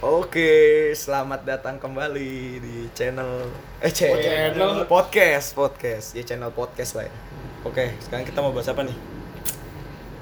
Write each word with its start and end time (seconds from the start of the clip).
Oke, 0.00 0.50
selamat 0.96 1.44
datang 1.44 1.76
kembali 1.76 2.32
di 2.56 2.88
channel 2.96 3.44
eh 3.78 3.92
channel, 3.92 4.16
channel. 4.56 4.88
podcast 4.88 5.52
podcast 5.52 6.16
ya 6.16 6.24
channel 6.24 6.48
podcast 6.50 6.96
lah 6.96 7.04
ya. 7.04 7.12
Oke, 7.60 7.92
sekarang 8.00 8.24
kita 8.24 8.40
mau 8.40 8.48
bahas 8.48 8.72
apa 8.72 8.80
nih? 8.80 8.96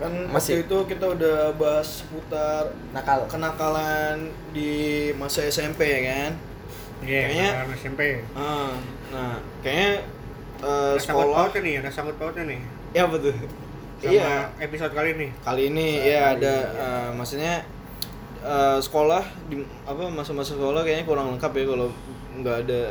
Kan 0.03 0.13
Masih. 0.27 0.35
waktu 0.35 0.67
itu 0.67 0.79
kita 0.91 1.07
udah 1.09 1.55
bahas 1.55 2.03
seputar 2.03 2.75
Nakal. 2.91 3.31
kenakalan 3.31 4.35
di 4.51 4.71
masa 5.15 5.47
SMP 5.47 5.87
ya 5.87 6.01
kan? 6.05 6.31
Iya, 6.99 7.23
Kayaknya- 7.31 7.79
SMP. 7.79 8.01
Ah, 8.35 8.75
nah, 9.15 9.39
kayaknya 9.63 10.03
eh, 10.59 10.91
Ada 10.91 10.99
sekolah 10.99 11.35
pautnya 11.47 11.61
nih, 11.63 11.75
ada 11.79 11.91
sangkut 11.95 12.19
pautnya 12.19 12.51
nih. 12.51 12.61
ya 12.91 13.07
betul. 13.07 13.31
Sama 13.99 14.11
Iya, 14.11 14.51
episode 14.59 14.91
kali 14.91 15.15
ini. 15.15 15.29
kali 15.39 15.63
ini 15.71 16.03
ya 16.03 16.35
ada 16.35 16.55
eh, 16.75 17.09
maksudnya 17.15 17.63
eh, 18.41 18.79
sekolah 18.79 19.21
di 19.47 19.59
apa 19.83 20.03
masa-masa 20.09 20.53
sekolah 20.53 20.83
kayaknya 20.83 21.05
kurang 21.05 21.33
lengkap 21.33 21.53
ya 21.53 21.65
kalau 21.67 21.89
nggak 22.37 22.57
ada 22.65 22.83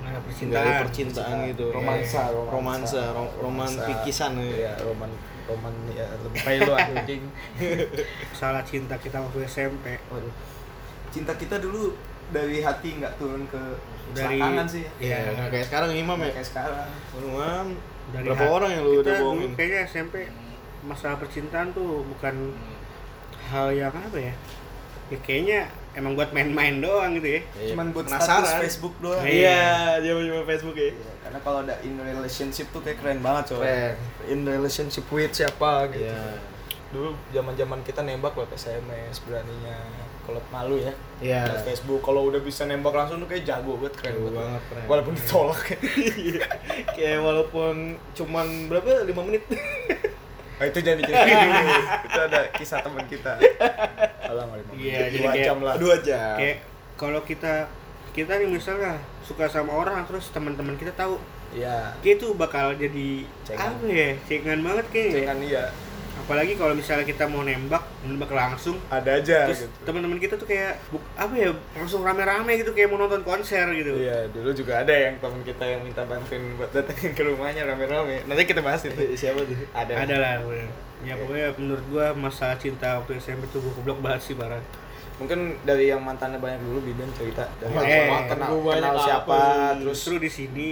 nggak 0.00 0.22
percintaan. 0.24 0.64
ada 0.64 0.82
percintaan 0.82 1.36
gitu. 1.46 1.66
Romansa, 1.68 2.20
Eh, 2.22 2.30
romansa. 2.32 2.52
romansa, 2.54 3.02
ro- 3.12 3.34
roman 3.38 3.70
pikisan 3.70 4.32
ya. 4.34 4.46
Iya, 4.48 4.72
roman 4.82 5.10
roman 5.44 5.74
ya 5.90 6.06
lebih 6.24 6.40
baik 6.40 6.60
lu 6.64 6.72
anjing. 6.74 7.22
Salah 8.40 8.62
cinta 8.62 8.96
kita 8.96 9.18
waktu 9.18 9.44
SMP. 9.44 10.00
Waduh. 10.08 10.32
Cinta 11.08 11.32
kita 11.34 11.60
dulu 11.60 11.92
dari 12.28 12.60
hati 12.60 12.96
nggak 12.96 13.16
turun 13.16 13.44
ke 13.46 13.60
Dari- 14.12 14.40
sih. 14.66 14.84
Iya, 14.98 15.36
nggak 15.36 15.48
kayak 15.50 15.66
sekarang 15.68 15.90
Imam 15.92 16.16
ya. 16.16 16.24
Nggak 16.24 16.34
kayak 16.34 16.48
sekarang. 16.48 16.88
Imam, 17.18 17.66
Dari 18.08 18.24
berapa 18.24 18.40
hati- 18.40 18.54
orang 18.54 18.70
yang 18.72 18.82
lu 18.84 18.92
udah 19.02 19.14
bohongin? 19.20 19.50
Kayaknya 19.52 19.80
SMP 19.84 20.14
masalah 20.80 21.16
percintaan 21.18 21.68
tuh 21.76 22.00
bukan 22.06 22.34
hal 23.48 23.72
yang 23.72 23.90
apa 23.90 24.18
ya? 24.18 24.34
Ya 25.08 25.18
kayaknya 25.24 25.60
emang 25.96 26.12
buat 26.14 26.30
main-main 26.30 26.78
doang 26.78 27.16
gitu 27.16 27.40
ya. 27.40 27.40
Cuman 27.72 27.90
buat 27.90 28.06
Penasaran. 28.06 28.44
status 28.44 28.52
Facebook 28.60 28.94
doang. 29.00 29.24
Iya. 29.24 29.98
dia 29.98 30.12
cuma 30.12 30.44
Facebook 30.44 30.76
ya. 30.76 30.92
Iya, 30.92 31.12
karena 31.24 31.38
kalau 31.40 31.58
ada 31.64 31.74
in 31.80 31.96
relationship 31.96 32.68
tuh 32.68 32.80
kayak 32.80 33.00
keren 33.00 33.18
banget 33.18 33.56
coy. 33.56 33.64
Keren. 33.64 33.94
In 34.28 34.40
relationship 34.44 35.04
with 35.08 35.32
siapa 35.32 35.88
gitu. 35.90 36.04
Iya. 36.06 36.22
Dulu 36.88 37.12
zaman-zaman 37.32 37.80
kita 37.82 38.00
nembak 38.00 38.36
lewat 38.36 38.52
SMS 38.52 39.24
beraninya. 39.24 39.76
Kalau 40.22 40.44
malu 40.52 40.76
ya. 40.76 40.92
Iya. 41.24 41.48
Lewat 41.48 41.64
Facebook 41.64 42.00
kalau 42.00 42.28
udah 42.28 42.40
bisa 42.40 42.68
nembak 42.68 42.92
langsung 42.92 43.16
tuh 43.18 43.28
kayak 43.28 43.48
jago 43.48 43.80
banget 43.80 43.94
keren 43.96 44.12
Jago 44.12 44.28
banget. 44.28 44.36
banget, 44.36 44.62
keren. 44.68 44.84
Walaupun 44.86 45.12
ditolak. 45.16 45.60
Kayak 46.96 47.18
walaupun 47.22 47.74
cuman 48.12 48.46
berapa? 48.68 49.08
5 49.08 49.24
menit. 49.24 49.44
Nah, 50.58 50.66
itu 50.66 50.78
jangan 50.80 50.98
diceritain 50.98 51.38
dulu. 51.38 51.78
itu 52.04 52.18
ada 52.20 52.40
kisah 52.52 52.78
teman 52.80 53.04
kita. 53.06 53.32
Lima 53.38 54.44
Iya, 54.74 54.98
jadi 55.08 55.16
Dua 55.16 55.30
kayak- 55.30 55.46
jam 55.46 55.58
lah. 55.60 55.74
Dua 55.76 55.96
jam. 55.98 56.34
Kayak 56.34 56.56
kalau 56.94 57.20
kita 57.22 57.54
kita 58.10 58.32
nih 58.34 58.50
misalnya 58.50 58.92
suka 59.20 59.46
sama 59.46 59.70
orang 59.72 60.02
terus 60.02 60.26
teman-teman 60.28 60.74
kita 60.74 60.90
tahu 60.92 61.22
Iya. 61.48 61.94
kayak 61.96 62.18
itu 62.18 62.28
bakal 62.34 62.74
jadi 62.74 63.22
Cengan. 63.40 63.70
apa 63.72 63.86
ya 63.86 64.10
cengan 64.26 64.60
banget 64.60 64.86
kayak 64.90 65.10
Jangan 65.14 65.38
iya. 65.40 65.64
Apalagi 66.28 66.60
kalau 66.60 66.76
misalnya 66.76 67.08
kita 67.08 67.24
mau 67.24 67.40
nembak 67.40 67.80
nembak 68.04 68.28
langsung 68.28 68.76
Ada 68.86 69.16
aja 69.16 69.48
terus 69.48 69.64
gitu. 69.64 69.88
teman-teman 69.88 70.20
kita 70.20 70.36
tuh 70.36 70.44
kayak 70.44 70.76
buk- 70.92 71.08
apa 71.16 71.32
ya 71.32 71.48
langsung 71.72 72.04
rame-rame 72.04 72.52
gitu 72.60 72.76
kayak 72.76 72.92
mau 72.92 73.00
nonton 73.00 73.24
konser 73.24 73.64
gitu 73.72 73.96
Iya, 73.96 74.28
dulu 74.28 74.52
juga 74.52 74.84
ada 74.84 74.92
yang 74.92 75.16
teman 75.16 75.40
kita 75.40 75.64
yang 75.64 75.80
minta 75.80 76.04
bantuin 76.04 76.44
buat 76.60 76.68
datengin 76.68 77.16
ke 77.16 77.22
rumahnya 77.24 77.64
rame-rame. 77.64 78.28
Nanti 78.28 78.44
kita 78.44 78.60
bahas 78.60 78.84
itu. 78.84 78.92
Siapa 79.16 79.40
tuh? 79.40 79.56
Ada. 79.72 80.04
ada 80.04 80.14
lah 80.20 80.32
ya 80.98 81.14
pokoknya 81.14 81.54
menurut 81.56 81.84
gua 81.88 82.06
masalah 82.12 82.58
cinta 82.58 82.98
waktu 82.98 83.16
SMP 83.16 83.46
tuh 83.48 83.62
gua 83.62 83.72
goblok 83.78 83.98
banget 84.02 84.20
sih 84.20 84.34
parah 84.34 84.58
Mungkin 85.18 85.58
dari 85.66 85.90
yang 85.90 85.98
mantannya 85.98 86.38
banyak 86.38 86.62
dulu 86.62 86.78
Bidan 86.84 87.10
cerita 87.14 87.42
dari 87.58 87.74
Eh, 87.74 88.06
kenal, 88.26 88.54
kenal 88.62 88.94
apa 88.94 89.02
siapa 89.02 89.38
terus 89.74 89.98
justru 89.98 90.14
di 90.18 90.30
sini 90.30 90.68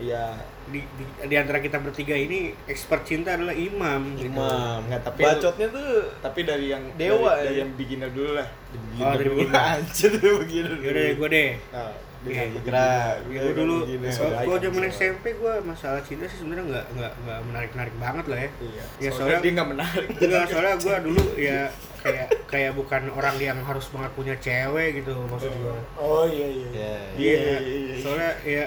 iya 0.00 0.24
di, 0.66 0.80
di, 0.88 1.04
di 1.24 1.34
antara 1.34 1.58
kita 1.58 1.78
bertiga 1.78 2.14
ini 2.14 2.54
expert 2.64 3.02
cinta 3.02 3.34
adalah 3.34 3.50
Imam 3.50 4.14
gitu. 4.14 4.30
Imam. 4.30 4.80
Nggak, 4.82 5.02
tapi 5.02 5.20
bacotnya 5.20 5.66
tuh 5.68 5.88
tapi 6.18 6.40
dari 6.42 6.66
yang 6.68 6.82
Dewa, 6.94 7.34
dari, 7.34 7.42
dari 7.42 7.52
ya. 7.52 7.60
yang 7.60 7.70
beginner 7.74 8.10
dulu 8.10 8.30
lah 8.32 8.48
dari 8.48 8.96
Oh, 8.96 9.12
dari 9.12 9.24
dulu. 9.24 9.34
beginner. 9.36 9.62
anjir 9.74 10.10
dia 10.12 10.32
begini. 10.36 10.68
yaudah 10.70 10.92
deh 10.96 11.10
gua 11.14 11.28
deh 11.28 11.50
Nah, 11.70 11.92
Iya, 12.20 12.52
beginner, 12.52 13.16
beginner. 13.24 13.42
gue 13.42 13.54
dulu 13.56 13.76
Beginner. 13.82 14.12
gue 14.44 14.56
zaman. 14.60 14.82
SMP 14.92 15.24
gue 15.32 15.52
masalah 15.62 16.00
cinta 16.00 16.24
sih 16.26 16.36
sebenarnya 16.36 16.64
nggak 16.68 16.86
nggak 16.92 17.12
nggak 17.18 17.38
menarik 17.42 17.70
menarik 17.72 17.94
banget 17.96 18.24
lah 18.26 18.38
ya 18.38 18.50
Iya. 18.52 18.68
Ya, 18.68 19.08
soalnya, 19.08 19.10
soalnya- 19.10 19.40
dia 19.40 19.52
nggak 19.56 19.70
menarik. 19.72 20.06
Enggak, 20.20 20.44
soalnya 20.46 20.74
gue 20.76 20.96
dulu 21.02 21.22
ya 21.34 21.60
kayak 21.98 22.26
kayak 22.46 22.72
bukan 22.74 23.02
orang 23.10 23.36
yang 23.38 23.58
harus 23.58 23.88
banget 23.88 24.12
punya 24.12 24.34
cewek 24.36 25.00
gitu 25.00 25.12
maksud 25.26 25.48
gue 25.50 25.76
Oh 25.96 26.24
iya 26.24 26.46
iya. 26.46 26.68
Iya. 26.70 26.94
Iya 27.16 27.34
iya 27.40 27.56
iya. 27.58 27.94
soalnya 27.98 28.32
ya 28.42 28.64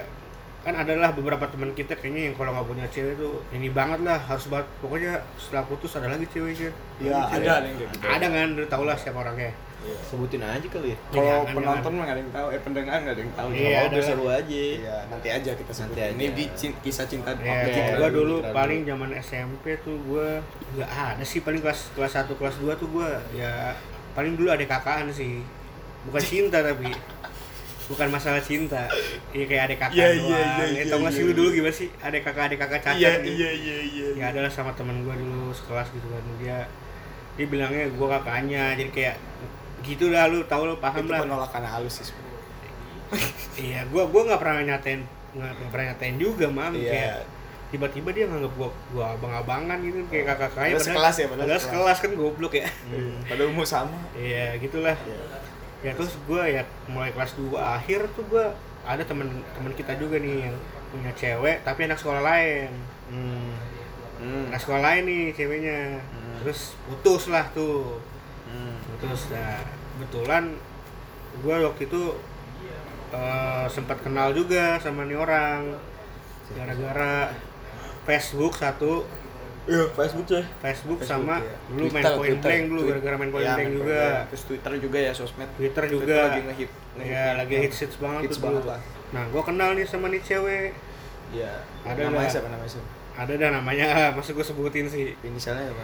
kan 0.64 0.74
adalah 0.74 1.12
beberapa 1.12 1.44
teman 1.46 1.72
kita 1.72 1.92
kayaknya 1.94 2.32
yang 2.32 2.36
kalau 2.36 2.52
nggak 2.52 2.64
punya 2.66 2.86
cewek 2.88 3.16
tuh 3.16 3.44
ini 3.52 3.68
banget 3.70 4.00
lah 4.02 4.16
harus 4.18 4.48
banget 4.48 4.68
pokoknya 4.80 5.14
setelah 5.36 5.64
putus 5.66 5.92
ada 5.94 6.08
lagi 6.08 6.24
ceweknya 6.26 6.72
Iya, 6.98 7.20
Cewek. 7.22 7.44
ada 7.44 7.52
yang 7.62 7.76
gitu. 7.78 7.96
ada 8.02 8.26
kan 8.26 8.48
udah 8.50 8.68
tau 8.68 8.84
lah 8.84 8.96
siapa 8.96 9.20
orangnya 9.20 9.52
Iya. 9.84 10.00
Sebutin 10.02 10.40
aja 10.40 10.64
kali 10.64 10.96
ya. 10.96 10.98
Kalau 11.12 11.28
Jangan, 11.44 11.52
penonton 11.52 11.92
mah 11.92 12.04
nggak 12.08 12.16
ada 12.16 12.22
yang 12.24 12.32
tahu, 12.32 12.48
eh 12.48 12.62
pendengar 12.64 12.96
nggak 12.96 13.14
ada 13.14 13.20
yang 13.20 13.34
tahu. 13.36 13.48
Iya, 13.52 13.60
Iya, 13.60 13.76
ada 13.76 13.88
udah 13.92 14.00
seru 14.02 14.26
aja. 14.32 14.48
Iya, 14.72 14.98
nanti 15.12 15.28
aja 15.28 15.52
kita 15.52 15.60
Nanti 15.68 15.76
sebutin. 15.76 16.00
aja. 16.00 16.16
Ini 16.16 16.26
di 16.32 16.46
cin- 16.56 16.78
kisah 16.80 17.04
cinta 17.04 17.30
ya 17.36 17.56
kita 17.68 17.92
gue 18.00 18.10
dulu. 18.16 18.36
paling 18.48 18.80
zaman 18.88 19.10
SMP 19.20 19.76
tuh 19.84 20.00
gue 20.00 20.28
nggak 20.74 20.88
ada 20.88 21.20
sih 21.22 21.44
paling 21.44 21.60
kelas 21.60 21.92
kelas 21.92 22.14
1 22.16 22.32
kelas 22.32 22.56
2 22.58 22.80
tuh 22.80 22.88
gue 22.90 23.10
ya 23.36 23.76
paling 24.14 24.34
dulu 24.34 24.48
ada 24.48 24.64
kakaan 24.64 25.12
sih 25.12 25.44
bukan 26.06 26.24
cinta 26.24 26.64
tapi 26.64 26.88
bukan 27.86 28.08
masalah 28.10 28.40
cinta 28.40 28.88
iya 29.30 29.44
kayak 29.44 29.64
ada 29.66 29.76
kakak 29.78 29.94
Iya, 29.94 30.08
doang 30.16 30.24
iya, 30.26 30.40
iya, 30.40 30.64
Ya, 30.64 30.66
iya, 30.74 30.84
tau 30.88 30.98
nggak 31.00 31.12
sih 31.12 31.18
iya, 31.18 31.26
lu 31.26 31.30
iya. 31.30 31.38
dulu 31.38 31.50
gimana 31.52 31.74
sih 31.74 31.88
ada 31.98 32.18
kakak 32.18 32.44
ada 32.46 32.56
kakak 32.58 32.80
cacat 32.82 32.98
Iya 32.98 33.12
gitu. 33.18 33.30
iya 33.34 33.50
iya 33.52 33.78
iya. 33.84 34.08
ya 34.14 34.26
adalah 34.30 34.50
sama 34.50 34.72
teman 34.72 35.02
gue 35.02 35.14
dulu 35.14 35.52
sekelas 35.52 35.88
gitu 35.90 36.08
kan 36.08 36.24
dia 36.38 36.58
dia 37.34 37.46
bilangnya 37.46 37.86
gue 37.88 38.08
kakaknya 38.10 38.64
jadi 38.74 38.92
kayak 38.92 39.16
gitu 39.82 40.06
lah 40.08 40.26
lu 40.26 40.42
tau 40.44 40.64
lu 40.64 40.78
paham 40.78 41.02
Itu 41.02 41.12
lah 41.12 41.20
penolakan 41.22 41.64
halus 41.66 42.00
sih 42.00 42.08
iya 43.60 43.84
gue 43.84 44.04
gua 44.04 44.22
nggak 44.24 44.40
pernah 44.40 44.64
nyatain 44.66 45.02
nggak 45.32 45.54
pernah 45.68 45.86
nyatain 45.92 46.16
juga 46.16 46.48
mam 46.48 46.74
Iya. 46.74 46.90
kayak 46.90 47.16
tiba-tiba 47.70 48.10
dia 48.10 48.26
nganggap 48.26 48.54
gua 48.54 48.70
gua 48.90 49.06
abang-abangan 49.12 49.78
gitu 49.82 50.06
kayak 50.08 50.26
kakak 50.30 50.50
kakaknya 50.52 50.74
Padahal 50.74 50.88
sekelas 50.88 51.16
ya, 51.16 51.26
padahal 51.26 51.42
padahal 51.44 51.60
sekelas. 51.60 51.74
sekelas 51.84 51.98
kan 52.00 52.12
goblok 52.16 52.54
ya 52.56 52.68
Hmm, 52.86 53.18
Pada 53.24 53.44
umur 53.44 53.66
sama. 53.66 53.98
iya 54.16 54.56
gitulah 54.56 54.94
ya 55.84 55.92
terus 55.94 56.16
gua 56.24 56.48
ya 56.48 56.64
mulai 56.88 57.12
kelas 57.12 57.36
2 57.36 57.54
akhir 57.60 58.08
tuh 58.16 58.24
gua 58.28 58.56
ada 58.84 59.04
temen 59.04 59.28
temen 59.54 59.72
kita 59.76 59.96
juga 59.96 60.16
nih 60.18 60.48
yang 60.48 60.56
punya 60.90 61.12
cewek 61.14 61.62
tapi 61.62 61.86
anak 61.86 62.00
sekolah 62.00 62.24
lain 62.24 62.72
Hmm. 63.12 63.52
Hmm. 64.18 64.44
anak 64.48 64.64
sekolah 64.64 64.82
lain 64.82 65.04
nih 65.06 65.24
ceweknya 65.36 66.00
Hmm. 66.00 66.36
terus 66.40 66.80
putus 66.88 67.28
lah 67.28 67.46
tuh 67.52 68.00
Hmm. 68.48 68.80
putus 68.96 69.28
nah 69.30 69.60
kebetulan 69.94 70.56
gua 71.44 71.68
waktu 71.68 71.86
itu 71.86 72.16
eh, 73.12 73.66
sempat 73.70 74.02
kenal 74.02 74.32
juga 74.32 74.80
sama 74.80 75.04
nih 75.04 75.20
orang 75.20 75.76
gara-gara 76.52 77.30
Facebook 78.04 78.54
satu 78.54 79.06
Iya, 79.64 79.84
Facebook 79.90 80.26
coy. 80.26 80.44
Facebook, 80.60 80.98
Facebook, 80.98 81.00
sama 81.02 81.40
iya. 81.40 81.56
dulu 81.66 81.86
main 81.86 81.92
Twitter, 81.96 82.14
point 82.14 82.28
Twitter. 82.30 82.44
blank 82.44 82.64
dulu 82.68 82.82
gara-gara 82.86 83.16
main 83.16 83.32
point 83.32 83.42
Iya, 83.42 83.54
blank 83.54 83.64
main 83.64 83.74
juga 83.74 83.96
point 83.96 84.28
Terus 84.28 84.44
Twitter 84.44 84.72
juga 84.78 84.98
ya 85.00 85.12
sosmed. 85.14 85.50
Twitter 85.54 85.84
juga 85.86 86.04
Twitter 86.04 86.24
lagi 86.26 86.42
ngehit. 86.44 86.70
ya 87.00 87.26
lagi 87.36 87.56
hits 87.60 87.78
hits 87.80 87.98
banget 87.98 88.22
Hits 88.24 88.36
tuh 88.36 88.44
banget 88.44 88.60
dulu 88.60 88.70
lah. 88.70 88.82
nah 89.10 89.24
gua 89.28 89.42
kenal 89.42 89.70
nih 89.72 89.86
sama 89.86 90.08
nih 90.08 90.22
cewek 90.22 90.72
Iya. 91.32 91.54
Ada 91.82 92.00
namanya 92.06 92.30
siapa 92.30 92.48
namanya 92.48 92.72
siapa? 92.72 92.90
ada 93.14 93.30
dah 93.32 93.50
namanya 93.52 93.88
masa 94.12 94.30
gua 94.32 94.42
sebutin 94.44 94.86
sih 94.86 95.14
Inisialnya 95.22 95.70
apa? 95.70 95.84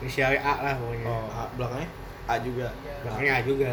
inisialnya 0.00 0.40
A 0.40 0.54
lah 0.60 0.74
pokoknya 0.74 1.06
Oh, 1.06 1.26
A, 1.30 1.42
belakangnya 1.54 1.88
A 2.24 2.34
juga. 2.36 2.68
belakangnya 3.00 3.32
A 3.32 3.40
juga 3.42 3.72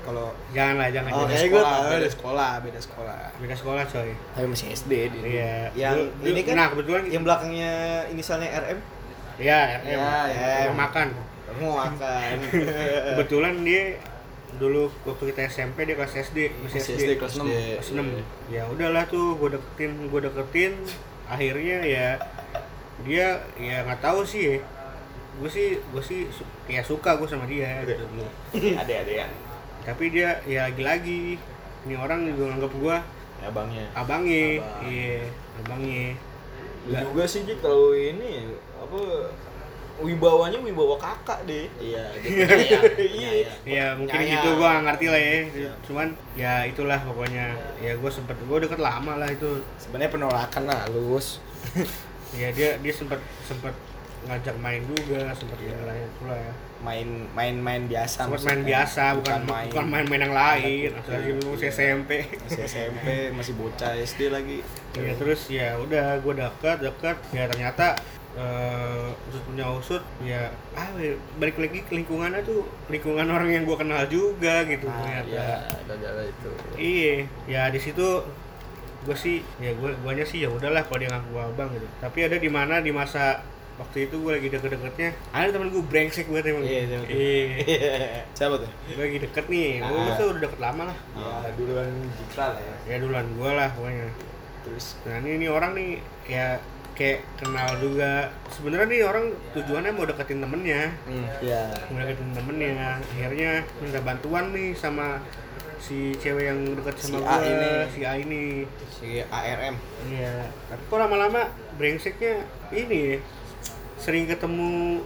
Kalau 0.00 0.26
jangan 0.50 0.74
lah 0.76 0.88
jangan 0.90 1.10
Oh, 1.12 1.24
beda 1.24 1.32
gua 1.32 1.42
sekolah, 1.42 1.70
tahu 1.72 1.84
beda 1.92 2.08
sekolah, 2.08 2.50
beda 2.60 2.80
sekolah. 2.80 3.18
beda 3.36 3.54
sekolah 3.54 3.82
coy 3.84 4.10
Tapi 4.30 4.46
masih 4.46 4.66
SD 4.70 4.92
dia. 5.10 5.22
iya 5.22 5.54
Yang 5.74 5.96
ini 6.22 6.40
kan 6.42 6.54
nah 6.54 6.66
kebetulan 6.68 7.02
yang 7.06 7.22
belakangnya 7.22 7.72
inisialnya 8.08 8.48
RM. 8.52 8.78
Iya 9.42 9.82
Ya, 9.82 9.98
ya, 10.28 10.50
ya. 10.64 10.72
makan 10.72 11.08
Kamu 11.44 11.68
makan. 11.68 12.36
kebetulan 13.12 13.54
dia 13.60 13.98
dulu 14.52 14.86
waktu 15.02 15.24
kita 15.28 15.48
SMP 15.48 15.84
dia 15.84 15.96
kelas 15.96 16.14
SD 16.22 16.38
masih 16.60 16.78
SD, 16.78 16.90
SD 16.94 17.10
kelas 17.16 17.34
enam. 17.36 17.48
kelas 17.48 17.88
6 17.90 18.04
ya 18.48 18.62
udahlah 18.64 19.04
tuh 19.06 19.34
gue 19.34 19.48
deketin 19.50 19.92
gue 20.06 20.20
deketin 20.22 20.72
akhirnya 21.26 21.78
ya 21.82 22.08
dia 23.02 23.26
ya 23.58 23.82
nggak 23.82 23.98
tahu 23.98 24.22
sih 24.22 24.42
ya 24.46 24.56
gue 25.34 25.50
sih 25.50 25.68
gue 25.82 26.02
sih 26.02 26.28
su- 26.28 26.44
ya 26.66 26.80
suka 26.80 27.16
gue 27.16 27.24
sama 27.24 27.44
dia 27.44 27.80
gitu 27.82 28.04
ada 28.54 28.92
ada 28.94 29.12
ya. 29.14 29.26
tapi 29.82 30.12
dia 30.12 30.36
ya 30.44 30.68
lagi-lagi 30.68 31.40
ini 31.82 31.94
orang 31.94 32.28
juga 32.28 32.52
nganggap 32.52 32.72
gue 32.72 32.96
Ya 33.42 33.50
abangnya. 33.50 33.84
abangnya 33.92 34.44
Abang. 34.54 34.86
iya 34.86 35.18
abangnya 35.58 36.04
juga 36.86 37.24
sih 37.24 37.42
Jik 37.42 37.58
kalau 37.58 37.90
ini 37.90 38.52
apa 38.82 39.00
wibawanya 40.00 40.58
wibawa 40.58 40.96
kakak 40.98 41.44
deh. 41.46 41.68
Iya, 41.78 42.04
iya 43.20 43.30
ya 43.62 43.86
mungkin 43.94 44.18
Nyaya. 44.18 44.40
gitu 44.40 44.48
gua 44.56 44.68
nggak 44.80 44.84
ngerti 44.88 45.06
lah 45.12 45.20
ya. 45.20 45.38
Cuman 45.86 46.08
ya 46.34 46.52
itulah 46.66 46.98
pokoknya. 47.04 47.54
Ya 47.78 47.92
gua 48.00 48.10
sempet 48.10 48.36
gua 48.48 48.58
deket 48.58 48.80
lama 48.80 49.20
lah 49.20 49.28
itu. 49.30 49.60
Sebenarnya 49.78 50.10
penolakan 50.10 50.64
halus. 50.72 51.38
ya 52.40 52.48
dia 52.50 52.80
dia 52.80 52.92
sempet 52.92 53.20
sempet 53.44 53.76
ngajak 54.22 54.54
main 54.62 54.86
juga 54.86 55.34
sempet 55.34 55.58
ya 55.60 55.76
lain 55.84 56.08
pula 56.18 56.34
ya. 56.34 56.52
Main 56.82 57.08
main 57.36 57.54
main 57.60 57.82
biasa. 57.86 58.26
sempet 58.26 58.32
maksudnya. 58.32 58.50
main 58.50 58.62
biasa 58.66 59.02
bukan 59.20 59.40
main. 59.46 59.68
bukan 59.70 59.86
main-main 59.86 60.22
yang 60.26 60.34
lain. 60.34 60.90
Lagi 60.98 61.30
masih 61.46 61.68
SMP 61.70 62.10
Masih 62.48 62.62
SMP, 62.66 63.06
masih 63.30 63.52
bocah 63.54 63.92
SD 63.94 64.32
lagi. 64.32 64.64
ya 64.96 65.12
terus 65.14 65.46
ya 65.46 65.76
udah 65.78 66.16
gua 66.24 66.34
dekat 66.48 66.80
dekat 66.80 67.16
ya 67.30 67.44
ternyata 67.46 67.94
eh 68.32 69.06
usut 69.28 69.42
punya 69.44 69.68
usut 69.68 70.00
ya 70.20 70.48
ah 70.72 70.88
balik 71.36 71.56
lagi 71.58 71.84
ke 71.84 71.92
lingkungannya 71.92 72.40
tuh 72.40 72.64
lingkungan 72.88 73.28
orang 73.28 73.50
yang 73.50 73.62
gua 73.62 73.76
kenal 73.76 74.00
juga 74.06 74.64
gitu 74.64 74.88
ternyata 74.88 75.28
Iya, 75.28 76.24
itu. 76.24 76.50
Iya, 76.74 77.12
ya 77.44 77.62
di 77.68 77.76
situ 77.76 78.08
gue 79.02 79.16
sih 79.18 79.42
ya 79.58 79.74
gue 79.74 79.90
guanya 79.98 80.22
sih 80.22 80.40
ya 80.40 80.48
udahlah 80.48 80.86
kalau 80.86 80.96
dia 80.96 81.10
ngaku 81.10 81.28
gua 81.30 81.44
abang 81.44 81.68
gitu. 81.70 81.84
Tapi 81.98 82.18
ada 82.22 82.38
di 82.38 82.46
mana 82.46 82.78
di 82.78 82.88
masa 82.88 83.42
waktu 83.74 84.06
itu 84.06 84.14
gue 84.16 84.32
lagi 84.32 84.48
deket-deketnya 84.48 85.10
ada 85.28 85.50
temen 85.50 85.68
gue 85.68 85.82
brengsek 85.82 86.30
banget 86.30 86.54
emang. 86.54 86.62
Iya, 86.62 86.82
siapa 86.88 87.02
tuh? 87.02 87.10
Iya. 87.10 87.44
Siapa 88.32 88.54
tuh? 88.56 88.70
gue 88.88 89.02
lagi 89.02 89.18
deket 89.20 89.44
nih, 89.46 89.68
gue 89.82 89.98
Ah. 89.98 90.14
tuh 90.14 90.26
udah 90.30 90.40
deket 90.40 90.60
lama 90.62 90.82
lah. 90.88 90.98
Ya, 91.12 91.50
duluan 91.52 91.88
Jitra 92.14 92.46
lah 92.48 92.60
ya. 92.62 92.74
Ya 92.86 92.96
duluan 92.96 93.26
gue 93.28 93.50
lah 93.50 93.68
pokoknya. 93.74 94.06
Terus 94.62 94.86
Nah 95.02 95.14
ini, 95.18 95.30
ini 95.36 95.46
orang 95.50 95.72
nih 95.74 95.90
ya 96.24 96.46
kayak 96.92 97.20
kenal 97.36 97.68
juga. 97.78 98.30
Sebenarnya 98.48 98.86
nih 98.88 99.02
orang 99.02 99.26
tujuannya 99.52 99.92
mau 99.92 100.04
deketin 100.04 100.40
temennya, 100.40 100.82
hmm. 101.04 101.26
ya 101.42 101.62
mau 101.88 101.98
deketin 102.00 102.30
temennya. 102.32 103.00
Akhirnya 103.00 103.52
minta 103.78 104.00
bantuan 104.00 104.52
nih 104.52 104.72
sama 104.72 105.20
si 105.82 106.14
cewek 106.14 106.46
yang 106.46 106.58
deket 106.78 106.94
Si 106.94 107.10
sama 107.10 107.26
A 107.26 107.42
gue, 107.42 107.50
ini. 107.50 107.70
si 107.90 108.00
A 108.06 108.12
ini. 108.14 108.44
si 108.92 109.08
ARM 109.18 109.74
Iya, 110.06 110.46
tapi 110.70 110.82
kok 110.86 110.94
lama-lama 110.94 111.50
brengseknya 111.74 112.46
ini 112.70 112.98
ya, 113.02 113.18
sering 113.98 114.30
ketemu 114.30 115.02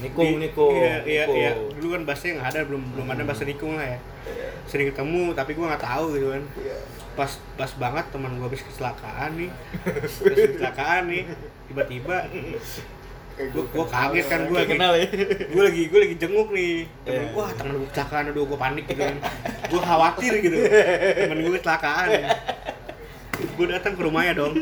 Nikung 0.00 0.30
di- 0.30 0.40
Nikung 0.42 0.74
Iya, 0.74 0.96
iya, 1.04 1.22
Nikung. 1.24 1.36
iya. 1.36 1.50
Dulu 1.72 1.86
kan 1.90 2.02
bahasanya 2.04 2.32
nggak 2.36 2.48
ada, 2.50 2.60
belum 2.64 2.82
belum 2.90 3.06
ada 3.06 3.22
bahasa 3.22 3.42
nikung 3.44 3.72
lah 3.74 3.86
ya. 3.86 3.98
Sering 4.64 4.88
ketemu, 4.88 5.32
tapi 5.32 5.50
gua 5.52 5.66
nggak 5.70 5.84
tahu 5.84 6.04
gitu 6.14 6.26
kan. 6.30 6.42
Pas 7.12 7.30
pas 7.54 7.70
banget 7.74 8.04
teman 8.08 8.32
gua 8.34 8.46
habis 8.46 8.62
kecelakaan 8.62 9.30
nih. 9.36 9.50
habis 9.84 10.14
kecelakaan 10.48 11.02
nih, 11.06 11.22
tiba-tiba 11.66 12.16
gua, 13.50 13.64
gua 13.66 13.86
kaget 13.86 14.26
kan 14.26 14.40
gua 14.44 14.58
lagi, 14.58 14.70
kenal 14.70 14.92
ya 14.94 15.06
gua 15.48 15.62
lagi 15.64 15.82
gua 15.86 15.98
lagi 15.98 16.14
jenguk 16.14 16.48
nih 16.50 16.74
temen 17.00 17.16
Iya. 17.18 17.32
gua 17.32 17.40
wah 17.40 17.50
temen 17.50 17.72
gua 17.74 17.88
kecelakaan 17.88 18.24
aduh 18.28 18.44
gua 18.44 18.58
panik 18.58 18.84
gitu 18.84 19.00
kan 19.00 19.16
gua 19.66 19.80
khawatir 19.80 20.32
gitu 20.38 20.56
temen 21.24 21.38
gua 21.40 21.52
kecelakaan 21.56 22.08
gua 23.60 23.68
datang 23.76 23.92
ke 23.92 24.02
rumahnya 24.02 24.32
dong. 24.32 24.52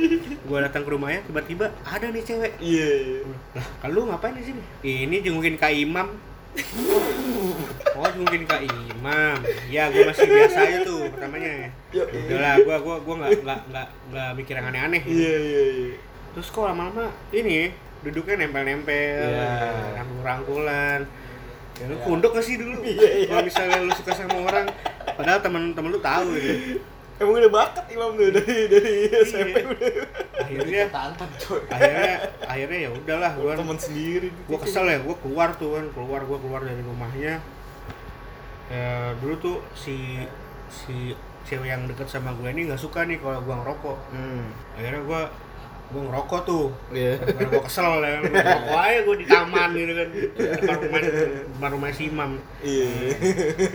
Gua 0.42 0.58
datang 0.60 0.82
ke 0.82 0.90
rumahnya 0.90 1.20
tiba-tiba 1.22 1.70
ada 1.86 2.06
nih 2.10 2.22
cewek. 2.26 2.52
Iya 2.58 2.90
lah 3.54 3.66
kalau 3.78 3.94
lu 3.94 4.02
ngapain 4.10 4.34
di 4.34 4.42
sini? 4.42 4.62
Ini 4.82 5.16
jengukin 5.22 5.54
kak 5.54 5.70
imam. 5.70 6.08
Oh 7.94 8.06
jengukin 8.10 8.42
kak 8.42 8.66
imam. 8.66 9.38
Ya 9.70 9.86
gua 9.88 10.10
masih 10.10 10.26
biasa 10.26 10.58
aja 10.58 10.78
tuh 10.82 11.06
pertamanya 11.14 11.70
Yo, 11.94 12.02
udahlah 12.04 12.54
gua 12.66 12.76
gua 12.82 12.96
gua 12.98 13.14
nggak 13.22 13.30
nggak 13.46 13.60
nggak 13.70 13.86
nggak 14.10 14.28
mikir 14.34 14.54
yang 14.58 14.66
aneh-aneh. 14.70 15.02
Iya 15.06 15.34
iya 15.38 15.62
iya. 15.70 15.94
Terus 16.34 16.50
kok 16.50 16.66
lama-lama 16.66 17.06
ini 17.30 17.70
duduknya 18.02 18.34
nempel-nempel 18.42 18.94
Iya. 19.30 19.50
rangkul-rangkulan. 19.94 21.00
Ya 21.78 21.84
lu 21.86 21.94
Iya. 21.94 22.02
kunduk 22.02 22.34
gak 22.34 22.42
sih 22.42 22.58
dulu? 22.58 22.82
Kalau 23.30 23.42
misalnya 23.46 23.78
lu 23.78 23.94
suka 23.94 24.10
sama 24.10 24.34
orang 24.42 24.66
padahal 25.14 25.38
temen-temen 25.38 25.90
lu 25.94 26.00
tahu 26.02 26.34
gitu 26.34 26.82
emang 27.19 27.35
udah 27.43 27.53
bakat 27.53 27.85
imam 27.91 28.15
tuh 28.15 28.31
dari 28.31 28.56
dari 28.70 28.94
SMP 29.26 29.59
udah 29.67 29.91
akhirnya 30.38 30.82
tantang 30.88 31.32
coy. 31.37 31.61
akhirnya 31.67 32.15
akhirnya 32.47 32.79
ya 32.87 32.91
udahlah 32.94 33.32
gua 33.37 33.53
teman 33.59 33.79
sendiri 33.79 34.29
gua 34.47 34.59
kesel 34.62 34.87
ya 34.87 34.99
gua 35.03 35.17
keluar 35.19 35.49
tuh 35.59 35.76
kan 35.76 35.87
keluar 35.93 36.20
gua 36.25 36.38
keluar 36.38 36.61
dari 36.62 36.82
rumahnya. 36.82 37.43
Ya 38.69 39.17
dulu 39.19 39.35
tuh 39.41 39.56
si 39.75 40.25
si 40.70 41.17
cewek 41.49 41.73
yang 41.73 41.88
deket 41.88 42.05
sama 42.12 42.37
gue 42.37 42.53
ini 42.53 42.69
nggak 42.69 42.76
suka 42.76 43.09
nih 43.09 43.17
kalau 43.19 43.41
gua 43.43 43.65
ngerokok. 43.65 43.99
Hmm. 44.12 44.53
Akhirnya 44.76 45.03
gua 45.09 45.23
gua 45.88 46.02
ngerokok 46.05 46.40
tuh. 46.44 46.67
Iya. 46.93 47.17
Karena 47.17 47.49
gue 47.49 47.62
kesel 47.64 47.88
ya, 48.05 48.14
gua 48.20 48.40
ngerokok 48.44 48.81
aja 48.85 48.99
gue 49.00 49.17
di 49.17 49.26
taman 49.26 49.69
gitu 49.73 49.93
kan. 49.96 50.08
Depan 50.37 50.76
rumah 50.85 51.00
depan 51.00 51.70
rumah 51.73 51.88
si 51.96 52.02
Imam. 52.12 52.31
Iya. 52.61 52.88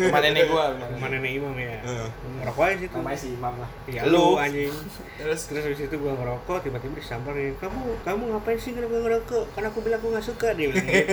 Rumah 0.10 0.19
nenek 0.21 0.44
gua 0.45 0.63
rumah 0.77 1.10
nenek. 1.10 1.31
Imam 1.33 1.56
ya 1.57 1.81
Heeh. 1.81 2.10
ngerokok 2.42 2.63
aja 2.69 2.75
situ. 2.77 2.98
Namanya 3.01 3.18
si 3.18 3.27
Imam 3.33 3.54
lah. 3.57 3.69
ya 3.89 4.01
Lu. 4.06 4.38
anjing. 4.38 4.74
Terus? 5.18 5.39
Terus 5.50 5.63
habis 5.65 5.81
itu 5.81 5.95
gua 5.98 6.13
ngerokok 6.13 6.57
tiba-tiba 6.69 6.94
disamperin 7.01 7.57
kamu 7.57 7.80
kamu 8.06 8.24
ngapain 8.38 8.57
sih 8.62 8.71
kenapa 8.77 8.94
ngerokok? 9.01 9.44
Karena 9.57 9.68
aku 9.74 9.80
bilang 9.81 9.98
aku 9.98 10.07
nggak 10.13 10.25
suka. 10.25 10.48
Dia 10.54 10.69
bilang 10.69 10.86
gitu. 10.86 11.07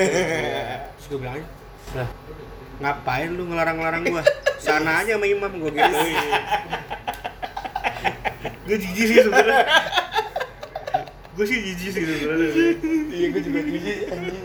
Terus 1.00 1.06
gue 1.08 1.18
bilang 1.18 1.34
aja 1.40 1.48
lah 1.90 2.08
ngapain 2.80 3.28
lu 3.36 3.44
ngelarang-larang 3.44 4.02
gua? 4.08 4.24
Sana 4.56 5.04
aja 5.04 5.16
sama 5.16 5.28
imam 5.28 5.52
gua 5.60 5.68
gitu 5.72 5.96
gue 8.70 8.78
jijik 8.78 9.04
sih 9.10 9.18
sebenarnya 9.26 9.66
gue 11.40 11.46
sih 11.46 11.58
jijik 11.64 11.90
sih 11.90 12.02
sebenarnya. 12.04 12.48
Iya 13.08 13.26
gua 13.30 13.40
juga 13.40 13.60
jijik 13.64 13.96
anjing. 14.06 14.44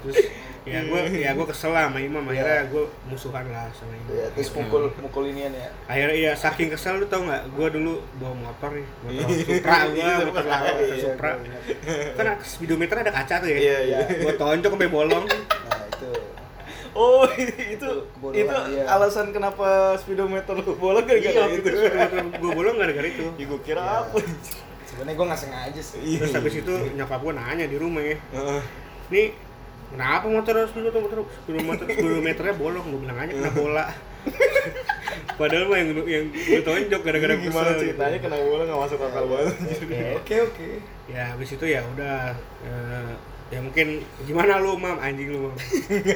Terus 0.00 0.16
ya 0.60 0.78
gue 0.82 1.00
ya 1.16 1.30
gue 1.32 1.42
kesel 1.44 1.70
lah 1.70 1.82
sama 1.84 1.98
imam. 1.98 2.22
Akhirnya 2.22 2.62
gue 2.64 2.84
musuhan 3.04 3.42
lah 3.44 3.66
sama 3.70 3.90
imam. 3.92 4.10
Iya, 4.12 4.26
terus 4.30 4.48
mukul 4.52 4.82
mukul 4.96 5.24
inian 5.26 5.50
ya? 5.50 5.68
Akhirnya 5.84 6.14
iya 6.14 6.32
saking 6.32 6.70
kesel 6.70 6.96
lu 6.96 7.06
tau 7.06 7.26
nggak? 7.26 7.50
Gue 7.50 7.68
dulu 7.68 7.92
bawa 8.16 8.34
motor 8.38 8.70
nih 8.72 8.86
motor 9.02 9.26
Supra 9.42 9.76
gue 9.82 9.98
Iya, 9.98 10.14
motor 10.22 10.30
Supra. 10.38 10.46
lama 10.46 10.66
motor 10.70 10.84
Iya, 10.86 10.96
Supra. 11.02 11.30
kan 12.14 12.26
speedometer 12.40 12.96
ada 12.96 13.10
kaca 13.10 13.34
tuh 13.36 13.48
ya? 13.48 13.58
Iya 13.58 13.76
iya. 13.82 13.98
Gue 14.20 14.32
tonjok 14.36 14.70
sampai 14.70 14.86
bolong. 14.88 15.24
Nah, 15.26 15.82
itu. 15.84 16.10
oh 16.92 17.22
itu 17.74 17.88
Kebodohan 18.12 18.38
itu 18.38 18.56
dia. 18.68 18.82
alasan 18.86 19.26
kenapa 19.30 19.66
speedometer 19.96 20.54
lu 20.54 20.74
bolong 20.74 21.02
gara-gara 21.02 21.34
iya 21.34 21.44
itu 21.50 21.70
gue 22.36 22.50
bolong 22.52 22.76
gara-gara 22.76 23.06
itu. 23.06 23.26
Ya 23.40 23.44
gua 23.44 23.60
kira 23.60 23.82
Iya. 23.82 23.98
apa 24.06 24.16
Sebenarnya 25.00 25.16
gua 25.16 25.26
nggak 25.32 25.40
sengaja 25.40 25.80
sih. 25.80 26.20
terus 26.20 26.32
habis 26.36 26.54
itu 26.54 26.72
nyokap 26.92 27.18
gue 27.18 27.32
nanya 27.32 27.64
di 27.64 27.76
rumah 27.76 28.04
ya 28.04 28.16
Heeh. 28.30 28.62
nih 29.08 29.26
kenapa 29.88 30.28
motor 30.28 30.54
speedometer 30.68 31.18
speedometer 31.40 31.86
speedometernya 31.88 32.54
bolong 32.54 32.84
gue 32.86 33.00
bilang 33.00 33.16
aja 33.16 33.32
kena 33.32 33.50
bola 33.50 33.84
padahal 35.40 35.64
mah 35.66 35.78
yang 35.80 35.88
yang 36.04 36.24
gue 36.28 36.60
tonjok 36.60 37.00
gara-gara 37.00 37.32
Ini 37.32 37.42
gimana 37.42 37.64
kesel 37.66 37.74
gitu. 37.74 37.84
ceritanya 37.88 38.18
kena 38.20 38.36
bola 38.38 38.62
nggak 38.68 38.80
masuk 38.84 38.98
akal 39.00 39.24
banget 39.24 39.54
Oke. 40.20 40.34
Oke, 40.44 40.68
ya 41.08 41.32
habis 41.32 41.48
itu 41.50 41.64
ya 41.64 41.80
udah 41.96 42.36
eh, 42.62 43.10
ya 43.50 43.58
mungkin 43.58 43.86
gimana 44.22 44.60
lu 44.60 44.76
mam 44.76 45.00
anjing 45.00 45.32
lu 45.32 45.48
mam 45.48 45.54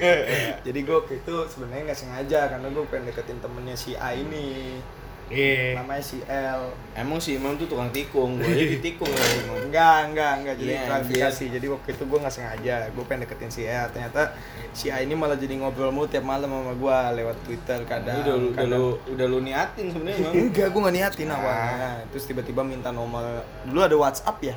Jadi 0.67 0.79
gua 0.85 1.01
waktu 1.01 1.19
itu 1.19 1.35
sebenarnya 1.49 1.83
nggak 1.89 1.99
sengaja 1.99 2.41
karena 2.47 2.67
gua 2.69 2.85
pengen 2.87 3.09
deketin 3.09 3.41
temennya 3.41 3.75
si 3.75 3.97
A 3.97 4.13
ini. 4.13 4.79
Iya 5.27 5.77
Namanya 5.77 6.01
si 6.01 6.21
L. 6.23 6.61
emang 6.95 7.17
si 7.17 7.35
imam 7.35 7.55
tuh 7.55 7.65
tukang 7.65 7.89
tikung 7.89 8.37
gua 8.37 8.47
aja 8.47 8.65
ditikung 8.75 9.07
ya 9.07 9.25
imam 9.41 9.57
Enggak, 9.65 9.99
enggak, 10.07 10.33
enggak. 10.37 10.55
Jadi 10.57 10.71
Iya, 10.71 10.83
klarifikasi. 10.85 11.45
Jadi 11.51 11.67
waktu 11.67 11.89
itu 11.91 12.03
gue 12.05 12.19
nggak 12.21 12.31
sengaja. 12.33 12.75
Gue 12.89 13.05
pengen 13.05 13.21
deketin 13.25 13.49
si 13.49 13.63
A. 13.65 13.89
Ternyata 13.89 14.23
si 14.71 14.87
A 14.89 14.99
ini 14.99 15.13
malah 15.13 15.35
jadi 15.35 15.57
ngobrol 15.57 15.91
mulu 15.91 16.07
tiap 16.07 16.23
malam 16.23 16.47
sama 16.47 16.73
gue 16.73 16.97
lewat 17.17 17.37
Twitter 17.43 17.79
kadang. 17.85 18.17
udah 18.17 18.35
lu 18.35 18.47
udah 18.47 18.55
kadang- 18.55 18.71
lu 18.71 18.85
udah 19.11 19.27
lu 19.27 19.39
niatin 19.41 19.87
sebenarnya 19.89 20.17
imam 20.21 20.33
Enggak, 20.39 20.67
gue 20.69 20.81
nggak 20.81 20.95
niatin 20.95 21.29
awalnya. 21.29 21.91
Terus 22.09 22.25
tiba-tiba 22.25 22.61
minta 22.61 22.91
nomor. 22.91 23.25
Dulu 23.65 23.81
ada 23.81 23.97
WhatsApp 23.97 24.39
ya. 24.41 24.57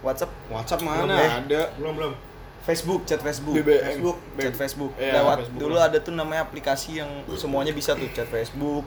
WhatsApp, 0.00 0.30
WhatsApp 0.46 0.80
Belum, 0.80 1.08
mana 1.08 1.16
eh. 1.16 1.30
ada 1.34 1.60
belum 1.74 1.94
belum 1.94 2.12
Facebook, 2.60 3.04
chat 3.04 3.18
Facebook. 3.18 3.56
BBM. 3.56 3.84
Facebook, 3.90 4.16
chat 4.36 4.54
Facebook. 4.54 4.92
Iya, 4.94 5.16
Lewat 5.18 5.36
Facebook 5.42 5.60
dulu 5.60 5.74
lah. 5.74 5.88
ada 5.88 5.98
tuh 5.98 6.12
namanya 6.12 6.42
aplikasi 6.42 6.96
yang 6.96 7.08
semuanya 7.34 7.72
bisa 7.72 7.92
tuh 7.92 8.08
chat 8.10 8.24
Facebook, 8.26 8.84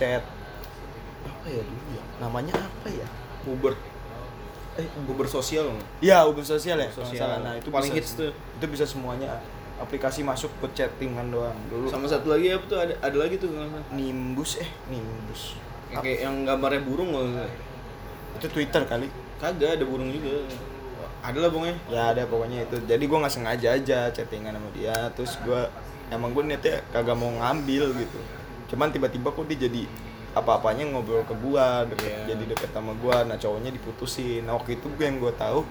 chat 0.00 0.24
apa 1.20 1.46
ya 1.46 1.60
dulu 1.60 1.84
ya? 1.92 2.02
Namanya 2.16 2.54
apa 2.56 2.88
ya? 2.88 3.04
Uber 3.44 3.76
eh 4.76 4.86
Uber 5.04 5.26
sosial 5.28 5.68
nggak? 5.68 5.88
Ya, 6.00 6.24
Uber 6.24 6.40
sosial 6.40 6.80
ya. 6.80 6.88
Sosial. 6.88 7.44
Nah, 7.44 7.52
itu 7.56 7.68
Paling 7.68 7.92
bisa- 7.92 8.00
hits 8.00 8.10
tuh. 8.16 8.32
Itu 8.32 8.64
bisa 8.66 8.88
semuanya 8.88 9.36
aplikasi 9.76 10.20
masuk 10.20 10.48
ke 10.60 10.66
chattingan 10.76 11.32
doang 11.32 11.56
dulu. 11.68 11.88
sama 11.88 12.04
satu 12.04 12.32
lagi 12.32 12.52
apa 12.52 12.64
tuh 12.64 12.78
ada 12.80 12.94
ada 13.00 13.16
lagi 13.16 13.36
tuh. 13.36 13.48
Nimbus 13.92 14.60
eh 14.60 14.68
Nimbus. 14.88 15.56
Yang 15.90 16.00
kayak 16.04 16.18
yang 16.24 16.36
gambarnya 16.44 16.82
burung 16.84 17.12
nggak. 17.12 17.50
Itu 18.40 18.46
Twitter 18.48 18.84
kali. 18.84 19.08
kagak 19.40 19.80
ada 19.80 19.84
burung 19.88 20.12
juga 20.12 20.44
ada 21.24 21.36
lah 21.40 21.48
pokoknya 21.48 21.76
Ya 21.88 22.02
ada 22.12 22.22
pokoknya 22.28 22.68
itu. 22.68 22.76
Jadi 22.84 23.04
gua 23.08 23.24
nggak 23.24 23.32
sengaja 23.32 23.68
aja 23.72 23.98
chattingan 24.12 24.52
sama 24.52 24.68
dia. 24.76 24.96
Terus 25.16 25.36
gua 25.40 25.64
emang 26.12 26.32
gue 26.32 26.44
niatnya 26.44 26.84
kagak 26.92 27.16
mau 27.16 27.32
ngambil 27.32 27.96
gitu. 27.96 28.20
Cuman 28.70 28.88
tiba-tiba 28.88 29.28
kok 29.28 29.44
dia 29.44 29.58
jadi 29.60 29.82
apa-apanya 30.30 30.86
ngobrol 30.86 31.26
ke 31.26 31.34
gua, 31.36 31.82
deket, 31.84 32.06
Iya. 32.06 32.32
jadi 32.32 32.44
deket 32.48 32.70
sama 32.70 32.94
gua. 32.96 33.26
Nah 33.26 33.34
cowoknya 33.34 33.70
diputusin. 33.70 34.46
Nah 34.46 34.54
waktu 34.54 34.78
itu 34.78 34.86
gue 34.88 35.04
yang 35.04 35.18
gua 35.18 35.34
tahu 35.34 35.66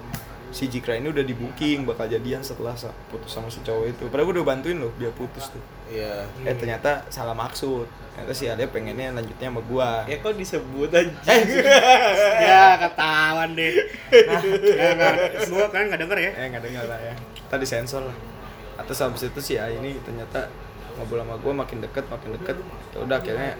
si 0.50 0.66
Jikra 0.66 0.98
ini 0.98 1.08
udah 1.08 1.22
di 1.22 1.32
booking 1.32 1.86
bakal 1.86 2.10
jadian 2.10 2.42
setelah 2.42 2.74
putus 3.08 3.30
sama 3.30 3.54
si 3.54 3.62
cowok 3.62 3.86
itu 3.86 4.04
padahal 4.10 4.26
gue 4.26 4.42
udah 4.42 4.48
bantuin 4.50 4.82
loh 4.82 4.90
dia 4.98 5.14
putus 5.14 5.54
tuh 5.54 5.62
Iya. 5.86 6.26
eh 6.42 6.58
ternyata 6.58 7.06
salah 7.06 7.38
maksud 7.38 7.86
ternyata 7.86 8.34
si 8.34 8.50
Ade 8.50 8.66
pengennya 8.66 9.14
lanjutnya 9.14 9.46
sama 9.46 9.62
gua 9.62 10.10
Ya 10.10 10.18
kok 10.18 10.34
disebut 10.34 10.90
aja. 10.90 11.14
ya 12.50 12.82
ketahuan 12.82 13.50
deh 13.54 13.74
nah, 14.26 14.42
ya 14.74 14.90
nggak 14.98 15.14
semua 15.46 15.66
kan 15.70 15.86
nggak 15.86 16.02
denger 16.02 16.18
ya 16.18 16.32
eh 16.34 16.46
nggak 16.50 16.64
dengar 16.66 16.86
lah 16.90 16.98
ya 16.98 17.14
tadi 17.46 17.66
sensor 17.70 18.02
lah 18.10 18.18
atas 18.82 18.98
habis 19.06 19.30
itu 19.30 19.40
sih 19.46 19.56
ya 19.62 19.70
ini 19.70 20.02
ternyata 20.02 20.50
ngobrol 21.00 21.20
sama 21.20 21.36
gue 21.36 21.54
makin 21.56 21.78
deket 21.80 22.06
makin 22.06 22.30
deket 22.36 22.56
ya 22.90 22.98
udah 23.00 23.18
akhirnya 23.18 23.52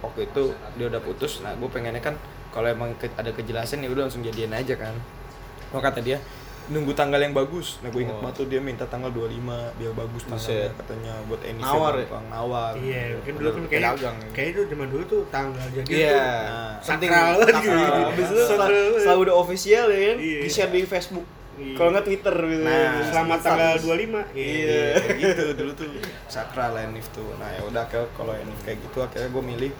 waktu 0.00 0.20
itu 0.24 0.42
dia 0.74 0.86
udah 0.86 1.00
putus 1.00 1.40
nah 1.40 1.52
gue 1.52 1.68
pengennya 1.68 2.00
kan 2.00 2.18
kalau 2.50 2.66
emang 2.66 2.92
ke- 2.94 3.10
ada 3.12 3.30
kejelasan 3.30 3.78
ya 3.78 3.88
udah 3.88 4.04
langsung 4.04 4.20
jadian 4.20 4.50
aja 4.50 4.74
kan 4.74 4.94
oh 5.70 5.78
kata 5.78 5.98
dia 6.00 6.18
nunggu 6.64 6.92
tanggal 6.92 7.18
yang 7.18 7.32
bagus 7.32 7.76
nah 7.78 7.88
gue 7.88 8.00
inget 8.00 8.14
Oh. 8.14 8.22
banget 8.22 8.34
tuh 8.34 8.46
dia 8.46 8.56
minta 8.58 8.84
tanggal 8.84 9.10
25 9.10 9.36
biar 9.76 9.92
bagus 9.92 10.22
tanggalnya 10.24 10.72
katanya 10.74 11.12
buat 11.24 11.40
ini 11.42 11.60
Nawar 11.60 11.94
ya? 11.94 12.06
nawar 12.24 12.72
iya 12.74 13.02
kan 13.20 13.32
dulu 13.34 13.48
kan 13.50 13.62
kayak 13.66 13.82
pedagang 13.92 14.16
kayak 14.32 14.48
itu 14.48 14.60
zaman 14.66 14.86
dulu 14.88 15.02
tuh 15.04 15.22
tanggal 15.28 15.66
jadi 15.70 15.84
Iya. 15.86 16.16
Nah, 16.16 16.72
Penting 16.80 17.08
sakral 17.08 17.28
banget 17.34 17.48
sakral. 17.50 18.08
gitu. 18.10 18.34
Setelah, 18.38 19.16
udah 19.18 19.34
official 19.36 19.86
ya 19.86 20.00
kan, 20.06 20.16
Iya. 20.18 20.40
di-share 20.40 20.70
di 20.70 20.80
Facebook. 20.84 21.26
Iya. 21.54 21.74
Kalau 21.74 21.88
nggak 21.90 22.04
Twitter 22.04 22.36
gitu. 22.36 22.62
Nah, 22.62 22.86
selamat 23.04 23.38
tanggal 23.40 23.74
25 23.78 24.34
Iya, 24.34 24.82
kayak 24.96 25.16
gitu 25.16 25.42
dulu 25.54 25.70
tuh 25.72 25.88
sakral 26.26 26.74
Enif 26.76 27.06
tuh. 27.10 27.30
Nah 27.36 27.48
ya 27.48 27.62
udah 27.62 27.84
kalau 27.86 28.32
Enif 28.32 28.58
kayak 28.62 28.78
gitu 28.80 28.98
akhirnya 29.00 29.28
gue 29.28 29.44
milih 29.44 29.72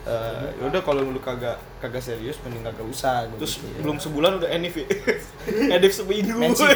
eh 0.00 0.48
ya 0.56 0.64
udah 0.64 0.80
kalau 0.80 1.04
lu 1.04 1.20
kagak 1.20 1.60
kagak 1.76 2.00
serius 2.00 2.40
mending 2.40 2.64
kagak 2.64 2.82
usah 2.82 3.28
Terus 3.36 3.60
gitu. 3.60 3.84
belum 3.84 3.96
sebulan 3.96 4.40
udah 4.40 4.48
Enif 4.48 4.74
ya. 4.74 4.86
Enif 5.76 5.92
seminggu. 5.92 6.34
Mensif. 6.36 6.72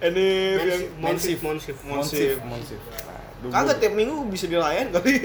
Enif 0.00 0.58
yang 0.60 0.82
monsif 0.96 1.38
monsif 1.38 1.76
Monsif, 1.84 2.40
monsif. 2.40 2.80
Nah, 2.88 3.20
Kagak 3.42 3.78
tiap 3.78 3.92
minggu 3.92 4.22
bisa 4.26 4.46
dirayain 4.46 4.88
kali. 4.88 5.18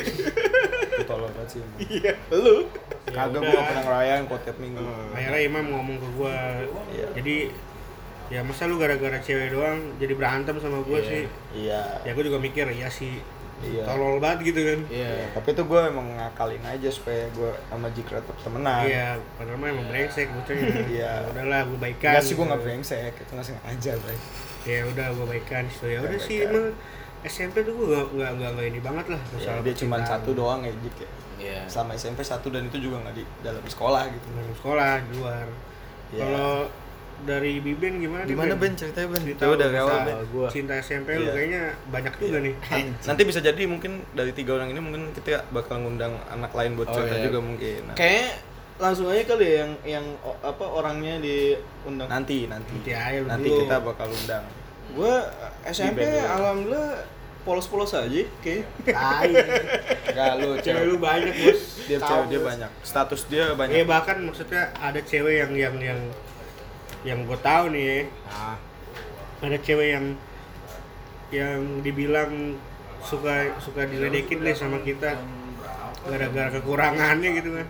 Tolol 1.06 1.30
banget 1.32 1.50
sih. 1.54 1.62
Iya, 1.80 2.18
lu. 2.34 2.66
Ya 3.06 3.14
Kagak 3.14 3.40
gua 3.40 3.62
pernah 3.62 3.84
ngerayain 3.86 4.24
kok 4.26 4.40
tiap 4.42 4.58
minggu. 4.58 4.82
akhirnya 5.14 5.40
Imam 5.40 5.66
ngomong 5.70 5.96
ke 5.96 6.08
gua 6.12 6.34
Iya. 6.92 7.08
jadi 7.16 7.36
ya 8.28 8.40
masa 8.42 8.66
lu 8.66 8.76
gara-gara 8.76 9.16
cewek 9.18 9.50
doang 9.50 9.80
jadi 9.96 10.14
berantem 10.14 10.56
sama 10.58 10.80
gua 10.82 10.98
Iya. 10.98 11.08
sih 11.08 11.24
Iya. 11.58 11.82
ya 12.02 12.12
gua 12.12 12.24
juga 12.24 12.38
mikir 12.38 12.66
iya 12.70 12.88
sih 12.88 13.24
Iya. 13.58 13.84
tolol 13.84 14.20
banget 14.20 14.54
gitu 14.54 14.62
kan 14.62 14.80
Iya. 14.88 15.34
Tapi 15.34 15.50
itu 15.50 15.64
gue 15.64 15.82
emang 15.84 16.08
ngakalin 16.14 16.62
aja 16.62 16.90
supaya 16.90 17.26
gue 17.28 17.50
sama 17.66 17.90
Jikra 17.90 18.20
tetap 18.20 18.38
temenan. 18.40 18.86
iya 18.86 19.18
padahal 19.34 19.58
mah 19.58 19.70
emang 19.72 19.88
brengsek 19.88 20.30
bocahnya 20.30 20.68
Iya. 20.94 21.12
Ya 21.16 21.28
udahlah 21.28 21.60
gua 21.66 21.80
baikan 21.82 22.12
Enggak 22.12 22.22
sih 22.22 22.30
gue 22.30 22.38
gitu. 22.38 22.46
nggak 22.46 22.62
brengsek, 22.62 23.14
itu 23.16 23.32
nggak 23.32 23.48
sengaja, 23.48 23.92
Bray. 23.98 24.18
ya 24.64 24.80
udah 24.86 25.08
gua 25.12 25.26
baikan 25.28 25.64
so 25.72 25.86
ya 25.86 26.00
udah 26.00 26.20
sih 26.20 26.38
emang 26.44 26.70
SMP 27.24 27.56
tuh 27.62 27.74
gua 27.74 27.88
nggak 27.90 28.06
nggak 28.14 28.32
nggak 28.36 28.52
nggak 28.54 28.68
ini 28.68 28.80
banget 28.80 29.06
lah 29.08 29.22
Ya, 29.24 29.34
masalah 29.34 29.62
dia 29.64 29.74
cuma 29.74 29.96
satu 30.02 30.30
doang 30.34 30.62
ya, 30.62 30.74
Jik 30.78 30.96
ya. 30.98 31.10
Iya. 31.40 31.60
Selama 31.66 31.92
SMP 31.94 32.20
satu 32.22 32.48
dan 32.48 32.62
itu 32.64 32.78
juga 32.80 33.00
nggak 33.00 33.16
di 33.16 33.24
dalam 33.42 33.64
sekolah 33.64 34.04
gitu. 34.08 34.28
dalam 34.32 34.54
sekolah 34.54 34.92
di 35.00 35.12
luar 35.16 35.48
Iya. 36.10 36.22
kalau 36.22 36.54
dari 37.20 37.58
Biben 37.58 37.98
gimana 37.98 38.22
nih, 38.22 38.30
Gimana 38.30 38.54
Ben 38.54 38.74
ceritanya 38.74 39.08
Ben? 39.10 39.22
Cerita 39.24 39.44
lu 39.44 39.56
dari 39.56 39.74
awal 39.76 39.98
Ben. 40.02 40.16
gua. 40.28 40.48
cinta 40.48 40.74
SMP 40.76 41.16
lu 41.16 41.24
Iya. 41.24 41.34
kayaknya 41.34 41.62
banyak 41.88 42.14
juga 42.16 42.38
nih 42.40 42.54
Nanti 43.04 43.22
bisa 43.24 43.40
jadi 43.40 43.62
mungkin 43.64 43.92
dari 44.12 44.32
tiga 44.32 44.54
orang 44.54 44.70
ini 44.70 44.78
mungkin 44.78 45.10
kita 45.12 45.42
bakal 45.50 45.80
ngundang 45.80 46.14
anak 46.28 46.52
lain 46.52 46.76
buat 46.76 46.88
Oh, 46.88 46.94
cerita 46.94 47.16
iya. 47.16 47.26
juga 47.26 47.40
mungkin. 47.40 47.80
Nah, 47.84 47.96
Kayaknya 47.96 48.30
langsung 48.78 49.06
aja 49.08 49.24
kali 49.26 49.44
ya 49.44 49.56
yang 49.58 49.72
yang 49.84 50.06
o- 50.22 50.38
apa 50.40 50.62
orangnya 50.64 51.18
diundang. 51.18 52.06
nanti 52.06 52.46
nanti 52.46 52.70
Nanti 52.76 52.92
aja 52.94 53.18
lu 53.18 53.26
nanti 53.26 53.48
dulu. 53.48 53.62
kita 53.64 53.76
bakal 53.82 54.08
undang. 54.08 54.44
Gue 54.90 55.14
SMP 55.66 56.00
alhamdulillah 56.06 57.02
polos-polos 57.44 57.92
aja 57.92 58.24
kayak. 58.40 58.64
tai 58.86 59.34
Enggak 60.08 60.32
lu 60.38 60.50
cewek 60.60 60.84
lu 60.86 60.96
banyak 60.98 61.34
bos 61.34 61.60
dia 61.84 61.98
cewek 61.98 62.26
dia 62.30 62.40
banyak. 62.42 62.70
Status 62.82 63.22
dia 63.26 63.44
Eh 63.46 63.56
banyak. 63.56 63.84
bahkan 63.84 64.18
maksudnya 64.22 64.70
ada 64.76 65.00
cewek 65.00 65.42
yang 65.42 65.52
yang 65.58 65.76
yang 65.82 66.00
yang 67.04 67.20
gue 67.24 67.38
tahu 67.38 67.66
nih 67.70 67.84
ya, 67.84 68.00
Nah, 68.28 68.56
ada 69.40 69.58
cewek 69.60 69.90
yang 69.92 70.06
yang 71.30 71.60
dibilang 71.80 72.56
suka 73.00 73.54
suka 73.58 73.84
diledekin 73.84 74.40
deh 74.40 74.52
sama 74.52 74.80
kita 74.80 75.14
gara-gara 76.04 76.50
kekurangannya 76.52 77.30
gitu 77.36 77.52
kan 77.54 77.68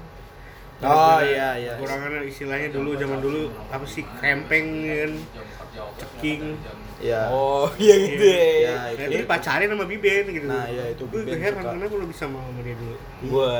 Oh, 0.77 0.86
Gara-gara 1.17 1.25
iya, 1.25 1.50
iya. 1.57 1.72
kekurangannya 1.74 2.22
istilahnya 2.24 2.69
dulu 2.69 2.93
zaman 2.93 3.17
dulu 3.17 3.41
apa 3.67 3.81
sih 3.84 4.05
krempeng 4.13 4.67
kan 4.86 5.12
ceking 5.98 6.53
Iya. 6.98 7.29
Oh, 7.29 7.69
iya 7.77 7.93
gitu 8.00 8.24
Iya, 8.24 8.41
ya. 8.57 8.74
nah, 8.74 8.88
itu- 8.89 9.01
itu 9.03 9.17
dipacarin 9.22 9.69
sama 9.69 9.86
Biben 9.86 10.25
gitu 10.27 10.46
Nah, 10.48 10.65
iya, 10.65 10.84
itu 10.89 11.03
gue 11.03 11.19
Biben 11.19 11.38
heran 11.39 11.62
suka. 11.62 11.74
kenapa 11.75 11.93
lu 11.93 12.05
bisa 12.07 12.25
mau 12.25 12.41
sama 12.41 12.62
dia 12.62 12.75
dulu 12.75 12.96
Gue 13.24 13.53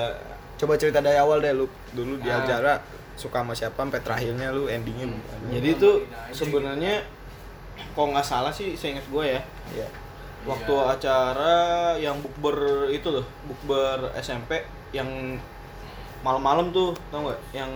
Coba 0.58 0.74
cerita 0.74 1.00
dari 1.00 1.14
awal 1.16 1.38
deh 1.38 1.54
lu. 1.54 1.70
Dulu 1.92 2.18
di 2.18 2.26
Ah. 2.26 2.42
Aljara 2.42 2.82
suka 3.18 3.42
sama 3.42 3.54
siapa 3.58 3.82
sampai 3.82 4.00
terakhirnya 4.06 4.54
lu 4.54 4.70
endingnya 4.70 5.10
gimana? 5.10 5.50
jadi 5.50 5.68
itu 5.74 5.90
sebenarnya 6.30 6.96
kalau 7.98 8.14
nggak 8.14 8.26
salah 8.26 8.54
sih 8.54 8.78
seingat 8.78 9.06
gue 9.10 9.26
ya. 9.26 9.42
Iya. 9.74 9.88
waktu 10.48 10.74
acara 10.80 11.56
yang 12.00 12.16
bukber 12.24 12.88
itu 12.94 13.10
loh 13.12 13.26
bukber 13.50 14.16
SMP 14.22 14.64
yang 14.96 15.36
malam-malam 16.24 16.72
tuh 16.72 16.96
tau 17.12 17.28
nggak? 17.28 17.40
Yang 17.54 17.72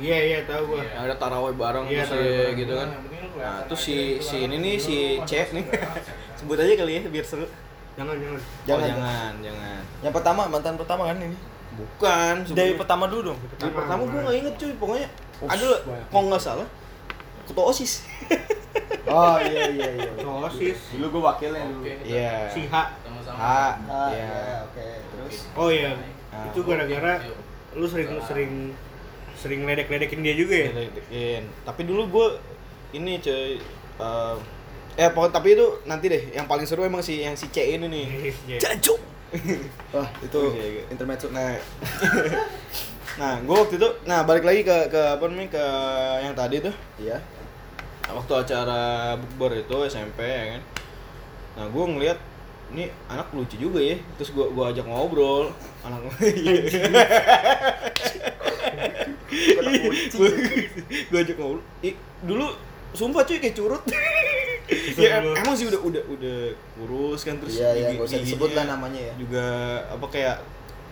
iya 0.00 0.16
iya 0.24 0.38
tahu 0.48 0.74
gua. 0.74 0.82
Yang 0.82 1.02
ada 1.10 1.14
taraweh 1.20 1.54
bareng 1.54 1.84
Iya, 1.86 2.02
terus 2.06 2.16
ya, 2.16 2.30
bareng. 2.32 2.54
gitu 2.56 2.72
kan. 2.78 2.88
Nah 3.36 3.58
terus 3.68 3.82
si 3.84 3.96
si 4.24 4.36
ini 4.48 4.56
nih 4.58 4.74
si 4.80 4.96
Cek 5.22 5.52
nih. 5.52 5.64
sebut 6.40 6.56
aja 6.56 6.72
kali 6.80 6.92
ya 6.98 7.02
biar 7.06 7.26
seru. 7.26 7.46
Jangan 7.98 8.16
jangan 8.16 8.40
jangan. 8.40 8.40
Jangan, 8.64 8.80
oh, 8.80 8.88
jangan 8.88 9.32
jangan. 9.44 9.82
Yang 10.00 10.12
pertama 10.16 10.40
mantan 10.48 10.74
pertama 10.80 11.02
kan 11.10 11.16
ini. 11.20 11.36
Bukan 11.80 12.34
Dari 12.42 12.48
sebelum- 12.70 12.78
pertama 12.78 13.04
dulu 13.06 13.22
dong. 13.26 13.38
Dari 13.54 13.72
pertama 13.72 14.02
gue 14.02 14.20
nggak 14.20 14.36
inget 14.36 14.54
cuy 14.56 14.72
pokoknya 14.76 15.08
Ups, 15.38 15.50
ada 15.50 15.68
kalau 16.06 16.24
nggak 16.28 16.42
salah 16.42 16.68
ketua 17.42 17.64
osis 17.66 17.92
Oh 19.10 19.36
iya 19.36 19.66
iya 19.68 19.88
iya. 19.96 20.10
sosis 20.16 20.78
Dulu 20.94 21.06
gua 21.12 21.34
wakilnya 21.34 21.66
dulu. 21.66 21.82
iya 22.00 22.46
si 22.46 22.62
H 22.64 22.74
ah 22.74 23.74
Ah, 23.82 24.06
iya 24.08 24.22
iya, 24.22 24.56
oke. 24.62 24.86
Terus 25.10 25.36
oh 25.52 25.68
iya 25.68 25.90
Nah. 26.30 26.46
itu 26.46 26.62
gara-gara 26.62 27.18
lu 27.72 27.82
sering 27.84 28.06
sering 28.20 28.52
sering 29.32 29.60
ledek-ledekin 29.64 30.20
dia 30.20 30.30
juga 30.32 30.54
ya 30.54 30.70
Ledekin. 30.72 31.42
tapi 31.64 31.82
dulu 31.82 32.06
gue 32.06 32.26
ini 32.92 33.18
cuy 33.18 33.58
eh 33.98 34.34
eh 34.96 35.08
pokoknya 35.08 35.32
tapi 35.32 35.48
itu 35.52 35.66
nanti 35.84 36.06
deh 36.06 36.22
yang 36.30 36.44
paling 36.44 36.62
seru 36.62 36.82
emang 36.82 37.00
si 37.00 37.18
yang 37.20 37.34
si 37.34 37.48
C 37.48 37.66
ini 37.72 37.82
nih 37.84 38.06
Iya. 38.46 38.58
Jancuk. 38.60 39.00
wah 39.94 40.08
itu 40.22 40.40
intermezzo. 40.90 41.30
Nah, 41.30 41.54
nah 43.20 43.38
gue 43.38 43.56
waktu 43.56 43.74
itu, 43.78 43.88
nah 44.06 44.26
balik 44.26 44.42
lagi 44.42 44.66
ke 44.66 44.90
ke 44.90 45.00
apa 45.18 45.24
namanya 45.30 45.50
ke 45.54 45.64
yang 46.26 46.34
tadi 46.34 46.56
tuh, 46.62 46.74
Iya. 46.98 47.18
waktu 48.10 48.32
acara 48.34 49.14
bukber 49.14 49.62
itu 49.62 49.76
SMP 49.86 50.18
ya 50.26 50.58
kan. 50.58 50.62
Nah 51.54 51.64
gue 51.70 51.84
ngeliat 51.94 52.18
ini 52.74 52.90
anak 53.10 53.30
lucu 53.34 53.58
juga 53.58 53.82
ya, 53.82 53.98
terus 54.18 54.30
gue 54.30 54.46
gua 54.54 54.70
ajak 54.70 54.86
ngobrol, 54.86 55.50
anak 55.82 56.06
gue 61.10 61.18
ajak 61.18 61.36
ngobrol, 61.38 61.62
Ih, 61.82 61.94
dulu 62.22 62.46
sumpah 62.94 63.22
cuy 63.26 63.38
kayak 63.38 63.54
curut. 63.54 63.82
Ya 64.96 65.18
em- 65.18 65.36
emang 65.36 65.54
sih 65.54 65.66
udah 65.66 65.80
udah 65.80 66.02
udah 66.08 66.38
kurus 66.74 67.20
kan 67.22 67.34
terus 67.36 67.54
Iya, 67.54 67.68
iya, 67.70 67.74
gigi- 67.86 67.96
nggak 67.96 68.06
usah 68.06 68.20
disebut 68.20 68.50
lah 68.52 68.64
namanya 68.68 69.00
ya. 69.02 69.12
juga 69.16 69.44
apa 69.86 70.06
kayak 70.06 70.36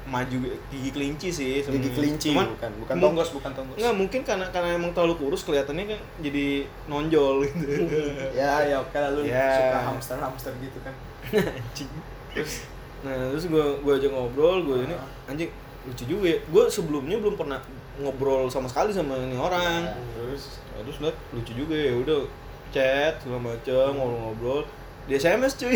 maju 0.05 0.37
gigi 0.73 0.91
kelinci 0.91 1.29
sih 1.29 1.53
Gigi 1.55 1.69
sebenarnya. 1.69 1.93
kelinci 1.93 2.29
Cuman 2.31 2.49
bukan, 2.51 2.71
bukan 2.81 2.97
tonggos, 2.99 3.29
bukan 3.31 3.51
tonggos. 3.53 3.77
Enggak, 3.77 3.95
mungkin 3.95 4.21
karena 4.23 4.47
karena 4.49 4.69
emang 4.75 4.91
terlalu 4.91 5.15
kurus 5.19 5.45
kelihatannya 5.45 5.85
kan 5.87 6.01
jadi 6.19 6.47
nonjol 6.87 7.45
gitu. 7.45 7.93
Ya, 8.33 8.65
ya 8.65 8.77
oke 8.79 8.95
lah 8.95 9.13
lu 9.13 9.21
Ya. 9.23 9.53
suka 9.53 9.79
hamster-hamster 9.85 10.53
gitu 10.59 10.79
kan. 10.81 10.95
anjing. 11.29 11.91
Terus 12.33 12.65
nah, 12.99 13.15
terus 13.29 13.47
gua 13.47 13.77
gua 13.79 13.95
aja 13.95 14.09
ngobrol, 14.09 14.65
gua 14.65 14.81
ini 14.81 14.97
anjing 15.27 15.51
lucu 15.85 16.05
juga 16.09 16.27
ya. 16.27 16.39
Gua 16.49 16.65
sebelumnya 16.67 17.21
belum 17.21 17.37
pernah 17.37 17.61
ngobrol 17.99 18.49
sama 18.49 18.65
sekali 18.65 18.89
sama 18.91 19.13
ini 19.15 19.37
orang. 19.37 19.93
Terus 20.17 20.57
nah, 20.67 20.81
terus 20.83 20.99
liat 21.01 21.17
lucu 21.31 21.53
juga 21.53 21.77
ya 21.77 21.93
udah 21.95 22.25
chat 22.71 23.13
segala 23.21 23.55
macam 23.55 23.89
ngobrol-ngobrol. 23.95 24.63
Di 25.09 25.17
SMS 25.17 25.57
cuy. 25.57 25.73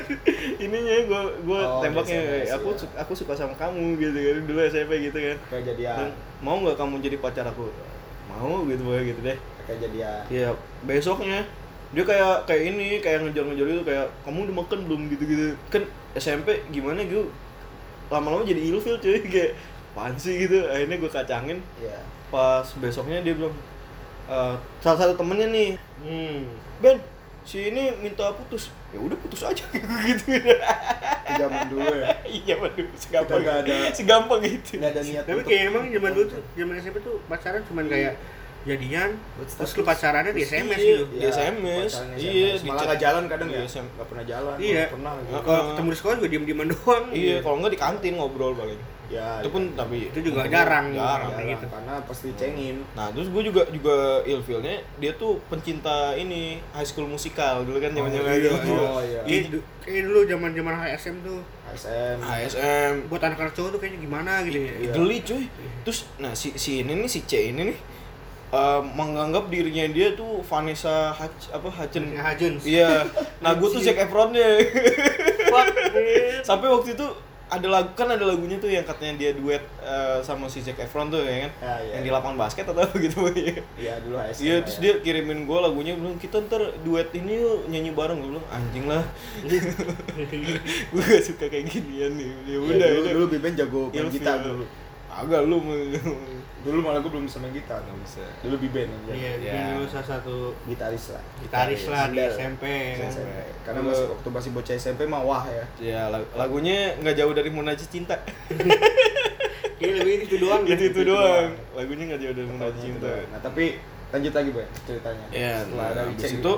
Ininya 0.64 0.94
gua 1.10 1.20
gua 1.42 1.60
Oh, 1.66 1.82
tembaknya 1.82 2.22
SMS, 2.22 2.54
aku 2.54 2.68
iya. 2.70 2.86
aku 3.02 3.12
suka 3.18 3.32
sama 3.34 3.54
kamu 3.58 3.98
gitu 3.98 4.14
kan. 4.14 4.36
Dulu 4.46 4.60
SMP 4.62 4.92
gitu 5.02 5.18
kan. 5.18 5.36
Kayak 5.50 5.64
jadian. 5.74 5.94
Dan, 5.98 6.08
mau 6.38 6.56
nggak 6.62 6.78
kamu 6.78 7.02
jadi 7.02 7.16
pacar 7.18 7.46
aku? 7.50 7.66
Mau 8.30 8.62
gitu 8.70 8.82
pokoknya 8.86 9.04
gitu 9.10 9.20
deh. 9.26 9.38
Kayak 9.66 9.78
jadian. 9.90 10.22
Iya, 10.30 10.48
besoknya. 10.86 11.40
Dia 11.90 12.04
kayak 12.06 12.46
kayak 12.46 12.62
ini 12.70 12.86
kayak 13.02 13.26
ngejar-ngejar 13.26 13.66
itu 13.66 13.82
kayak 13.82 14.06
kamu 14.22 14.38
udah 14.46 14.56
makan 14.62 14.78
belum? 14.86 15.00
gitu-gitu. 15.10 15.58
Kan 15.66 15.82
SMP 16.14 16.62
gimana 16.70 17.02
gitu 17.02 17.26
lama-lama 18.06 18.46
jadi 18.46 18.70
ilfil 18.70 18.98
cuy. 18.98 19.18
Kayak 19.34 19.58
apaan 19.90 20.14
sih? 20.14 20.46
gitu. 20.46 20.62
Akhirnya 20.70 20.96
gue 20.98 21.10
kacangin. 21.10 21.58
Iya. 21.82 21.98
pas 22.30 22.62
besoknya 22.78 23.26
dia 23.26 23.34
bilang 23.34 23.50
eh, 24.30 24.54
salah 24.78 24.98
satu 24.98 25.12
temennya 25.14 25.48
nih. 25.48 25.70
Hmm. 26.00 26.46
Ben 26.78 26.96
si 27.42 27.66
ini 27.66 27.90
minta 27.98 28.30
putus. 28.30 28.70
Ya 28.90 28.98
udah 28.98 29.18
putus 29.18 29.42
aja. 29.42 29.64
Gitu. 30.06 30.38
Zaman 31.30 31.62
dulu 31.68 31.90
ya. 31.94 32.10
Iya 32.24 32.54
waduh 32.56 32.86
segampang 32.96 33.38
Kita 33.38 33.42
nggak 33.42 33.58
ada- 33.64 33.94
segampang 33.94 34.40
itu. 34.42 34.70
nggak 34.76 34.90
ada 34.90 35.00
niat 35.00 35.24
Tapi 35.24 35.40
kayak 35.42 35.62
emang 35.68 35.84
zaman 35.88 36.10
dulu 36.10 36.24
tuh, 36.28 36.42
zaman 36.52 36.74
SMP 36.76 36.96
tuh 37.00 37.16
pacaran 37.26 37.62
cuman 37.64 37.86
kayak 37.86 38.14
jadian, 38.62 39.10
terus 39.48 39.72
lu 39.72 39.82
pacarannya 39.82 40.30
di 40.30 40.42
SMS 40.42 40.76
Iya. 40.76 40.92
gitu. 40.94 41.04
Di 41.10 41.24
SMS, 41.24 41.90
iya, 42.14 42.46
SMS. 42.52 42.60
di 42.60 42.66
malah 42.66 42.76
chat. 42.76 42.86
nggak 42.86 43.00
jalan 43.00 43.22
kadang 43.26 43.48
Di 43.48 43.54
ya 43.54 43.64
nggak 43.64 44.06
pernah 44.06 44.24
jalan 44.24 44.54
Iya. 44.56 44.84
pernah 44.86 45.12
gitu. 45.16 45.32
Kalau 45.40 45.62
ketemu 45.66 45.88
di 45.88 45.96
sekolah 45.96 46.14
juga 46.14 46.28
diem-dieman 46.28 46.66
doang. 46.68 47.04
iya 47.10 47.36
kalau 47.38 47.56
nggak 47.58 47.72
di 47.72 47.80
kantin 47.80 48.12
ngobrol 48.14 48.52
paling 48.52 48.80
ya 49.10 49.42
itu 49.42 49.50
pun 49.50 49.74
tapi 49.74 50.06
Itu 50.06 50.22
juga 50.22 50.46
jarang. 50.46 50.94
jarang 50.94 51.34
Kayak 51.34 51.56
gitu. 51.56 51.66
karena 51.66 51.94
pasti 52.00 52.28
cengin 52.32 52.78
Nah, 52.94 53.10
terus 53.10 53.26
gue 53.26 53.42
juga 53.42 53.66
juga 53.66 53.96
ilfilnya 54.22 54.70
dia 54.96 55.12
tuh 55.12 55.42
pencinta 55.44 56.14
ini 56.14 56.62
high 56.70 56.86
school 56.86 57.08
musikal 57.08 57.66
dulu 57.66 57.82
kan 57.82 57.90
Oh, 57.92 58.06
iya, 58.06 58.22
gitu. 58.38 58.54
iya. 58.70 58.78
oh 58.78 59.02
iya 59.02 59.20
Kayak 59.24 59.44
du- 59.50 59.66
kayak 59.80 60.02
dulu 60.06 60.20
zaman-zaman 60.24 60.74
HSM 60.76 61.16
tuh 61.20 61.42
ASM 61.66 62.16
ASM 62.20 62.92
buat 63.06 63.18
anak-anak 63.20 63.50
cowok 63.52 63.68
tuh 63.72 63.78
kayaknya 63.78 64.00
gimana 64.00 64.32
gitu 64.42 64.58
ya. 64.60 64.72
Iya. 64.76 64.92
geli 64.92 65.18
cuy. 65.20 65.44
Terus 65.82 65.98
nah 66.16 66.30
si 66.32 66.54
si 66.54 66.78
ini 66.78 66.92
nih 66.96 67.08
si 67.08 67.20
C 67.24 67.50
ini 67.50 67.62
nih 67.66 67.78
eh, 68.50 68.82
menganggap 68.92 69.46
dirinya 69.46 69.86
dia 69.88 70.12
tuh 70.12 70.42
Vanessa 70.42 71.10
Hutch, 71.10 71.50
apa 71.50 71.68
Hudgens. 71.68 72.14
Hajuns. 72.14 72.62
Iya. 72.64 73.06
Nah, 73.42 73.56
gue 73.56 73.68
tuh 73.68 73.80
Zac 73.80 73.96
Efron-nya. 73.96 74.60
Sampai 76.42 76.68
waktu 76.68 76.92
itu 76.92 77.06
ada 77.50 77.66
lagu 77.66 77.90
kan 77.98 78.06
ada 78.06 78.22
lagunya 78.22 78.62
tuh 78.62 78.70
yang 78.70 78.86
katanya 78.86 79.18
dia 79.18 79.30
duet 79.34 79.58
eh, 79.82 80.22
sama 80.22 80.46
si 80.46 80.62
Zac 80.62 80.78
Efron 80.78 81.10
tuh 81.10 81.18
ya 81.18 81.48
kan. 81.48 81.52
Ya, 81.58 81.74
iya. 81.82 81.92
Yang 81.98 82.02
di 82.06 82.10
lapangan 82.14 82.36
basket 82.38 82.62
atau 82.62 82.78
apa 82.78 82.94
gitu. 83.00 83.26
iya 83.74 83.98
dulu 83.98 84.22
ASM 84.22 84.42
Iya, 84.46 84.56
terus 84.62 84.76
ya. 84.78 84.82
dia 84.86 84.92
kirimin 85.02 85.50
gue 85.50 85.58
lagunya 85.58 85.98
bilang 85.98 86.14
kita 86.14 86.38
ntar 86.46 86.62
duet 86.86 87.10
ini 87.10 87.42
yuk 87.42 87.66
nyanyi 87.66 87.90
bareng 87.90 88.22
gue 88.22 88.30
bilang 88.30 88.46
anjing 88.54 88.86
lah. 88.86 89.02
gue 90.94 91.02
gak 91.02 91.22
suka 91.26 91.50
kayak 91.50 91.66
ginian 91.66 92.12
nih. 92.14 92.30
Ya 92.30 92.38
Iya, 92.46 92.58
udah, 92.60 92.76
dulu, 92.86 93.00
udah. 93.02 93.12
dulu 93.18 93.26
Biben 93.26 93.54
jago 93.56 93.80
main 93.90 94.06
gitar 94.08 94.38
dulu 94.42 94.64
Agak 95.20 95.40
lu 95.44 95.56
dulu 96.60 96.78
malah 96.78 96.98
gue 96.98 97.08
belum 97.08 97.24
bisa 97.24 97.36
main 97.36 97.50
gitar 97.50 97.80
Nggak 97.80 97.98
bisa. 98.00 98.24
dulu 98.40 98.56
Biben 98.58 98.84
aja 98.86 99.10
Iya, 99.10 99.32
Ya. 99.34 99.52
dia 99.52 99.62
dulu 99.70 99.84
salah 99.86 100.06
satu 100.10 100.36
gitaris 100.64 101.04
lah 101.10 101.22
gitaris 101.38 101.82
lah 101.86 102.04
di. 102.06 102.20
SMP 102.20 102.64
kan. 102.94 103.08
SMP. 103.10 103.36
karena 103.62 103.80
masih 103.82 104.06
waktu 104.10 104.28
masih 104.30 104.50
bocah 104.52 104.74
SMP 104.74 105.00
mah 105.04 105.20
wah 105.20 105.44
ya 105.46 105.64
Ya 105.78 106.00
lag- 106.06 106.28
lagunya 106.34 106.92
nggak 106.96 107.14
jauh 107.14 107.32
dari 107.32 107.48
Munajat 107.48 107.86
Cinta. 107.86 108.16
Iya 109.80 109.96
lebih 109.96 110.28
itu 110.28 110.36
doang. 110.36 110.60
itu 110.62 110.76
kan? 110.76 110.88
itu 110.92 111.00
doang. 111.02 111.48
Lagunya 111.72 112.04
nggak 112.06 112.20
jauh 112.20 112.34
dari 112.34 112.46
Munajat 112.46 112.76
Cinta. 112.78 113.08
gitu. 113.08 113.32
nah 113.32 113.40
tapi 113.40 113.64
lanjut 114.10 114.32
lagi 114.34 114.50
Boy 114.50 114.66
ceritanya 114.82 115.26
Ya, 115.30 115.54
setelah 115.58 115.86
nah, 115.86 115.94
dari 115.96 116.12
cek 116.18 116.30
itu 116.36 116.52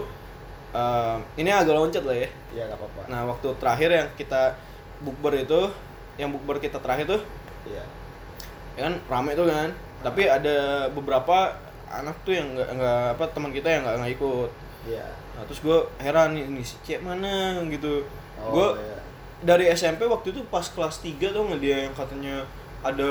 eh, 0.72 1.16
ini 1.36 1.50
agak 1.52 1.70
loncat 1.72 2.02
lah 2.02 2.16
ya. 2.16 2.28
ya 2.50 2.62
nggak 2.64 2.78
apa-apa 2.80 3.02
Nah, 3.06 3.20
waktu 3.24 3.48
terakhir 3.54 3.90
yang 3.92 4.08
kita 4.12 4.42
bukber 4.98 5.36
itu, 5.36 5.60
yang 6.16 6.30
bukber 6.30 6.58
kita 6.58 6.78
terakhir 6.78 7.06
tuh, 7.08 7.22
iya 7.64 7.84
ya 8.74 8.88
kan 8.88 8.94
rame 9.08 9.32
tuh 9.32 9.46
kan. 9.46 9.70
Tapi 10.02 10.22
ada 10.26 10.56
beberapa 10.90 11.54
anak 11.86 12.16
tuh 12.24 12.32
yang 12.32 12.52
nggak 12.52 12.68
nggak 12.72 13.02
apa 13.14 13.24
teman 13.30 13.52
kita 13.52 13.68
yang 13.68 13.82
nggak 13.84 13.96
nggak 14.00 14.12
ikut. 14.16 14.50
iya 14.88 15.06
Nah, 15.32 15.48
terus 15.48 15.64
gue 15.64 15.78
heran 15.96 16.36
nih, 16.36 16.44
ini 16.44 16.60
si 16.60 16.76
Cek 16.84 17.00
mana 17.00 17.56
gitu. 17.66 18.04
oh 18.36 18.52
gue 18.52 18.68
iya. 18.84 18.98
dari 19.40 19.64
SMP 19.72 20.04
waktu 20.04 20.28
itu 20.28 20.44
pas 20.46 20.68
kelas 20.68 21.00
3 21.00 21.32
tuh 21.32 21.48
nggak 21.48 21.60
dia 21.60 21.76
yang 21.88 21.94
katanya 21.96 22.44
ada 22.84 23.10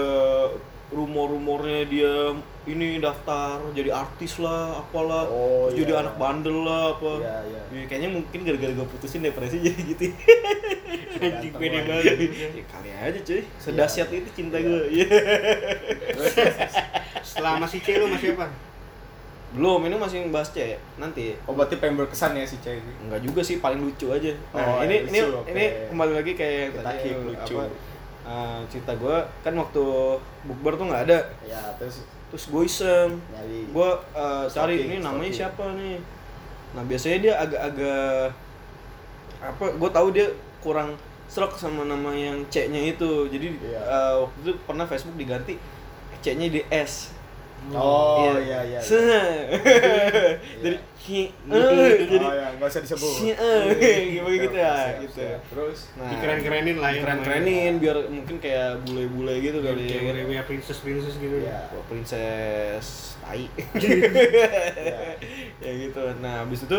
rumor-rumornya 0.92 1.88
dia 1.88 2.14
ini 2.68 3.00
daftar 3.00 3.58
jadi 3.72 3.90
artis 3.90 4.38
lah 4.38 4.84
apalah 4.84 5.26
Oh, 5.26 5.72
terus 5.72 5.82
jadi 5.82 5.92
iya. 5.98 6.02
anak 6.06 6.16
bandel 6.20 6.62
lah 6.62 6.94
apa 6.94 7.12
Iya, 7.24 7.36
iya. 7.48 7.62
Ya, 7.74 7.84
kayaknya 7.90 8.10
mungkin 8.12 8.40
gara-gara 8.44 8.74
gue 8.76 8.88
putusin 8.92 9.24
depresi 9.24 9.58
jadi 9.66 9.82
gitu 9.82 10.06
Anjing 11.14 11.54
pede 11.54 11.80
banget. 11.82 12.04
ya, 12.56 12.64
kali 12.66 12.90
aja 12.90 13.20
cuy 13.20 13.42
sedahsyat 13.58 14.08
Iya. 14.08 14.18
itu 14.18 14.30
cinta 14.32 14.56
Iya. 14.56 14.66
gue 14.66 14.82
Iya. 14.90 15.08
Setelah 17.22 17.54
masih 17.58 17.80
C 17.80 17.88
lu 17.96 18.08
masih 18.08 18.34
apa? 18.34 18.48
belum 19.52 19.84
ini 19.84 20.00
masih 20.00 20.32
bahas 20.32 20.48
cek 20.48 20.80
nanti 20.96 21.36
oh 21.44 21.52
berarti 21.52 21.76
pengen 21.76 22.00
berkesan 22.00 22.32
ya 22.34 22.48
si 22.48 22.56
cek 22.58 22.72
ini 22.74 22.92
Enggak 23.04 23.20
juga 23.20 23.42
sih 23.42 23.60
paling 23.60 23.84
lucu 23.84 24.08
aja 24.08 24.32
nah 24.56 24.80
Oh, 24.80 24.80
ini 24.80 25.04
lucu, 25.04 25.12
ini 25.12 25.20
oke. 25.28 25.52
ini 25.52 25.64
kembali 25.92 26.14
lagi 26.16 26.32
kayak 26.32 26.56
yang 26.56 26.72
Kita 26.72 26.84
tadi 26.88 27.00
keep 27.04 27.20
lucu. 27.20 27.54
apa, 27.54 27.64
eh, 28.24 28.60
cerita 28.72 28.92
gue 28.96 29.18
kan 29.44 29.54
waktu 29.54 29.84
bukber 30.48 30.74
tuh 30.74 30.86
nggak 30.88 31.04
ada 31.04 31.20
ya 31.44 31.60
terus 31.76 32.00
terus 32.32 32.48
gue 32.48 32.64
iseng 32.64 33.12
gue 33.68 33.90
uh, 34.16 34.48
cari 34.48 34.48
Stalking, 34.48 34.88
ini 34.88 34.98
namanya 34.98 35.20
stalking. 35.20 35.36
siapa 35.36 35.66
nih 35.76 35.98
nah 36.72 36.84
biasanya 36.88 37.18
dia 37.20 37.34
agak-agak 37.38 38.24
apa 39.44 39.66
gue 39.68 39.90
tahu 39.92 40.08
dia 40.12 40.28
kurang 40.62 40.96
serak 41.26 41.52
sama 41.54 41.84
nama 41.84 42.12
yang 42.12 42.44
C 42.48 42.68
nya 42.68 42.82
itu 42.82 43.26
jadi 43.28 43.52
Iya. 43.56 43.80
uh, 43.82 44.14
waktu 44.24 44.38
itu 44.42 44.52
pernah 44.62 44.86
Facebook 44.86 45.16
diganti 45.16 45.56
C 46.18 46.36
nya 46.36 46.48
di 46.48 46.62
S 46.68 47.12
oh 47.70 48.36
iya 48.38 48.62
iya, 48.66 48.78
iya. 48.78 48.82
Dari 50.60 50.78
Iya. 51.02 51.34
eh, 51.50 52.06
jadi 52.06 52.22
oh 52.22 52.30
ya 52.32 52.48
nggak 52.54 52.70
usah 52.70 52.82
disebut 52.82 53.10
si 53.10 53.34
eh 53.34 53.66
gimana 54.14 54.38
gitu 54.38 54.54
ya 54.54 54.74
Siap, 54.78 55.02
gitu 55.02 55.22
terus 55.50 55.80
nah 55.96 56.10
Dikeren-kerenin 56.10 56.78
lah 56.78 56.90
ya. 56.94 57.02
keren-kerenin 57.02 57.74
biar 57.78 57.98
mungkin 58.06 58.38
kayak 58.38 58.86
bule-bule 58.86 59.34
gitu 59.42 59.66
kali 59.66 59.82
ya 59.88 59.98
Kayak 60.00 60.26
kayak 60.28 60.46
princess-princess 60.46 61.18
gitu. 61.18 61.42
Iya. 61.42 61.74
Wah, 61.74 61.84
princess 61.90 63.18
tai 63.18 63.50
Iya. 63.82 65.18
ya 65.58 65.72
gitu 65.80 66.02
nah 66.22 66.46
habis 66.46 66.66
itu 66.66 66.78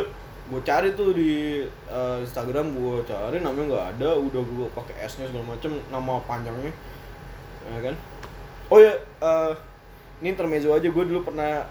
gue 0.53 0.61
cari 0.63 0.93
tuh 0.93 1.17
di 1.17 1.65
eh, 1.65 2.17
Instagram 2.21 2.77
gue 2.77 3.01
cari 3.09 3.41
namanya 3.41 3.67
nggak 3.73 3.87
ada 3.97 4.11
udah 4.21 4.43
gue 4.45 4.67
pakai 4.77 4.95
S 5.03 5.17
nya 5.17 5.27
segala 5.27 5.57
macem 5.57 5.73
nama 5.89 6.21
panjangnya 6.29 6.73
ya 7.63 7.81
kan? 7.81 7.95
Oh 8.69 8.77
ya 8.77 8.93
eh, 9.01 9.53
ini 10.21 10.29
intermezzo 10.31 10.71
aja 10.71 10.85
gue 10.85 11.05
dulu 11.09 11.25
pernah 11.25 11.65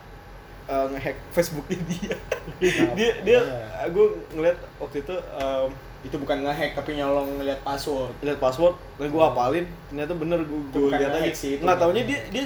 eh, 0.66 0.86
ngehack 0.92 1.18
Facebooknya 1.30 1.78
dia. 1.86 2.16
Dia 2.98 3.12
dia 3.22 3.40
Iya. 3.46 3.86
gue 3.90 4.06
ngeliat 4.34 4.58
waktu 4.78 5.06
itu 5.06 5.14
em, 5.14 5.70
itu 6.02 6.16
bukan 6.18 6.42
ngehack 6.42 6.74
tapi 6.74 6.98
nyolong 6.98 7.38
ngeliat 7.38 7.62
password. 7.62 8.14
Lihat 8.26 8.42
password 8.42 8.74
dan 8.98 9.14
gue 9.14 9.22
hafalin 9.22 9.66
ternyata 9.94 10.14
bener 10.18 10.40
gue 10.42 10.60
bukan 10.74 10.98
lihat 10.98 11.22
aja. 11.22 11.34
sih, 11.38 11.62
nggak 11.62 11.78
taunya 11.78 12.02
namanya. 12.02 12.10
dia 12.10 12.20
dia 12.34 12.46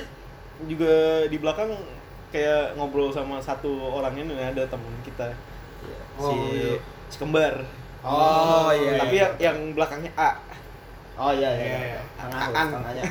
juga 0.67 0.93
di 1.27 1.37
belakang 1.39 1.71
kayak 2.31 2.75
ngobrol 2.75 3.11
sama 3.11 3.39
satu 3.39 3.71
orang 3.95 4.15
ini 4.19 4.35
ada 4.35 4.67
temen 4.67 4.91
kita 5.03 5.31
Oh, 6.15 6.31
si 6.31 6.35
iya. 6.55 6.75
si 7.07 7.17
kembar 7.17 7.53
oh 8.01 8.69
iya 8.71 8.91
tapi 8.97 9.15
iya. 9.17 9.23
yang, 9.23 9.33
yang 9.41 9.57
belakangnya 9.73 10.11
A 10.15 10.31
oh 11.15 11.31
iya 11.31 11.49
iya, 11.51 11.65
Iya, 11.65 11.79
iya. 11.89 12.01
Aan 12.17 12.31
Aan 12.35 12.51
Aan, 12.51 12.69
kayak 12.83 13.05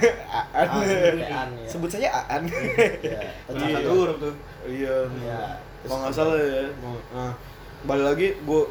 Aan, 1.29 1.51
iya. 1.55 1.69
sebut 1.73 1.89
saja 1.89 2.09
Aan 2.27 2.43
iya 2.45 3.21
Iya. 3.53 3.75
satu 3.75 3.91
huruf 3.93 4.17
tuh. 4.19 4.35
iya 4.65 5.05
Iya. 5.21 5.41
kalau 5.85 5.99
nggak 6.01 6.15
salah 6.15 6.37
ya 6.37 6.65
nah 7.13 7.33
balik 7.85 8.05
lagi 8.07 8.29
gue 8.39 8.63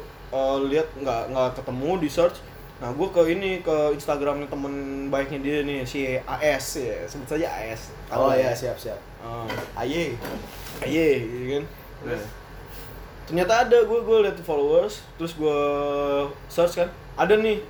lihat 0.66 0.88
nggak 0.98 1.22
nggak 1.30 1.50
ketemu 1.54 1.90
di 1.98 2.08
search 2.08 2.38
nah 2.82 2.90
gue 2.90 3.06
ke 3.06 3.22
ini 3.30 3.62
ke 3.62 3.94
Instagramnya 3.94 4.50
temen 4.50 4.74
baiknya 5.06 5.38
dia 5.38 5.58
nih 5.62 5.86
si 5.86 6.18
AS 6.18 6.66
ya 6.76 7.06
sebut 7.06 7.30
saja 7.30 7.46
AS 7.46 7.94
oh 8.10 8.26
Tahu 8.26 8.34
iya 8.34 8.50
ya? 8.50 8.52
siap 8.52 8.74
siap 8.76 8.98
Ah. 9.22 9.46
aye 9.78 10.18
Iya, 10.84 11.06
gitu 11.16 11.46
kan. 11.48 11.64
Nah, 12.04 12.22
ternyata 13.24 13.66
ada 13.66 13.78
gue 13.84 14.00
gue 14.04 14.18
liat 14.28 14.38
followers, 14.44 15.00
terus 15.16 15.32
gue 15.36 15.60
search 16.48 16.80
kan, 16.80 16.88
ada 17.16 17.34
nih. 17.36 17.60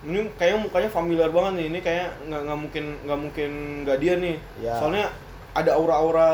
Ini 0.00 0.32
kayaknya 0.40 0.64
mukanya 0.64 0.88
familiar 0.88 1.28
banget 1.28 1.60
nih. 1.60 1.66
Ini 1.68 1.78
kayak 1.84 2.08
nggak 2.24 2.40
nggak 2.48 2.58
mungkin 2.58 2.84
nggak 3.04 3.18
mungkin 3.20 3.50
nggak 3.84 3.98
dia 4.00 4.14
nih. 4.16 4.36
Ya. 4.60 4.74
Soalnya 4.80 5.12
ada 5.52 5.76
aura-aura 5.76 6.30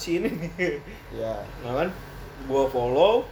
si 0.00 0.22
ini 0.22 0.30
nih. 0.30 0.80
ya 1.20 1.36
Nah 1.66 1.72
kan, 1.84 1.88
gue 2.48 2.64
follow, 2.72 3.28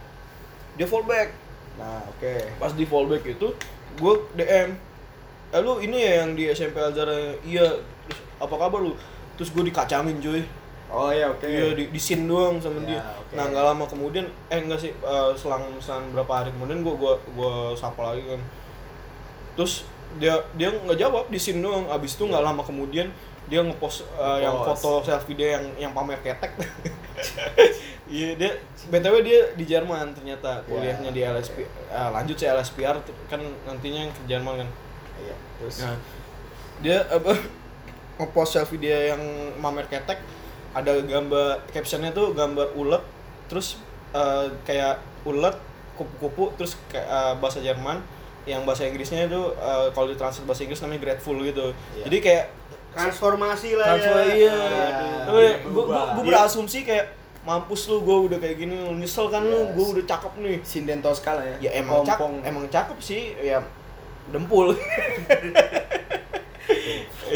dia 0.77 0.85
follow 0.85 1.07
back. 1.09 1.33
nah 1.79 2.03
oke 2.11 2.59
Pas 2.59 2.75
di 2.75 2.83
follow 2.83 3.09
back 3.09 3.23
itu, 3.25 3.47
gue 3.97 4.13
DM. 4.35 4.69
Eh 5.49 5.59
lu 5.65 5.81
ini 5.81 5.97
ya 6.05 6.21
yang 6.21 6.37
di 6.37 6.45
SMP 6.53 6.77
Alzara? 6.77 7.33
Iya. 7.41 7.81
Terus 8.05 8.19
apa 8.37 8.53
kabar 8.53 8.79
lu? 8.85 8.93
Terus 9.41 9.49
gue 9.49 9.63
dikacangin 9.65 10.21
cuy. 10.21 10.45
Oh 10.89 11.09
iya 11.09 11.29
oke 11.29 11.45
Iya 11.45 11.73
di, 11.73 11.83
di 11.89 11.99
scene 11.99 12.25
doang 12.25 12.57
sama 12.57 12.81
Ya, 12.81 12.97
dia. 12.97 13.01
oke. 13.15 13.33
Nah 13.33 13.45
nggak 13.45 13.65
lama 13.65 13.85
kemudian, 13.85 14.25
eh 14.47 14.57
enggak 14.57 14.79
sih, 14.79 14.91
eh, 14.91 15.29
selang 15.33 15.63
selang 15.77 16.09
berapa 16.11 16.33
hari 16.35 16.49
kemudian 16.51 16.81
gua 16.81 16.95
gua 16.95 17.13
gua 17.33 17.53
sapa 17.73 18.11
lagi 18.11 18.25
kan. 18.25 18.41
Terus 19.53 19.85
dia 20.17 20.33
dia 20.53 20.69
nggak 20.69 20.97
jawab 20.97 21.29
di 21.29 21.37
scene 21.37 21.61
doang. 21.61 21.85
Abis 21.87 22.17
itu 22.17 22.25
nggak 22.25 22.41
lama 22.41 22.61
kemudian 22.61 23.13
dia 23.45 23.61
ngepost 23.61 24.05
eh, 24.13 24.41
yang 24.41 24.53
Ngepost. 24.55 24.81
foto 24.81 24.99
selfie 25.03 25.33
dia 25.33 25.57
yang 25.57 25.65
yang 25.79 25.91
pamer 25.91 26.17
ketek. 26.19 26.53
Iya 28.09 28.33
dia 28.33 28.51
btw 28.89 29.21
dia 29.21 29.41
di 29.53 29.69
Jerman 29.69 30.17
ternyata 30.17 30.65
kuliahnya 30.65 31.13
di 31.13 31.21
LSP 31.21 31.61
eh, 31.61 32.09
lanjut 32.09 32.33
sih 32.33 32.49
LSPR 32.49 32.97
kan 33.29 33.37
nantinya 33.67 34.09
ke 34.09 34.21
Jerman 34.25 34.65
kan. 34.65 34.69
iya 35.19 35.35
terus 35.61 35.85
Nah, 35.85 35.93
dia 36.81 37.05
apa 37.05 37.37
ngepost 38.17 38.57
selfie 38.57 38.81
dia 38.81 39.13
yang 39.13 39.21
mamer 39.61 39.85
ketek 39.85 40.17
ada 40.71 40.91
gambar 40.99 41.45
captionnya 41.67 42.11
tuh 42.11 42.31
gambar 42.31 42.73
ulet 42.73 43.01
terus 43.45 43.77
eh, 44.11 44.45
kayak 44.63 44.97
ulet 45.23 45.55
kupu-kupu 45.93 46.53
terus 46.55 46.77
kayak 46.87 47.05
eh, 47.05 47.33
bahasa 47.37 47.59
Jerman 47.59 47.99
yang 48.45 48.63
bahasa 48.63 48.83
Inggrisnya 48.83 49.25
itu 49.25 49.41
eh, 49.53 49.87
kalau 49.91 50.07
ditranslate 50.07 50.45
bahasa 50.45 50.61
Inggris 50.63 50.79
namanya 50.79 51.01
grateful 51.01 51.35
gitu 51.39 51.73
Iya. 51.91 52.03
jadi 52.05 52.17
kayak 52.19 52.45
transformasi 52.89 53.69
lah 53.73 53.85
transfer 53.91 54.15
ya 54.17 54.33
iya 54.35 54.55
Aduh. 54.55 55.21
gue 55.27 55.45
gue 55.61 55.83
Berubah. 55.85 56.23
berasumsi 56.23 56.81
kayak 56.81 57.13
mampus 57.39 57.85
lu 57.85 58.01
gue 58.01 58.17
udah 58.27 58.37
kayak 58.37 58.57
gini 58.57 58.75
lu 58.75 58.93
nyesel 58.95 59.27
kan 59.27 59.41
lu 59.41 59.53
Yes. 59.63 59.73
gue 59.73 59.85
udah 59.93 60.05
cakep 60.07 60.33
nih 60.39 60.57
Sinden 60.61 60.99
Tosca 60.99 61.33
lah 61.33 61.45
ya. 61.45 61.55
ya 61.61 61.71
emang 61.77 62.01
cakep 62.01 62.29
emang 62.43 62.65
cakep 62.67 62.97
sih 62.99 63.33
ya 63.35 63.61
dempul 64.29 64.73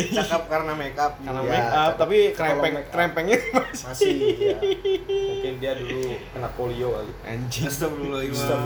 cakep 0.06 0.44
karena 0.46 0.72
make 0.74 0.96
up 0.96 1.13
karena 1.18 1.39
Iya, 1.39 1.50
make 1.50 1.72
up 1.72 1.92
tapi 1.96 2.18
krempeng 2.32 2.74
make 2.74 2.82
up. 2.82 2.92
krempengnya 2.92 3.38
masih 3.56 3.86
masih 3.86 4.13
ya. 4.36 4.58
Mungkin 5.04 5.54
dia 5.58 5.72
dulu 5.74 6.02
kena 6.30 6.50
polio 6.52 6.89
kali. 6.92 7.12
anjing 7.24 7.66
Astagfirullahaladzim. 7.66 8.60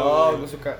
Oh, 0.00 0.28
gue 0.36 0.48
suka. 0.48 0.72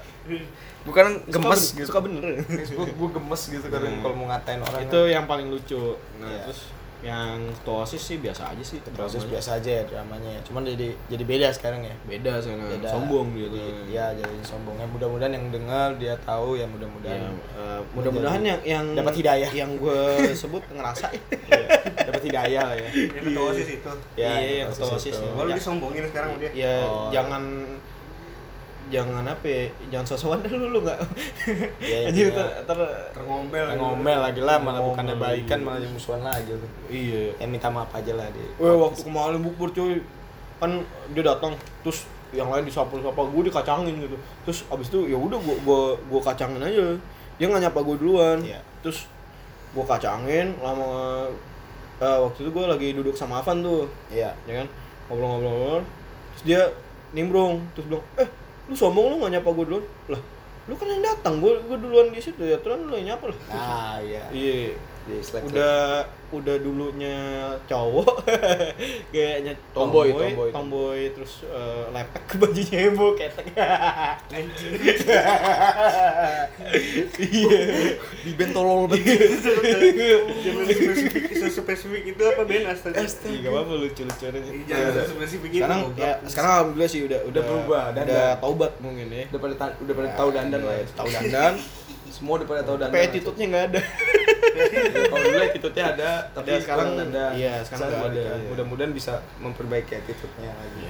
Bukan 0.80 1.04
gemes 1.26 1.60
suka, 1.66 1.76
gitu. 1.76 1.86
suka 1.86 2.00
bener 2.00 2.40
gue 2.40 2.86
gue 2.88 3.08
gemes 3.12 3.42
gitu 3.46 3.66
kadang 3.66 3.92
Hmm. 3.92 4.00
kalau 4.00 4.14
mau 4.16 4.26
ngatain 4.26 4.60
orang 4.60 4.80
itu 4.82 5.00
yang 5.06 5.24
paling 5.24 5.46
lucu 5.46 5.76
nah 6.16 6.24
Iya. 6.26 6.40
terus 6.42 6.60
yang 7.00 7.32
ketua 7.54 7.82
osis 7.82 8.02
sih 8.02 8.16
biasa 8.16 8.52
aja 8.52 8.60
sih 8.60 8.76
proses 8.86 9.20
dramanya. 9.20 9.32
biasa 9.32 9.50
aja 9.56 9.70
ya 9.72 9.82
dramanya 9.84 10.30
ya. 10.30 10.40
cuman 10.44 10.62
jadi 10.68 10.88
jadi 11.08 11.24
beda 11.24 11.48
sekarang 11.48 11.80
ya 11.80 11.94
beda 12.04 12.32
sana 12.36 12.60
beda 12.66 12.88
sombong 12.88 13.28
Jadi, 13.32 13.62
ya 13.88 14.12
jadi 14.12 14.36
sombong 14.44 14.76
ya 14.76 14.84
mudah-mudahan 14.86 15.32
yang 15.32 15.46
dengar 15.48 15.88
dia 15.96 16.12
tahu 16.18 16.54
ya 16.54 16.66
mudah-mudahan 16.66 17.16
Ya, 17.16 17.32
eh, 17.56 17.80
mudah-mudahan 17.90 18.42
yang 18.42 18.60
yang 18.62 18.84
Dapat 18.92 19.14
hidayah. 19.16 19.50
yang 19.50 19.70
gue 19.74 20.00
sebut 20.42 20.60
ngerasa 20.68 21.08
Iya, 21.08 21.60
dapat 22.08 22.22
hidayah 22.22 22.62
lah 22.66 22.76
ya 22.76 22.88
Yang 22.92 23.24
ketua 23.26 23.44
osis 23.48 23.68
itu 23.70 23.92
Iya, 24.14 24.28
Ya, 24.30 24.52
yang 24.60 24.68
ketua 24.70 24.88
OSIS. 24.92 25.16
Baru 25.32 25.48
Ya. 25.48 25.56
disombongin 25.56 26.04
sekarang 26.06 26.28
sama 26.30 26.40
dia 26.40 26.50
ya 26.52 26.74
Oh. 26.82 27.08
jangan 27.08 27.42
jangan 28.90 29.22
apa 29.22 29.46
ya, 29.46 29.64
jangan 29.88 30.06
sosokan 30.10 30.42
dulu 30.42 30.66
lu 30.74 30.78
nggak? 30.82 30.98
Iya, 31.78 32.10
anjir 32.10 32.26
iya. 32.28 32.34
ter, 32.34 32.46
ter- 32.66 33.14
terngomel 33.14 33.66
ngomel 33.78 34.18
lagi 34.18 34.42
lah 34.42 34.58
malah 34.58 34.82
Ngomel 34.82 34.90
bukannya 34.92 35.14
baikan 35.16 35.60
malah 35.62 35.80
musuhan 35.86 36.20
lagi 36.26 36.50
tuh 36.52 36.70
iya. 36.90 37.30
Ya 37.38 37.46
minta 37.46 37.70
maaf 37.70 37.94
aja 37.94 38.12
lah 38.18 38.26
di 38.34 38.42
Weh 38.58 38.74
waktu 38.74 39.06
kemarin 39.06 39.40
bukber 39.40 39.70
cuy. 39.70 40.02
Kan 40.60 40.84
dia 41.16 41.22
datang 41.24 41.56
terus 41.86 42.04
yang 42.34 42.50
lain 42.52 42.66
disapu-sapu 42.66 43.30
gue 43.30 43.42
dikacangin 43.48 43.94
gitu. 43.96 44.18
Terus 44.44 44.66
abis 44.68 44.86
itu 44.92 45.08
ya 45.08 45.16
udah 45.16 45.38
gua 45.40 45.56
gua 45.64 45.80
gua 46.10 46.20
kacangin 46.20 46.60
aja. 46.60 46.98
Dia 47.40 47.46
nggak 47.48 47.70
nyapa 47.70 47.80
gue 47.80 47.96
duluan. 47.96 48.38
Iya. 48.44 48.60
terus 48.84 49.06
gua 49.72 49.86
kacangin 49.86 50.52
lama 50.60 51.24
eh, 52.02 52.18
waktu 52.20 52.38
itu 52.42 52.50
gue 52.50 52.64
lagi 52.66 52.88
duduk 52.92 53.14
sama 53.14 53.38
Avan 53.40 53.62
tuh. 53.62 53.86
Iya. 54.10 54.34
Ya 54.44 54.64
kan? 54.64 54.68
Ngobrol-ngobrol. 55.08 55.80
Terus 56.34 56.42
dia 56.42 56.62
nimbrung. 57.16 57.64
Terus 57.72 57.86
bilang 57.88 58.04
eh 58.18 58.28
lu 58.70 58.74
sombong 58.78 59.06
lu 59.10 59.14
nggak 59.18 59.42
nyapa 59.42 59.48
gue 59.50 59.64
duluan. 59.66 59.86
Lah 60.14 60.22
lu 60.70 60.78
kan 60.78 60.86
yang 60.86 61.02
datang 61.02 61.42
gue 61.42 61.52
gue 61.66 61.78
duluan 61.82 62.14
di 62.14 62.22
situ 62.22 62.46
ya 62.46 62.54
terus 62.62 62.78
lu 62.78 62.94
yang 62.94 63.18
nyapa 63.18 63.34
lah. 63.34 63.38
Nah 63.50 63.96
iya. 63.98 64.22
Iya 64.30 64.78
di 65.10 65.18
slack 65.20 65.42
udah 65.50 66.06
udah 66.30 66.56
dulunya 66.62 67.18
cowok. 67.66 68.22
Kayaknya 69.12 69.58
Tomboy, 69.74 70.14
tomboy, 70.14 70.30
tomboy. 70.30 70.48
tomboy, 70.54 71.00
terus 71.10 71.42
eh, 71.42 71.84
lepek 71.90 72.22
ke 72.24 72.34
bajunya 72.38 72.78
emo 72.86 73.18
ketek 73.18 73.46
anjir 74.38 74.70
iya. 77.18 77.58
Di 78.22 78.30
bentolol 78.38 78.86
banget. 78.86 79.26
Jangan 79.42 80.64
spesifik 80.70 81.22
spesifik 81.50 82.02
itu 82.14 82.22
apa 82.22 82.42
Ben? 82.46 82.62
Astaga. 82.70 83.02
Iya, 83.02 83.38
gak 83.42 83.50
apa-apa 83.50 83.72
lucu 83.74 84.02
lucu 84.06 84.24
aja 84.30 84.38
jangan 84.70 85.06
spesifik 85.10 85.50
itu. 85.50 85.58
Sekarang 85.60 85.80
ya 85.98 86.12
sekarang 86.26 86.50
alhamdulillah 86.54 86.90
sih 86.90 87.00
udah 87.06 87.20
udah 87.26 87.42
berubah, 87.42 87.84
dan- 87.94 88.06
udah 88.06 88.26
taubat 88.38 88.72
mungkin 88.78 89.06
ya. 89.10 89.24
Udah 89.34 89.40
pada 89.42 89.54
udah 89.82 89.94
pada 89.98 90.08
tahu 90.14 90.28
dandan 90.30 90.60
lah 90.62 90.74
ya. 90.78 90.84
tahu 90.94 91.08
dandan. 91.10 91.54
Semua 92.10 92.42
udah 92.42 92.46
pada 92.46 92.62
tahu 92.62 92.76
dandan 92.78 92.94
tapi 92.94 93.06
attitude-nya 93.06 93.46
nggak 93.50 93.64
ada 93.74 93.80
kalau 95.06 95.22
dulu 95.22 95.38
attitude-nya 95.40 95.84
ada 95.90 96.10
tapi 96.30 96.48
Ada, 96.50 96.60
sekarang 96.60 96.88
sekarang- 96.90 97.10
ada. 97.10 97.24
Iya, 97.32 97.54
sekarang 97.62 97.88
nggak 97.88 98.00
ada, 98.02 98.22
kan. 98.22 98.36
iya. 98.36 98.48
mudah-mudahan 98.48 98.92
bisa 98.92 99.12
memperbaiki 99.38 99.92
attitude-nya 99.94 100.50
lagi. 100.52 100.82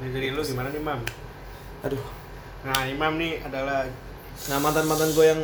Ini 0.00 0.08
dari 0.10 0.28
lu 0.30 0.42
gimana 0.42 0.68
nih 0.68 0.82
Mam? 0.82 1.00
Aduh. 1.82 2.02
Nah 2.62 2.80
Imam 2.84 3.12
nih 3.16 3.42
adalah 3.42 3.86
nah 4.48 4.58
mantan 4.58 4.86
mantan 4.86 5.12
gue 5.12 5.24
yang 5.24 5.40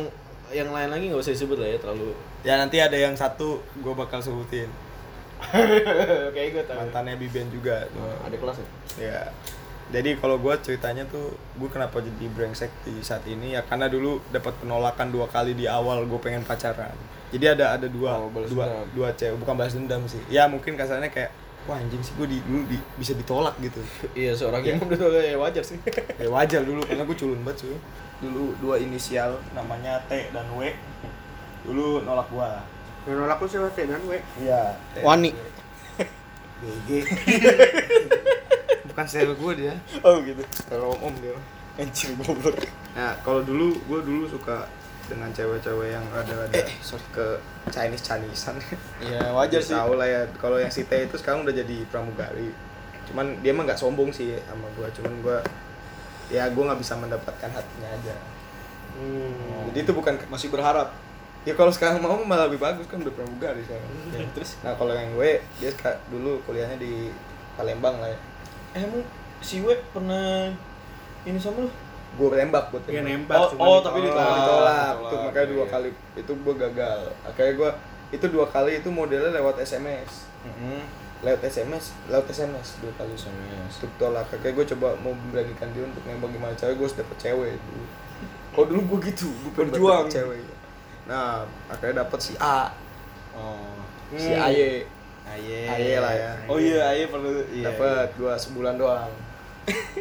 yang 0.49 0.69
lain 0.69 0.89
lagi 0.89 1.05
nggak 1.07 1.21
usah 1.21 1.31
disebut 1.31 1.57
lah 1.57 1.67
ya 1.67 1.77
terlalu. 1.77 2.09
Ya 2.41 2.53
nanti 2.55 2.77
ada 2.77 2.95
yang 2.95 3.13
satu 3.13 3.59
gue 3.75 3.93
bakal 3.93 4.19
sebutin. 4.19 4.71
Kayak 6.35 6.49
gue 6.51 6.63
tahu 6.65 6.77
mantannya 6.79 7.15
Biben 7.15 7.47
juga. 7.49 7.87
Ada 8.23 8.35
kelas 8.35 8.57
ya? 8.57 8.67
Ya 8.99 9.19
jadi 9.89 10.15
kalau 10.15 10.37
gue 10.37 10.53
ceritanya 10.59 11.01
tuh 11.03 11.31
gue 11.55 11.65
kenapa 11.65 11.97
jadi 11.97 12.25
brengsek 12.29 12.69
di 12.83 13.01
saat 13.01 13.25
ini? 13.25 13.53
Ya 13.53 13.61
karena 13.61 13.85
dulu 13.85 14.21
dapat 14.29 14.53
penolakan 14.57 15.09
dua 15.09 15.25
kali 15.25 15.53
di 15.53 15.65
awal 15.65 16.05
gue 16.05 16.19
pengen 16.19 16.41
pacaran. 16.41 16.93
Jadi 17.29 17.45
ada 17.45 17.73
ada 17.73 17.85
dua 17.85 18.17
Oh, 18.17 18.29
balas 18.29 18.49
dua 18.49 18.65
dendam. 18.65 18.85
dua 18.93 19.09
cewek. 19.13 19.37
Bukan 19.37 19.53
balas 19.53 19.73
dendam 19.73 20.01
sih. 20.05 20.21
Ya 20.27 20.45
mungkin 20.45 20.73
kasarnya 20.73 21.09
kayak 21.09 21.29
wah 21.65 21.75
anjing 21.75 22.01
sih 22.01 22.13
gue 22.15 22.25
di, 22.25 22.37
dulu 22.41 22.65
di- 22.65 22.85
bisa 22.95 23.13
ditolak 23.13 23.53
gitu. 23.59 23.81
Iya 24.17 24.33
seorang 24.33 24.61
yang 24.61 24.77
udah 24.79 24.97
ya 25.19 25.37
wajar 25.37 25.61
sih. 25.61 25.77
Ya 26.21 26.29
wajar 26.29 26.61
dulu 26.61 26.81
karena 26.81 27.01
gue 27.03 27.17
culun 27.17 27.41
banget 27.41 27.65
cuy 27.65 27.77
dulu 28.19 28.51
dua 28.59 28.75
inisial 28.77 29.37
namanya 29.53 29.97
T 30.05 30.29
dan 30.29 30.45
W. 30.53 30.69
Dulu 31.63 32.03
nolak 32.03 32.27
gua. 32.29 32.61
Yang 33.07 33.15
nolak 33.17 33.37
lu 33.39 33.47
siapa? 33.47 33.69
T 33.71 33.79
dan 33.85 34.01
W? 34.03 34.11
Iya. 34.37 34.75
Wani. 35.01 35.31
GG 36.59 36.89
cewek 39.05 39.37
gue 39.37 39.53
dia. 39.65 39.73
Oh 40.03 40.19
gitu. 40.23 40.41
Kalau 40.67 40.95
om 40.97 41.11
om 41.11 41.15
dia. 41.19 41.35
Anjir 41.79 42.11
goblok. 42.19 42.59
Nah 42.97 43.15
kalau 43.23 43.39
dulu 43.45 43.75
gue 43.87 43.99
dulu 44.03 44.23
suka 44.27 44.67
dengan 45.09 45.33
cewek-cewek 45.33 45.89
yang 45.89 46.05
ada-ada 46.13 46.53
Eh, 46.53 46.69
sorry 46.85 47.01
ke 47.09 47.25
Chinese 47.73 48.05
Chinesean 48.05 48.55
ya 49.01 49.33
wajar 49.33 49.57
sih. 49.59 49.73
Tahu 49.73 49.97
lah 49.97 50.05
ya 50.05 50.21
kalau 50.37 50.61
yang 50.61 50.69
si 50.69 50.85
T 50.85 50.93
itu 50.93 51.17
sekarang 51.17 51.41
udah 51.41 51.53
jadi 51.53 51.81
pramugari. 51.89 52.53
Cuman 53.09 53.41
dia 53.41 53.51
mah 53.51 53.65
nggak 53.65 53.81
sombong 53.81 54.13
sih 54.13 54.37
sama 54.45 54.69
gue 54.77 54.87
cuman 55.01 55.13
gue 55.25 55.37
ya 56.29 56.45
gue 56.53 56.61
nggak 56.61 56.79
bisa 56.79 56.93
mendapatkan 56.95 57.49
hatinya 57.49 57.89
aja. 57.89 58.15
Hmm. 58.89 59.69
jadi 59.71 59.85
itu 59.85 59.93
bukan 59.97 60.17
masih 60.29 60.53
berharap. 60.53 60.93
Ya 61.47 61.55
kalau 61.55 61.71
sekarang 61.71 62.03
mau 62.03 62.19
malah 62.21 62.51
lebih 62.51 62.61
bagus 62.61 62.85
kan 62.85 63.01
udah 63.01 63.13
pramugari 63.15 63.63
sekarang. 63.65 63.89
Ya, 64.13 64.21
terus 64.37 64.61
nah 64.61 64.77
kalau 64.77 64.93
yang 64.93 65.09
gue 65.17 65.41
dia 65.57 65.71
dulu 66.13 66.37
kuliahnya 66.45 66.77
di 66.77 67.09
Palembang 67.57 67.97
lah 67.97 68.13
ya 68.13 68.19
eh, 68.71 68.79
emang 68.79 69.01
si 69.39 69.59
we 69.59 69.73
pernah 69.89 70.51
ini 71.21 71.37
sama 71.37 71.63
lu 71.63 71.71
gue 72.09 72.27
tembak 72.31 72.69
gue 72.69 72.79
Iya, 72.87 73.01
tembak 73.01 73.07
nembak 73.07 73.37
Oh, 73.55 73.77
oh, 73.77 73.79
tapi 73.79 73.99
ditolak, 74.01 74.17
ditolak. 74.17 74.35
ditolak. 74.35 74.35
Ditolak, 74.35 75.09
Tuh, 75.09 75.19
makanya 75.23 75.47
dua 75.47 75.57
iya. 75.59 75.71
kali 75.71 75.89
itu 76.15 76.31
gue 76.33 76.53
gagal 76.57 76.99
akhirnya 77.21 77.53
gue 77.55 77.69
itu 78.09 78.25
dua 78.27 78.45
kali 78.47 78.71
itu 78.75 78.89
modelnya 78.89 79.31
lewat 79.31 79.55
SMS 79.59 80.11
Heeh. 80.41 80.81
lewat 81.21 81.41
SMS 81.43 81.85
lewat 82.07 82.25
SMS 82.27 82.67
dua 82.79 82.93
kali 82.95 83.13
SMS. 83.13 83.71
untuk 83.77 83.91
tolak 83.97 84.25
akhirnya 84.25 84.51
gue 84.51 84.65
coba 84.67 84.87
mau 84.97 85.13
memberanikan 85.13 85.69
diri 85.69 85.85
untuk 85.85 86.01
nembak 86.03 86.29
gimana 86.29 86.53
cewek 86.53 86.75
gue 86.75 86.85
harus 86.85 86.97
dapet 86.97 87.17
cewek 87.19 87.53
dulu 87.55 87.85
kalau 88.49 88.65
dulu 88.65 88.81
gue 88.89 88.99
gitu 89.07 89.29
gue 89.29 89.51
Berjuang. 89.53 90.09
cewek 90.09 90.41
nah 91.05 91.41
akhirnya 91.67 92.03
dapet 92.03 92.19
si 92.19 92.33
A 92.37 92.73
Oh. 93.31 93.77
si 94.11 94.33
Hmm. 94.33 94.41
Aye 94.41 94.83
Aye. 95.29 95.59
Aye 95.65 95.95
lah 95.97 96.11
ya. 96.11 96.31
Oh 96.45 96.57
iya, 96.57 96.81
Aye 96.87 97.05
perlu 97.05 97.29
iya. 97.47 97.65
dapet 97.65 98.15
gue 98.15 98.33
sebulan 98.33 98.75
doang. 98.75 99.11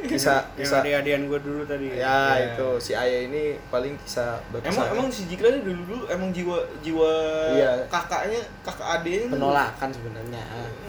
Kisah 0.00 0.40
yang 0.56 0.64
kisah. 0.64 0.80
adik-adian 0.80 1.22
gue 1.24 1.38
dulu 1.38 1.60
tadi. 1.62 1.92
Ya 1.92 2.32
Iya. 2.32 2.56
itu. 2.56 2.68
Si 2.78 2.92
Aye 2.92 3.28
ini 3.28 3.42
paling 3.68 3.94
kisah 3.98 4.40
berkesan. 4.48 4.72
Emang 4.72 4.88
emang 4.94 5.08
si 5.08 5.28
Jikra 5.28 5.52
dulu 5.54 5.82
dulu 5.84 6.04
emang 6.08 6.32
jiwa 6.32 6.56
jiwa 6.80 7.12
Iya. 7.52 7.84
kakaknya 7.86 8.40
kakak 8.62 8.88
adiknya 8.96 9.28
penolakan 9.30 9.88
sebenarnya. 9.92 10.42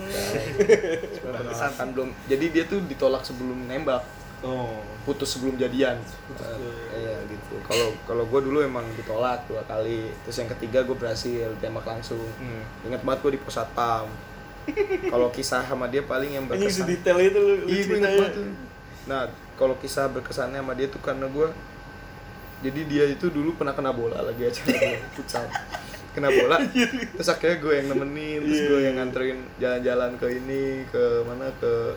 Sebenarnya 0.08 1.52
penolakan 1.52 1.88
belum. 1.91 2.10
Jadi 2.25 2.45
dia 2.49 2.63
tuh 2.65 2.80
ditolak 2.86 3.21
sebelum 3.21 3.67
nembak. 3.67 4.04
Oh. 4.39 4.80
putus 5.04 5.36
sebelum 5.36 5.60
jadian. 5.60 5.99
Putus. 6.32 6.47
Eh, 6.47 7.04
iya 7.04 7.19
gitu. 7.28 7.60
Kalau 7.60 7.91
kalau 8.08 8.23
gue 8.23 8.39
dulu 8.39 8.63
emang 8.63 8.88
ditolak 8.95 9.43
dua 9.52 9.60
kali. 9.67 10.08
Terus 10.23 10.39
yang 10.39 10.49
ketiga 10.49 10.80
gue 10.82 10.95
berhasil 10.95 11.52
tembak 11.60 11.84
langsung. 11.84 12.23
Hmm. 12.39 12.63
ingat 12.88 13.04
banget 13.04 13.19
gue 13.19 13.32
di 13.36 13.41
pos 13.41 13.60
satpam 13.60 14.08
kalau 15.05 15.27
kisah 15.29 15.62
sama 15.62 15.86
dia 15.86 16.01
paling 16.01 16.32
yang 16.32 16.43
Ini 16.43 16.51
berkesan 16.51 16.77
sedetail 16.84 17.17
itu 17.21 17.38
lu, 17.38 17.53
iya 17.63 17.82
gue 17.82 17.84
ceritanya. 17.89 18.19
banget 18.19 18.34
nah 19.05 19.21
kalau 19.53 19.75
kisah 19.75 20.05
berkesannya 20.08 20.58
sama 20.58 20.73
dia 20.73 20.88
tuh 20.88 20.99
karena 20.99 21.25
gue 21.25 21.47
jadi 22.60 22.82
dia 22.84 23.05
itu 23.08 23.25
dulu 23.27 23.53
pernah 23.53 23.71
kena 23.71 23.89
bola 23.89 24.19
lagi 24.21 24.43
acara 24.43 24.75
futsal 25.15 25.47
kena 26.10 26.27
bola 26.27 26.58
terus 27.10 27.27
akhirnya 27.27 27.58
gue 27.58 27.73
yang 27.75 27.88
nemenin 27.88 28.39
terus 28.41 28.62
gue 28.65 28.79
yang 28.82 28.95
nganterin 28.95 29.39
jalan-jalan 29.55 30.12
ke 30.15 30.27
ini 30.34 30.63
ke 30.86 31.03
mana 31.23 31.47
ke 31.55 31.95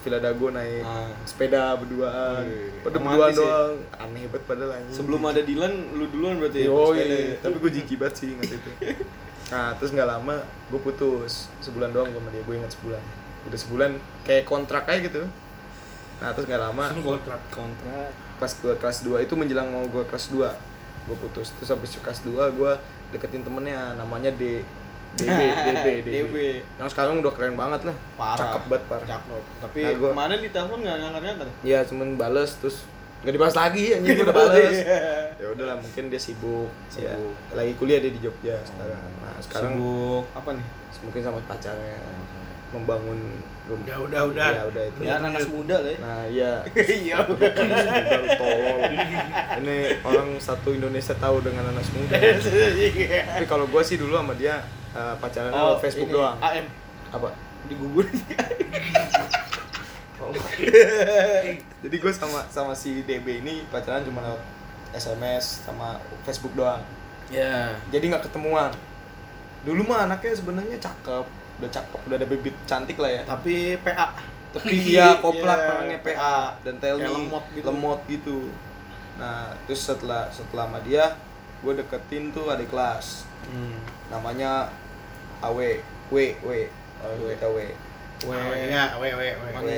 Villa 0.00 0.20
Dago 0.20 0.48
naik 0.50 0.84
Ah. 0.84 1.08
sepeda 1.24 1.74
berduaan 1.74 2.44
Iya. 2.44 2.84
pada 2.84 2.96
berduaan 2.98 3.30
ya. 3.30 3.38
doang 3.38 3.74
aneh 3.98 4.24
banget 4.26 4.42
padahal 4.44 4.70
anjing 4.74 4.94
Sebelum 4.94 5.20
ada 5.24 5.40
Dilan, 5.40 5.72
lu 5.92 6.04
duluan 6.06 6.36
berarti 6.36 6.58
ya? 6.60 6.68
oh 6.68 6.92
iya 6.92 7.04
ya? 7.08 7.36
tapi 7.40 7.56
gue 7.56 7.70
jijik 7.72 7.96
banget 7.98 8.14
sih 8.14 8.26
ingat 8.30 8.52
itu 8.52 8.70
nah 9.46 9.72
terus 9.74 9.90
nggak 9.90 10.08
lama 10.08 10.40
gue 10.68 10.80
putus. 10.80 11.48
Sebulan 11.58 11.90
doang 11.90 12.08
gue 12.08 12.16
sama 12.16 12.30
dia 12.30 12.42
gue 12.42 12.54
ingat 12.54 12.72
sebulan. 12.72 13.02
Udah 13.44 13.58
sebulan 13.58 13.90
kayak 14.22 14.44
kontrak 14.44 14.84
aja 14.84 15.00
gitu. 15.00 15.22
Nah 16.16 16.30
terus 16.30 16.46
nggak 16.46 16.62
lama 16.62 16.84
kontrak? 16.96 17.40
Kontrak. 17.48 18.10
Pas 18.34 18.50
gue 18.50 18.72
kelas 18.74 18.98
2 19.02 19.20
itu 19.20 19.34
menjelang 19.34 19.68
mau 19.68 19.84
gue 19.84 20.02
kelas 20.02 20.28
2 20.28 20.40
gue 21.04 21.16
putus. 21.18 21.52
Terus 21.54 21.68
habis 21.70 21.90
kelas 21.94 22.20
2 22.22 22.32
gue 22.50 22.72
deketin 23.10 23.42
temennya 23.42 23.94
namanya 23.94 24.30
D. 24.30 24.64
DB 25.14 25.30
DB 25.46 25.86
DB. 26.02 26.36
yang 26.74 26.90
sekarang 26.92 27.22
udah 27.22 27.30
keren 27.30 27.54
banget 27.54 27.86
lah. 27.86 27.94
Parah. 28.16 28.34
cakep 28.36 28.62
banget 28.66 28.84
parah. 28.90 29.06
Cakep. 29.08 29.42
Tapi 29.62 29.80
Nah, 29.80 29.92
gua- 29.94 30.10
kemarin 30.10 30.38
di 30.40 30.50
telepon 30.50 30.78
nggak 30.82 30.96
ngangkat 30.98 31.22
ngangkat 31.22 31.48
Iya 31.62 31.78
cuman 31.86 32.08
bales 32.16 32.50
terus 32.58 32.76
nggak 33.24 33.34
dibahas 33.34 33.56
lagi 33.56 33.84
anjing 33.96 34.20
gue 34.20 34.24
udah 34.28 34.36
bales. 34.36 34.76
Ya 35.34 35.50
udahlah 35.50 35.76
mungkin 35.76 36.08
dia 36.08 36.20
sibuk, 36.20 36.70
ya 36.94 37.18
Sibuk. 37.18 37.34
lagi 37.52 37.72
kuliah 37.76 37.98
dia 37.98 38.12
di 38.14 38.20
Jogja 38.22 38.54
sekarang. 38.64 39.02
Nah 39.18 39.34
sekarang 39.42 39.72
sibuk 39.76 40.24
apa 40.36 40.50
nih? 40.54 40.66
Mungkin 41.04 41.20
sama 41.20 41.38
pacarnya 41.44 41.98
membangun 42.70 43.18
rumah. 43.64 43.84
Udah, 43.84 43.98
udah, 44.04 44.20
udah. 44.30 44.48
ya 44.50 44.62
udah 44.66 44.82
itu. 44.88 44.98
Ya 45.04 45.14
nanas 45.20 45.46
muda 45.48 45.76
lah 45.80 45.90
ya 45.90 45.98
nah 46.00 46.22
iya. 46.28 46.52
Iya. 47.04 47.16
Udah 47.28 47.50
tolol. 48.36 48.78
Ini 49.62 49.76
orang 50.04 50.28
satu 50.38 50.68
Indonesia 50.72 51.14
tahu 51.16 51.36
dengan 51.44 51.64
anak 51.70 51.84
muda. 51.92 52.16
Tapi 53.36 53.46
kalau 53.48 53.66
gue 53.68 53.82
sih 53.84 53.96
dulu 53.96 54.14
sama 54.16 54.32
dia 54.36 54.64
eh, 54.92 55.14
pacarannya 55.18 55.54
lewat 55.56 55.80
Facebook 55.82 56.08
ini, 56.08 56.16
doang. 56.16 56.36
AM 56.40 56.66
apa? 57.10 57.28
Digugur 57.68 58.06
jadi 61.84 61.96
gue 62.00 62.12
sama 62.14 62.40
sama 62.48 62.72
si 62.72 63.02
DB 63.02 63.42
ini 63.44 63.66
pacaran 63.68 64.04
cuma 64.06 64.22
lewat 64.22 64.42
SMS 64.94 65.66
sama 65.66 65.98
Facebook 66.22 66.54
doang. 66.54 66.80
Ya. 67.28 67.74
Jadi 67.90 68.14
nggak 68.14 68.30
ketemuan. 68.30 68.70
Dulu 69.66 69.82
mah 69.82 70.06
anaknya 70.06 70.38
sebenarnya 70.38 70.78
cakep. 70.78 71.26
Udah 71.58 71.70
cakep 71.70 72.00
udah 72.06 72.16
ada 72.16 72.26
bibit 72.28 72.56
cantik 72.64 72.98
lah 72.98 73.10
ya. 73.10 73.22
Tapi 73.26 73.78
PA 73.82 74.14
tapi 74.54 74.94
iya 74.94 75.18
koplak 75.24 75.58
Iya, 75.58 75.70
orangnya 75.74 75.98
PA 75.98 76.38
dan 76.62 76.78
me 76.78 76.88
lemot 77.10 77.44
gitu. 77.50 77.64
lemot 77.66 78.00
gitu. 78.06 78.38
Nah 79.18 79.50
terus 79.66 79.82
setelah 79.82 80.30
setelah 80.30 80.70
sama 80.70 80.78
dia 80.86 81.18
gue 81.64 81.72
deketin 81.74 82.30
tuh 82.30 82.46
adik 82.48 82.70
kelas. 82.70 83.26
Hmm. 83.44 83.76
namanya 84.08 84.72
AW 85.44 85.60
W. 86.08 86.48
W 87.04 87.28
W. 87.36 87.58
W. 88.24 88.30
ya 88.56 88.96
we 88.96 89.12
we 89.12 89.26
we 89.36 89.50
W 89.52 89.68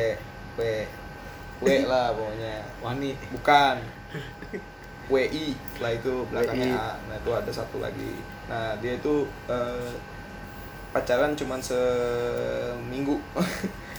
W. 0.57 0.61
W 1.63 1.67
lah 1.89 2.13
pokoknya. 2.13 2.57
Wani. 2.85 3.13
Bukan. 3.33 3.77
WI 5.07 5.55
lah 5.79 5.91
itu 5.95 6.27
belakangnya 6.29 6.75
WI. 6.75 6.77
A. 6.77 6.91
Nah 7.07 7.17
itu 7.21 7.31
ada 7.31 7.51
satu 7.53 7.79
lagi. 7.79 8.13
Nah 8.51 8.75
dia 8.83 8.99
itu 8.99 9.29
eh, 9.47 9.93
pacaran 10.91 11.37
cuman 11.39 11.61
seminggu. 11.63 13.23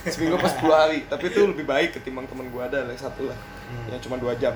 Seminggu 0.08 0.40
pas 0.40 0.56
10 0.56 0.72
hari. 0.72 1.00
Tapi 1.12 1.26
itu 1.28 1.42
lebih 1.44 1.68
baik 1.68 2.00
ketimbang 2.00 2.24
temen 2.32 2.48
gua 2.48 2.72
ada 2.72 2.88
lagi 2.88 3.04
satu 3.04 3.28
lah. 3.28 3.36
Hmm. 3.68 3.92
yang 3.92 4.00
cuma 4.00 4.16
dua 4.16 4.32
jam. 4.40 4.56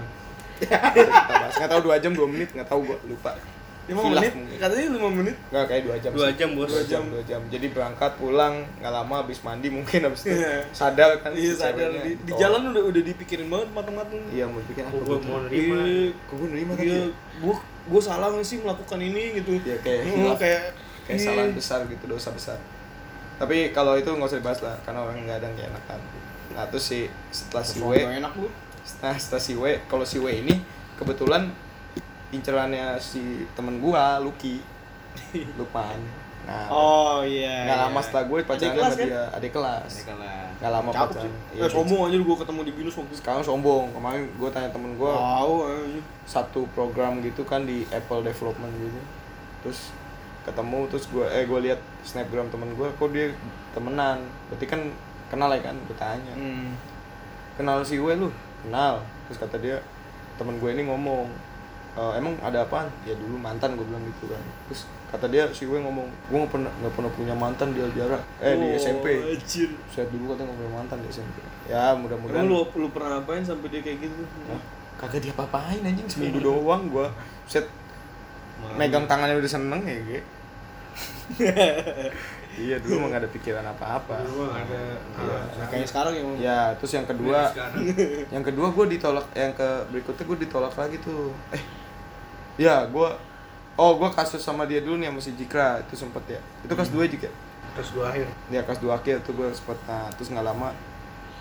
Nggak 0.64 1.68
tahu 1.68 1.82
dua 1.84 2.00
jam 2.00 2.16
dua 2.16 2.28
menit 2.32 2.56
nggak 2.56 2.70
tahu 2.72 2.88
gua 2.88 2.98
lupa 3.04 3.36
lima 3.84 4.02
menit 4.08 4.32
mungkin. 4.32 4.58
katanya 4.58 4.88
lima 4.92 5.10
menit 5.12 5.36
nggak 5.48 5.66
kayak 5.66 5.82
dua 5.84 5.96
jam 5.98 6.12
Dua 6.12 6.28
sih. 6.28 6.36
jam, 6.36 6.50
Bos. 6.54 6.70
dua 6.70 6.84
jam 6.84 7.04
dua 7.04 7.24
jam 7.24 7.42
jadi 7.48 7.66
berangkat 7.68 8.12
pulang 8.16 8.54
nggak 8.78 8.94
lama 8.94 9.16
habis 9.18 9.40
mandi 9.42 9.68
mungkin 9.68 10.00
habis 10.04 10.22
itu 10.24 10.38
Iya. 10.38 10.54
sadar 10.72 11.10
kan 11.20 11.32
iya 11.34 11.50
si 11.50 11.58
sadar 11.58 11.90
di, 11.96 12.14
di 12.14 12.30
Tolong. 12.30 12.40
jalan 12.40 12.62
udah 12.72 12.84
udah 12.86 13.02
dipikirin 13.04 13.48
banget 13.48 13.70
matang-matang 13.72 14.22
iya 14.30 14.46
mau 14.46 14.62
bikin 14.64 14.84
apa 14.84 14.94
gue 14.94 15.02
gua 15.02 15.18
mau 15.20 15.38
tuh? 15.38 15.42
nerima 15.46 15.76
Iya, 15.82 16.06
Kok 16.22 16.34
gua 16.36 16.48
nerima 16.48 16.72
tadi 16.74 16.86
iya, 16.86 17.00
ya? 17.00 17.08
gua 17.40 17.56
gua 17.84 18.02
salah 18.02 18.28
nggak 18.30 18.46
sih 18.46 18.58
melakukan 18.60 19.00
ini 19.00 19.22
gitu 19.36 19.52
ya 19.62 19.76
kayak 19.78 20.00
Hmm, 20.04 20.36
kayak 20.36 20.62
kayak 21.04 21.18
iya. 21.18 21.26
salah 21.26 21.44
besar 21.52 21.80
gitu 21.86 22.04
dosa 22.06 22.30
besar 22.30 22.58
tapi 23.36 23.58
kalau 23.72 23.98
itu 23.98 24.06
nggak 24.08 24.28
usah 24.28 24.38
dibahas 24.38 24.62
lah 24.62 24.76
karena 24.80 25.00
orang 25.02 25.18
nggak 25.20 25.38
ada 25.38 25.48
yang 25.52 25.68
enakan 25.68 26.00
nah 26.52 26.64
terus 26.66 26.86
si 26.86 27.00
setelah 27.30 27.64
si 27.64 27.82
W 27.82 27.92
enak 27.98 28.34
lu 28.36 28.46
nah 29.00 29.16
setelah 29.16 29.42
si 29.42 29.54
W 29.54 29.64
kalau 29.86 30.04
si 30.04 30.16
W 30.16 30.30
ini 30.30 30.62
kebetulan 30.96 31.50
incerannya 32.32 32.98
si 33.00 33.46
temen 33.54 33.80
gua 33.84 34.20
Lucky. 34.20 34.64
Lukman 35.60 36.00
nah 36.42 36.66
oh 36.74 37.22
iya 37.22 37.70
nggak 37.70 37.78
iya. 37.78 37.86
lama 37.86 38.00
setelah 38.02 38.26
gue 38.26 38.38
pacaran 38.42 38.74
sama 38.74 38.90
kan? 38.90 38.98
dia 38.98 39.24
adik 39.38 39.52
kelas. 39.54 39.92
Adik 39.94 40.08
kelas. 40.10 40.50
Nggak 40.58 40.72
lama 40.74 40.90
Cakep 40.90 41.10
pacaran. 41.14 41.34
Iya, 41.54 41.62
Eh, 41.62 41.70
sombong 41.70 42.02
aja 42.10 42.16
lu 42.18 42.26
gua 42.26 42.38
ketemu 42.42 42.60
di 42.66 42.74
binus 42.74 42.96
waktu 42.98 43.16
sekarang 43.18 43.42
sombong. 43.46 43.86
Kemarin 43.94 44.22
gue 44.26 44.50
tanya 44.50 44.70
temen 44.74 44.92
gue 44.98 45.12
anjing. 45.14 46.02
satu 46.26 46.66
program 46.74 47.22
gitu 47.22 47.46
kan 47.46 47.62
di 47.66 47.86
Apple 47.94 48.26
Development 48.26 48.74
gitu. 48.74 49.02
Terus 49.62 49.94
ketemu 50.42 50.90
terus 50.90 51.06
gue 51.14 51.26
eh 51.30 51.46
gue 51.46 51.60
lihat 51.62 51.80
snapgram 52.02 52.50
temen 52.50 52.74
gue 52.74 52.88
kok 52.90 53.10
dia 53.14 53.30
temenan? 53.78 54.18
Berarti 54.50 54.66
kan 54.66 54.82
kenal 55.30 55.54
ya 55.54 55.62
kan? 55.62 55.78
Gue 55.86 55.98
tanya. 55.98 56.34
Hmm. 56.34 56.74
kenal 57.54 57.86
si 57.86 58.02
gue 58.02 58.14
lu? 58.18 58.34
Kenal. 58.66 59.06
Terus 59.30 59.38
kata 59.38 59.62
dia 59.62 59.78
temen 60.42 60.58
gue 60.58 60.70
ini 60.74 60.90
ngomong 60.90 61.30
"E, 61.92 62.04
emang 62.16 62.34
ada 62.40 62.64
apaan? 62.64 62.88
Ya 63.04 63.14
dulu 63.16 63.36
mantan 63.36 63.76
gue 63.76 63.84
bilang 63.84 64.04
gitu 64.06 64.32
kan. 64.32 64.44
Terus 64.70 64.82
kata 65.12 65.28
dia 65.28 65.44
si 65.52 65.68
gue 65.68 65.76
ngomong 65.76 66.08
gue 66.08 66.38
nggak 66.40 66.52
pernah 66.56 66.72
nggak 66.80 66.94
pernah 66.96 67.12
punya 67.12 67.36
mantan 67.36 67.76
di 67.76 67.80
Aljara. 67.84 68.20
Eh 68.40 68.56
di 68.56 68.68
Oh, 68.72 68.80
SMP 68.80 69.06
Anjir. 69.20 69.70
saya 69.92 70.08
dulu 70.08 70.32
katanya 70.32 70.52
nggak 70.52 70.60
punya 70.64 70.72
mantan 70.72 70.98
di 71.04 71.08
SMP 71.12 71.38
ya 71.68 71.96
mudah-mudahan. 71.96 72.44
Emang 72.44 72.52
lu 72.52 72.60
lu 72.80 72.88
pernah 72.96 73.20
ngapain 73.20 73.44
sampai 73.44 73.68
dia 73.72 73.82
kayak 73.84 74.00
gitu? 74.08 74.24
Hah? 74.52 74.62
kagak 75.02 75.26
dia 75.26 75.34
apa-apain 75.34 75.82
anjing 75.82 76.06
seminggu 76.06 76.46
doang 76.46 76.86
gue 76.86 77.08
set 77.50 77.66
megang 78.78 79.10
tangannya 79.10 79.42
udah 79.42 79.50
seneng 79.50 79.82
ya 79.82 79.98
gue 79.98 80.22
iya 82.62 82.78
dulu 82.84 83.08
gak 83.08 83.24
ada 83.24 83.30
pikiran 83.32 83.64
apa-apa. 83.64 84.22
Ada. 84.22 84.84
Iya. 85.24 85.40
Nah, 85.58 85.68
kayak 85.72 85.88
sekarang 85.88 86.14
ya. 86.14 86.24
ya 86.38 86.60
terus 86.76 86.92
yang 86.94 87.08
kedua 87.08 87.48
yang 88.28 88.44
kedua 88.44 88.68
gue 88.76 88.86
ditolak 88.92 89.26
yang 89.34 89.56
ke 89.56 89.70
berikutnya 89.90 90.24
gue 90.28 90.38
ditolak 90.46 90.74
lagi 90.76 91.00
tuh. 91.00 91.32
Eh 91.56 91.64
ya 92.60 92.88
gue 92.88 93.10
oh 93.80 93.92
gue 93.98 94.10
kasus 94.12 94.42
sama 94.44 94.68
dia 94.68 94.84
dulu 94.84 95.00
nih 95.00 95.08
sama 95.10 95.20
si 95.24 95.32
Jikra 95.36 95.80
itu 95.84 95.96
sempet 95.96 96.24
ya. 96.28 96.40
Itu 96.66 96.74
kelas 96.74 96.92
dua 96.92 97.08
juga 97.08 97.30
terus 97.72 97.90
dua 97.96 98.12
akhir. 98.12 98.28
Ya 98.52 98.62
kelas 98.68 98.80
dua 98.84 99.00
akhir 99.00 99.24
tuh 99.24 99.34
gue 99.38 99.48
sempet 99.56 99.80
nah 99.88 100.12
terus 100.16 100.28
nggak 100.30 100.46
lama 100.46 100.76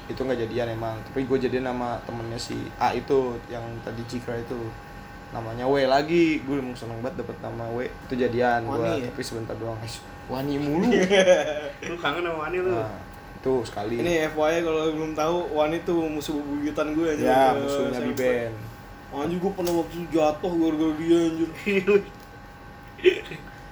itu 0.06 0.20
nggak 0.20 0.38
jadian 0.46 0.68
emang. 0.74 0.96
Tapi 1.10 1.26
gue 1.26 1.38
jadian 1.50 1.70
sama 1.70 1.98
temennya 2.06 2.38
si 2.38 2.56
A 2.78 2.94
itu 2.94 3.36
yang 3.50 3.64
tadi 3.82 4.02
Jikra 4.06 4.38
itu. 4.38 4.58
Namanya 5.30 5.62
W 5.70 5.86
lagi 5.86 6.42
gue 6.42 6.58
emang 6.58 6.74
seneng 6.74 6.98
banget 7.02 7.22
dapet 7.22 7.36
nama 7.42 7.66
W. 7.70 7.86
Itu 7.86 8.14
jadian 8.18 8.66
gue 8.66 8.78
Wani 8.78 9.06
ya? 9.06 9.10
tapi 9.10 9.22
sebentar 9.22 9.54
doang 9.58 9.78
Wani 10.30 10.54
mulu. 10.58 10.86
Lu 11.90 11.94
kangen 11.98 12.22
sama 12.22 12.46
Wani 12.46 12.58
lu? 12.62 12.70
Nah, 12.70 13.10
itu 13.40 13.54
sekali. 13.66 13.98
Ini 13.98 14.30
FYI 14.30 14.62
kalau 14.62 14.92
belum 14.92 15.12
tahu, 15.16 15.36
Wan 15.56 15.72
itu 15.72 15.96
musuh 15.96 16.36
bebuyutan 16.36 16.92
gue 16.92 17.08
aja. 17.18 17.24
ya 17.24 17.42
musuhnya 17.56 17.98
di 18.04 18.12
band 18.14 18.69
Anjir 19.10 19.38
gue 19.38 19.52
pernah 19.52 19.74
waktu 19.74 19.94
itu 19.96 20.06
jatuh 20.12 20.52
gara-gara 20.54 20.92
dia 20.96 21.18
anjir. 21.24 21.50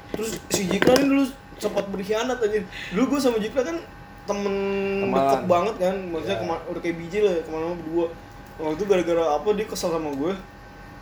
Terus 0.09 0.31
si 0.51 0.62
Jikra 0.66 0.92
ini 0.96 1.07
dulu 1.09 1.24
sempat 1.57 1.85
berkhianat 1.87 2.38
anjir. 2.38 2.64
Dulu 2.90 3.05
gue 3.09 3.20
sama 3.20 3.38
Jikra 3.38 3.62
kan 3.62 3.79
temen 4.24 4.55
Teman. 5.01 5.14
deket 5.14 5.42
banget 5.46 5.74
kan. 5.79 5.94
Maksudnya 6.11 6.37
Ya. 6.37 6.42
kema- 6.42 6.64
udah 6.66 6.81
kayak 6.81 6.96
biji 6.96 7.18
lah 7.20 7.33
ke 7.37 7.48
mana-mana 7.48 7.77
berdua. 7.77 8.07
Waktu 8.59 8.74
itu 8.74 8.85
gara-gara 8.85 9.24
apa 9.33 9.48
dia 9.55 9.66
kesel 9.66 9.90
sama 9.90 10.11
gue. 10.12 10.33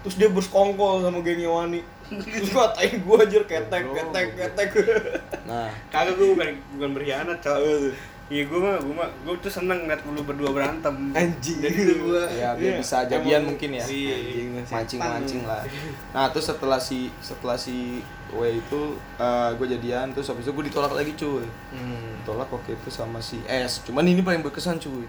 Terus 0.05 0.15
dia 0.15 0.29
bersekongkol 0.29 1.01
sama 1.01 1.19
gengnya 1.21 1.49
Wani. 1.49 1.81
Terus 2.07 2.47
gue 2.47 2.61
katain 2.61 2.93
gue 3.01 3.17
anjir 3.19 3.43
ketek, 3.43 3.83
ketek, 3.89 4.27
ketek. 4.37 4.69
nah 5.49 5.67
kagak 5.89 6.15
gue 6.15 6.27
bukan 6.31 6.49
bukan 6.77 6.91
berkhianat 6.93 7.39
cowok 7.41 7.97
iya 8.27 8.43
gue 8.43 8.59
mah 8.59 8.75
gue 8.83 8.95
mah 8.95 9.07
gue 9.23 9.35
tuh 9.39 9.53
seneng 9.53 9.87
ngeliat 9.87 10.03
lu 10.03 10.23
berdua 10.27 10.51
berantem. 10.51 11.15
Anjing. 11.15 11.59
jadi 11.63 11.79
tuh 11.95 11.97
gue 12.11 12.23
ya 12.35 12.49
biar 12.59 12.75
Iya, 12.75 12.81
bisa 12.83 12.97
jadian 13.07 13.47
emang 13.47 13.55
mungkin 13.55 13.71
ya. 13.79 13.85
Iya. 13.87 14.17
mancing 14.67 14.99
mancing 14.99 15.43
lah. 15.47 15.63
Nah 16.11 16.27
terus 16.35 16.51
setelah 16.51 16.81
si 16.83 17.15
setelah 17.23 17.55
si 17.55 18.03
W 18.35 18.43
itu 18.59 18.99
gue 19.55 19.67
jadian 19.79 20.11
terus 20.11 20.27
habis 20.27 20.43
itu 20.43 20.53
gue 20.53 20.65
ditolak 20.67 20.93
lagi 20.95 21.15
cuy. 21.15 21.47
Hmm. 21.71 22.19
ditolak 22.23 22.51
waktu 22.51 22.75
itu 22.75 22.89
sama 22.91 23.23
si 23.23 23.39
S. 23.47 23.87
Cuman 23.87 24.03
ini 24.03 24.19
paling 24.27 24.43
berkesan 24.43 24.83
cuy. 24.83 25.07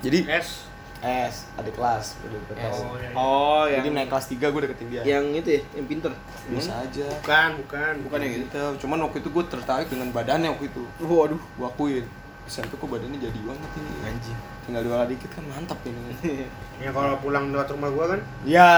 Jadi 0.00 0.24
S. 0.24 0.64
S 1.00 1.48
adik 1.56 1.80
kelas 1.80 2.20
udah 2.24 2.56
tahu. 2.60 2.76
oh, 2.76 2.96
iya. 3.00 3.10
Oh, 3.16 3.64
jadi 3.64 3.88
yang 3.88 3.96
naik 4.04 4.12
kelas 4.12 4.26
3 4.36 4.52
gue 4.52 4.60
deketin 4.68 4.88
dia. 4.92 5.02
Yang 5.08 5.24
itu 5.40 5.48
ya, 5.56 5.62
yang 5.80 5.86
pinter. 5.88 6.12
bisa 6.52 6.76
aja. 6.76 7.08
Bukan 7.24 7.50
bukan. 7.64 7.92
Bukan 8.04 8.18
yang 8.20 8.32
gitu 8.36 8.64
cuman 8.84 9.08
waktu 9.08 9.24
itu 9.24 9.28
gue 9.32 9.44
tertarik 9.48 9.88
dengan 9.88 10.12
badannya 10.12 10.52
waktu 10.52 10.68
itu. 10.68 10.84
Waduh. 11.00 11.40
gue 11.40 11.68
akuin 11.68 12.04
SMP 12.50 12.74
kok 12.74 12.90
badannya 12.90 13.16
jadi 13.16 13.40
banget 13.40 13.70
ini 13.72 13.90
Anjing. 14.02 14.38
tinggal 14.60 14.82
dua 14.82 15.06
dikit 15.06 15.30
kan 15.30 15.44
mantap 15.46 15.78
ini 15.82 16.02
ya 16.82 16.90
kalau 16.90 17.14
pulang 17.16 17.48
lewat 17.48 17.70
rumah 17.70 17.88
gue 17.88 18.04
kan 18.08 18.20
Ya, 18.42 18.72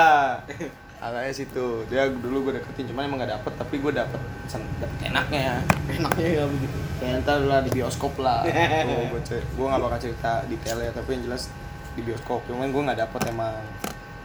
arahnya 0.98 1.32
situ. 1.32 1.82
Dia 1.88 2.06
dulu 2.06 2.46
gue 2.46 2.52
deketin, 2.54 2.86
cuman 2.86 3.02
emang 3.04 3.18
gak 3.18 3.32
dapet, 3.32 3.52
tapi 3.56 3.74
gue 3.78 3.90
dapet, 3.90 4.20
sen- 4.46 4.62
dapet 4.76 4.98
enaknya. 5.04 5.58
Enaknya 5.88 6.28
ya 6.28 6.44
begitu. 6.44 6.78
Kayak 6.98 7.26
ntar 7.26 7.42
lah 7.42 7.58
di 7.58 7.70
bioskop 7.72 8.14
lah. 8.18 8.46
Gue 8.46 9.04
gue 9.08 9.22
cer- 9.24 9.42
gue 9.48 9.64
gak 9.64 9.80
bakal 9.80 9.98
cerita 9.98 10.32
detailnya, 10.46 10.92
tapi 10.92 11.08
yang 11.12 11.22
jelas 11.26 11.50
di 11.92 12.02
bioskop. 12.02 12.46
Cuman 12.46 12.70
gue 12.70 12.82
gak 12.84 13.00
dapet 13.00 13.20
emang 13.28 13.50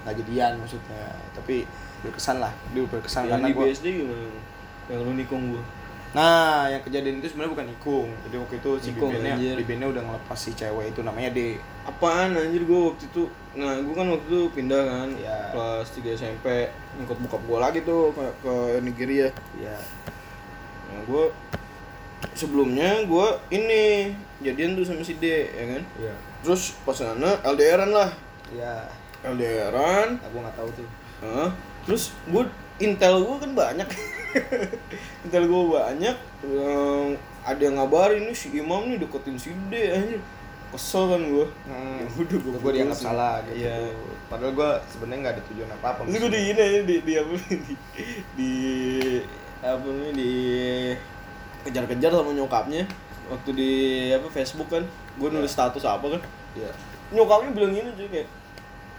gak 0.04 0.16
jadian 0.18 0.60
maksudnya. 0.60 1.02
Tapi 1.34 1.66
berkesan 2.04 2.38
lah, 2.38 2.54
dia 2.70 2.84
berkesan 2.84 3.24
Yang 3.24 3.32
karena 3.32 3.48
di 3.48 3.54
gue 3.54 3.66
BSD 3.66 3.86
gimana? 3.96 4.28
Yang 4.88 5.00
lu 5.02 5.12
nikung 5.16 5.42
gua. 5.50 5.64
Nah, 6.08 6.68
yang 6.68 6.82
kejadian 6.82 7.20
itu 7.20 7.28
sebenarnya 7.30 7.52
bukan 7.52 7.68
Ikung. 7.70 8.10
Jadi 8.26 8.36
waktu 8.38 8.56
itu 8.58 8.72
si 8.80 8.90
Ikung, 8.92 9.12
Bibennya, 9.12 9.34
anjir. 9.36 9.56
Bibennya 9.60 9.88
udah 9.90 10.02
ngelepas 10.04 10.38
si 10.38 10.52
cewek 10.54 10.92
itu 10.92 11.02
namanya 11.02 11.30
D. 11.30 11.60
apaan 11.84 12.36
anjir 12.36 12.64
gue 12.64 12.80
waktu 12.84 13.08
itu 13.08 13.24
nah 13.56 13.72
gue 13.74 13.96
kan 13.96 14.04
waktu 14.06 14.28
itu 14.28 14.42
pindah 14.52 14.84
kan 14.84 15.08
Iya. 15.16 15.40
kelas 15.50 15.88
3 15.96 16.20
SMP 16.20 16.46
ngikut 16.94 17.18
bokap 17.24 17.42
gue 17.42 17.58
lagi 17.58 17.80
tuh 17.82 18.12
ke, 18.12 18.24
ke 18.44 18.54
Nigeria 18.84 19.32
Ya. 19.56 19.80
nah 20.86 21.00
gue 21.02 21.32
sebelumnya 22.34 23.02
gue 23.04 23.28
ini 23.50 24.12
jadian 24.40 24.76
tuh 24.76 24.84
sama 24.84 25.00
si 25.02 25.16
D 25.16 25.48
ya 25.48 25.64
kan 25.66 25.84
Iya. 25.96 26.14
terus 26.44 26.76
pas 26.84 26.92
sana 26.94 27.40
LDRan 27.42 27.88
lah 27.90 28.12
Iya. 28.52 28.84
LDRan 29.24 30.20
Aku 30.22 30.36
nggak 30.38 30.56
tahu 30.56 30.70
tuh. 30.76 30.88
Hah? 31.24 31.50
terus 31.84 32.12
gue 32.28 32.44
intel 32.78 33.16
gue 33.22 33.36
kan 33.40 33.52
banyak. 33.54 33.88
Intel 35.26 35.44
gue 35.46 35.64
banyak. 35.68 36.16
Yang 36.44 37.08
ada 37.42 37.62
yang 37.62 37.76
ngabarin 37.76 38.24
nih 38.28 38.36
si 38.36 38.48
Imam 38.54 38.86
nih 38.86 39.00
deketin 39.00 39.36
si 39.36 39.50
D 39.68 39.74
anjir. 39.90 40.22
Kesel 40.68 41.08
kan 41.08 41.22
gue 41.24 41.48
Hmm, 41.64 42.04
Ya 42.04 42.08
udah, 42.12 42.38
gue 42.60 42.72
dianggap 42.76 43.00
putusin. 43.00 43.08
salah 43.08 43.34
gitu. 43.44 43.56
Iya. 43.64 43.76
Padahal 44.28 44.52
gue 44.52 44.70
sebenarnya 44.92 45.20
nggak 45.24 45.36
ada 45.40 45.44
tujuan 45.48 45.70
apa 45.72 45.88
apa. 45.90 46.02
Gue 46.06 46.28
di 46.28 46.42
ini 46.44 46.66
di 46.84 46.96
di 47.02 47.14
apa 47.16 47.32
nih, 47.34 47.58
di 47.58 47.76
di 48.36 48.52
apa 49.64 49.88
nih? 49.88 50.12
Di 50.12 50.32
kejar-kejar 51.64 52.12
sama 52.12 52.32
nyokapnya. 52.32 52.84
Waktu 53.28 53.50
di 53.52 53.70
apa 54.12 54.28
Facebook 54.30 54.68
kan. 54.68 54.84
Gue 55.16 55.30
nulis 55.30 55.50
status 55.50 55.84
apa 55.84 56.06
kan. 56.14 56.22
Iya. 56.54 56.72
nyokapnya 57.08 57.56
bilang 57.56 57.72
gini 57.72 57.90
cuy 57.96 58.10
kayak 58.12 58.28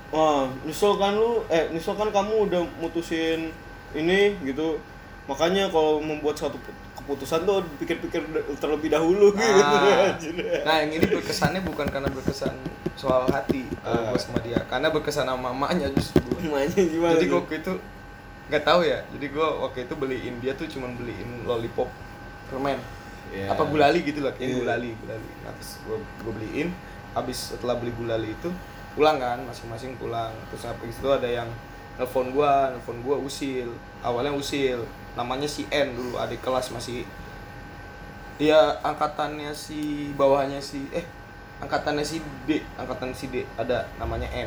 wah 0.09 0.49
nyesel 0.65 0.97
kan 0.97 1.13
lu? 1.13 1.45
Eh 1.47 1.69
nyesel 1.69 1.93
kan 1.93 2.09
kamu 2.09 2.49
udah 2.49 2.65
mutusin 2.81 3.53
ini 3.93 4.37
gitu 4.43 4.77
makanya 5.25 5.69
kalau 5.69 6.01
membuat 6.01 6.37
suatu 6.37 6.57
keputusan 6.97 7.45
tuh 7.45 7.65
pikir-pikir 7.79 8.21
terlebih 8.57 8.89
dahulu 8.89 9.33
gitu 9.33 9.49
Ah. 9.49 10.13
Anjir. 10.13 10.35
Nah, 10.65 10.77
yang 10.85 10.93
ini 10.93 11.07
berkesannya 11.09 11.61
bukan 11.65 11.89
karena 11.89 12.09
berkesan 12.09 12.53
soal 12.97 13.25
hati 13.29 13.65
kalau 13.81 14.03
Ah. 14.03 14.13
gue 14.13 14.21
sama 14.21 14.41
dia, 14.41 14.61
karena 14.69 14.89
berkesan 14.89 15.25
sama 15.25 15.53
mamanya 15.53 15.89
justru. 15.93 16.21
Namanya 16.37 16.69
gimana 16.75 17.17
Jadi 17.17 17.27
gue 17.29 17.39
waktu 17.39 17.57
itu 17.61 17.73
nggak 18.49 18.65
tahu 18.65 18.81
ya. 18.85 18.99
Jadi 19.17 19.27
gue 19.29 19.49
waktu 19.61 19.79
itu 19.85 19.95
beliin 19.97 20.35
dia 20.41 20.53
tuh 20.53 20.69
cuman 20.69 20.97
beliin 20.97 21.45
lollipop 21.45 21.89
permen. 22.49 22.77
Iya. 23.29 23.53
Apa 23.53 23.65
gulali 23.65 24.01
gitu 24.03 24.21
lah, 24.21 24.33
kayak 24.33 24.49
Iya. 24.49 24.57
gulali, 24.61 24.91
gulali. 24.99 25.29
Nah, 25.45 25.53
terus 25.57 25.71
gue 25.85 25.97
gue 25.97 26.33
beliin. 26.35 26.69
Habis 27.13 27.53
setelah 27.53 27.77
beli 27.77 27.93
gulali 27.93 28.33
itu 28.33 28.49
pulang 28.93 29.17
kan, 29.17 29.41
masing-masing 29.45 29.97
pulang. 29.97 30.33
Terus 30.53 30.65
habis 30.65 30.93
itu 30.93 31.09
ada 31.09 31.25
yang 31.25 31.49
nelfon 31.99 32.31
gua, 32.31 32.71
nelfon 32.71 33.03
gua 33.03 33.19
usil. 33.19 33.69
Awalnya 34.01 34.31
usil, 34.31 34.87
namanya 35.19 35.51
si 35.51 35.67
N 35.69 35.99
dulu 35.99 36.17
adik 36.17 36.39
kelas 36.41 36.71
masih. 36.71 37.03
Dia 38.39 38.79
angkatannya 38.87 39.51
si 39.51 40.15
bawahnya 40.15 40.63
si 40.63 40.87
eh 40.95 41.03
angkatannya 41.59 42.07
si 42.07 42.23
D 42.47 42.63
angkatan 42.79 43.11
si 43.11 43.27
D. 43.27 43.43
Ada 43.59 43.91
namanya 43.99 44.31
N. 44.31 44.47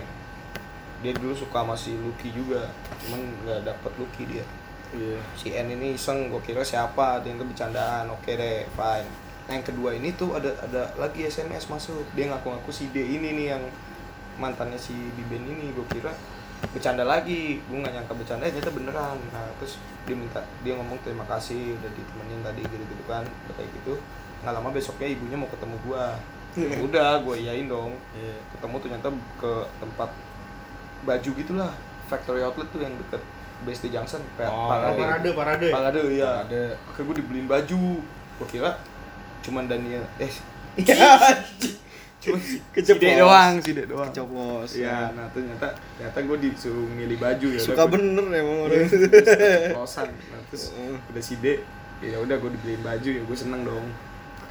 Dia 1.04 1.12
dulu 1.12 1.36
suka 1.36 1.68
sama 1.68 1.76
si 1.76 1.92
Lucky 2.00 2.32
juga. 2.32 2.72
Cuman 3.04 3.20
nggak 3.44 3.68
dapet 3.68 3.92
Lucky 4.00 4.24
dia. 4.32 4.46
Iya. 4.92 5.20
si 5.40 5.56
N 5.56 5.72
ini 5.72 5.96
iseng 5.96 6.28
gue 6.28 6.44
kira 6.44 6.64
siapa 6.64 7.24
dia 7.24 7.36
yang 7.36 7.44
bercandaan. 7.44 8.08
Oke 8.12 8.40
deh 8.40 8.64
fine. 8.76 9.08
Nah 9.48 9.60
yang 9.60 9.64
kedua 9.68 9.96
ini 9.96 10.16
tuh 10.16 10.40
ada 10.40 10.56
ada 10.64 10.88
lagi 10.96 11.28
SMS 11.28 11.68
masuk. 11.68 12.08
Dia 12.16 12.32
ngaku-ngaku 12.32 12.72
si 12.72 12.88
D 12.96 13.04
ini 13.04 13.36
nih 13.36 13.48
yang 13.56 13.64
mantannya 14.40 14.80
si 14.80 14.96
Biben 14.96 15.44
ini 15.44 15.76
gue 15.76 15.84
kira 15.92 16.16
bercanda 16.70 17.02
lagi 17.02 17.58
gue 17.60 17.78
nggak 17.78 17.94
nyangka 17.94 18.14
bercanda 18.14 18.46
eh, 18.46 18.54
ternyata 18.54 18.72
beneran 18.72 19.18
nah 19.34 19.50
terus 19.58 19.82
dia 20.06 20.14
minta 20.14 20.40
dia 20.62 20.78
ngomong 20.78 21.02
terima 21.02 21.26
kasih 21.26 21.74
udah 21.76 21.90
ditemenin 21.90 22.42
tadi 22.42 22.62
gitu 22.62 22.84
gitu 22.86 23.04
kan 23.06 23.26
kayak 23.52 23.70
gitu 23.82 23.98
nggak 24.42 24.54
lama 24.54 24.70
besoknya 24.70 25.10
ibunya 25.10 25.38
mau 25.38 25.50
ketemu 25.50 25.76
gue 25.82 26.04
udah 26.84 27.24
gue 27.24 27.36
iyain 27.40 27.66
dong 27.66 27.96
Iya. 28.12 28.36
ketemu 28.54 28.76
ternyata 28.78 29.08
ke 29.40 29.52
tempat 29.80 30.10
baju 31.02 31.30
gitulah 31.34 31.72
factory 32.06 32.44
outlet 32.44 32.68
tuh 32.70 32.82
yang 32.82 32.94
deket 32.98 33.22
BSD 33.62 33.94
Junction 33.94 34.22
Oh, 34.42 34.68
Oh, 34.68 34.98
parade, 34.98 35.30
parade. 35.32 35.68
Parade 35.70 36.02
iya. 36.10 36.42
Ada. 36.44 36.74
Akhirnya 36.84 37.06
gue 37.06 37.16
dibeliin 37.22 37.46
baju. 37.46 38.02
Gue 38.42 38.48
kira 38.50 38.74
cuman 39.42 39.66
Daniel 39.66 40.02
eh 40.18 40.30
Iya. 42.22 42.38
si 42.38 42.58
Keceplos. 42.70 43.02
Dek 43.02 43.16
doang, 43.18 43.54
si 43.58 43.70
Dek 43.74 43.88
doang. 43.90 44.10
Keceplos. 44.14 44.70
Iya, 44.78 45.10
nah 45.18 45.26
ternyata 45.34 45.68
ternyata 45.98 46.20
gue 46.22 46.38
disuruh 46.46 46.88
milih 46.94 47.18
baju 47.18 47.48
ya. 47.58 47.62
Suka 47.62 47.84
bener 47.90 48.26
emang 48.30 48.58
orang. 48.70 48.86
Keceplosan. 48.92 50.08
Nah, 50.14 50.42
terus 50.54 50.64
udah 50.78 51.24
si 51.24 51.36
Dek, 51.42 51.60
ya 52.06 52.18
udah 52.22 52.36
gue 52.38 52.50
dibeliin 52.54 52.82
baju 52.86 53.10
ya 53.10 53.22
gue 53.26 53.38
seneng 53.38 53.62
dong. 53.66 53.86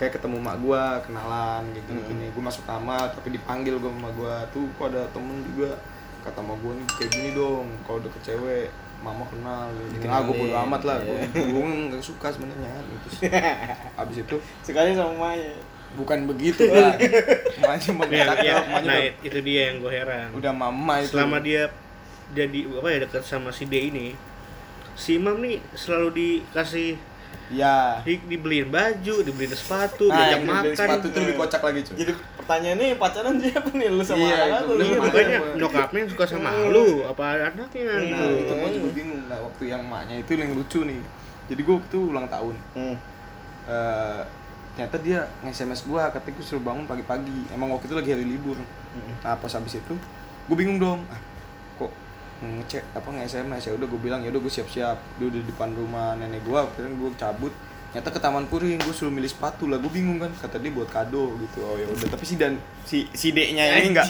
Kayak 0.03 0.19
ketemu 0.19 0.37
mak 0.41 0.57
gue, 0.59 0.83
kenalan 1.07 1.63
kayak 1.71 1.85
gini 1.87 2.01
gini. 2.11 2.27
Gue 2.35 2.43
masuk 2.43 2.65
kamar 2.67 3.15
tapi 3.15 3.37
dipanggil 3.37 3.79
gue 3.79 3.91
sama 3.91 4.11
gue 4.11 4.35
tuh 4.51 4.65
kok 4.75 4.87
ada 4.91 5.07
temen 5.15 5.45
juga 5.47 5.79
kata 6.21 6.41
sama 6.45 6.55
gue 6.61 6.73
nih 6.77 6.87
kayak 7.01 7.11
gini 7.17 7.31
dong 7.33 7.67
kalau 7.89 7.99
deket 8.05 8.23
cewek 8.29 8.69
mama 9.01 9.25
kenal 9.33 9.73
gitu. 9.97 10.05
ah 10.13 10.21
gue 10.21 10.35
bodo 10.37 10.55
amat 10.69 10.83
lah 10.85 10.97
gue 11.01 11.17
iya. 11.33 11.49
gue 11.49 11.65
nggak 11.89 12.05
suka 12.05 12.29
sebenarnya 12.29 12.85
terus 12.85 13.17
abis 14.05 14.17
itu 14.21 14.37
Sekali 14.61 14.93
sama 14.93 15.17
Maya. 15.17 15.57
Bukan 15.91 16.19
begitu 16.25 16.65
lah 16.67 16.95
mamanya 17.61 17.91
mau 17.91 18.05
Nah, 18.05 18.19
cakep 18.31 18.39
ya, 18.41 18.55
mamanya 18.63 18.87
nah 18.87 18.97
udah, 18.97 19.27
itu 19.27 19.39
dia 19.43 19.61
yang 19.69 19.77
gue 19.79 19.93
heran. 19.93 20.29
udah 20.33 20.53
mama 20.53 20.95
itu. 20.99 21.11
Selama 21.11 21.37
dia 21.39 21.63
jadi 22.31 22.59
apa 22.71 22.89
ya 22.89 22.99
dekat 23.03 23.23
sama 23.23 23.51
si 23.51 23.67
D 23.67 23.75
ini, 23.91 24.15
si 24.95 25.19
Imam 25.19 25.35
nih 25.37 25.59
selalu 25.73 26.09
dikasih 26.15 26.95
ya. 27.51 27.99
di, 28.01 28.23
dibeliin 28.23 28.71
baju, 28.71 29.15
dibeliin 29.21 29.51
sepatu, 29.51 30.07
nah 30.07 30.15
diajak 30.17 30.41
makan. 30.47 30.71
sepatu 30.73 31.05
itu 31.07 31.19
lebih 31.19 31.37
kocak 31.37 31.61
lagi 31.61 31.81
cuy. 31.83 31.95
Jadi 31.99 32.13
pertanyaannya 32.39 32.87
pacaran 32.95 33.35
siapa 33.37 33.69
nih? 33.71 33.89
Lu 33.91 34.03
sama 34.03 34.23
Iya, 34.23 34.37
anak 34.47 34.61
itu 34.63 34.73
lu? 34.73 34.83
Iya, 34.87 34.99
Makanya 35.03 35.39
nyokapnya 35.59 35.99
yang 35.99 36.11
suka 36.11 36.25
sama 36.25 36.51
lu, 36.71 36.87
apa 37.03 37.25
anaknya 37.51 37.83
nah 37.83 37.99
gitu. 38.01 38.27
itu 38.39 38.53
gue 38.55 38.71
juga 38.73 38.89
bingung 38.95 39.23
nah 39.27 39.39
waktu 39.41 39.63
yang 39.67 39.83
maknya 39.85 40.17
itu 40.19 40.31
yang 40.33 40.53
lucu 40.55 40.81
nih. 40.87 41.01
Jadi 41.51 41.61
gue 41.61 41.75
waktu 41.75 41.97
ulang 41.99 42.27
tahun. 42.27 42.55
Hmm. 42.79 42.97
eh 43.67 44.23
ternyata 44.81 44.97
dia 45.05 45.29
nge-SMS 45.45 45.85
gue 45.85 46.01
katanya 46.01 46.35
gue 46.41 46.47
suruh 46.49 46.65
bangun 46.65 46.89
pagi-pagi. 46.89 47.53
Emang 47.53 47.69
waktu 47.69 47.85
itu 47.85 48.01
lagi 48.01 48.17
hari 48.17 48.25
libur. 48.25 48.57
Nah 49.21 49.37
pas 49.37 49.53
habis 49.53 49.77
itu 49.77 49.93
gue 50.49 50.57
bingung 50.57 50.81
dong. 50.81 51.05
Ah, 51.13 51.21
kok 51.77 51.93
ngecek 52.41 52.97
apa 52.97 53.09
nge-SMS 53.13 53.69
ya 53.69 53.73
udah 53.77 53.85
gue 53.85 54.01
bilang 54.01 54.25
ya 54.25 54.33
udah 54.33 54.41
gue 54.41 54.49
siap-siap. 54.49 54.97
Dia 55.21 55.27
udah 55.29 55.41
di 55.45 55.49
depan 55.53 55.77
rumah 55.77 56.17
nenek 56.17 56.41
gue 56.49 56.57
akhirnya 56.57 56.97
gue 56.97 57.13
cabut. 57.21 57.53
Ternyata 57.93 58.09
ke 58.09 58.21
taman 58.25 58.49
puring 58.49 58.81
gue 58.81 58.95
suruh 58.97 59.13
milih 59.13 59.29
sepatu 59.29 59.69
lah. 59.69 59.77
Gue 59.77 59.93
bingung 59.93 60.17
kan 60.17 60.33
kata 60.33 60.57
dia 60.57 60.73
buat 60.73 60.89
kado 60.89 61.37
gitu. 61.45 61.61
Oh 61.61 61.77
ya 61.77 61.85
udah. 61.85 62.17
Tapi 62.17 62.25
si 62.25 62.41
dan 62.41 62.57
si 62.89 63.05
si 63.13 63.37
D-nya 63.37 63.85
ini 63.85 63.93
nggak 63.93 64.07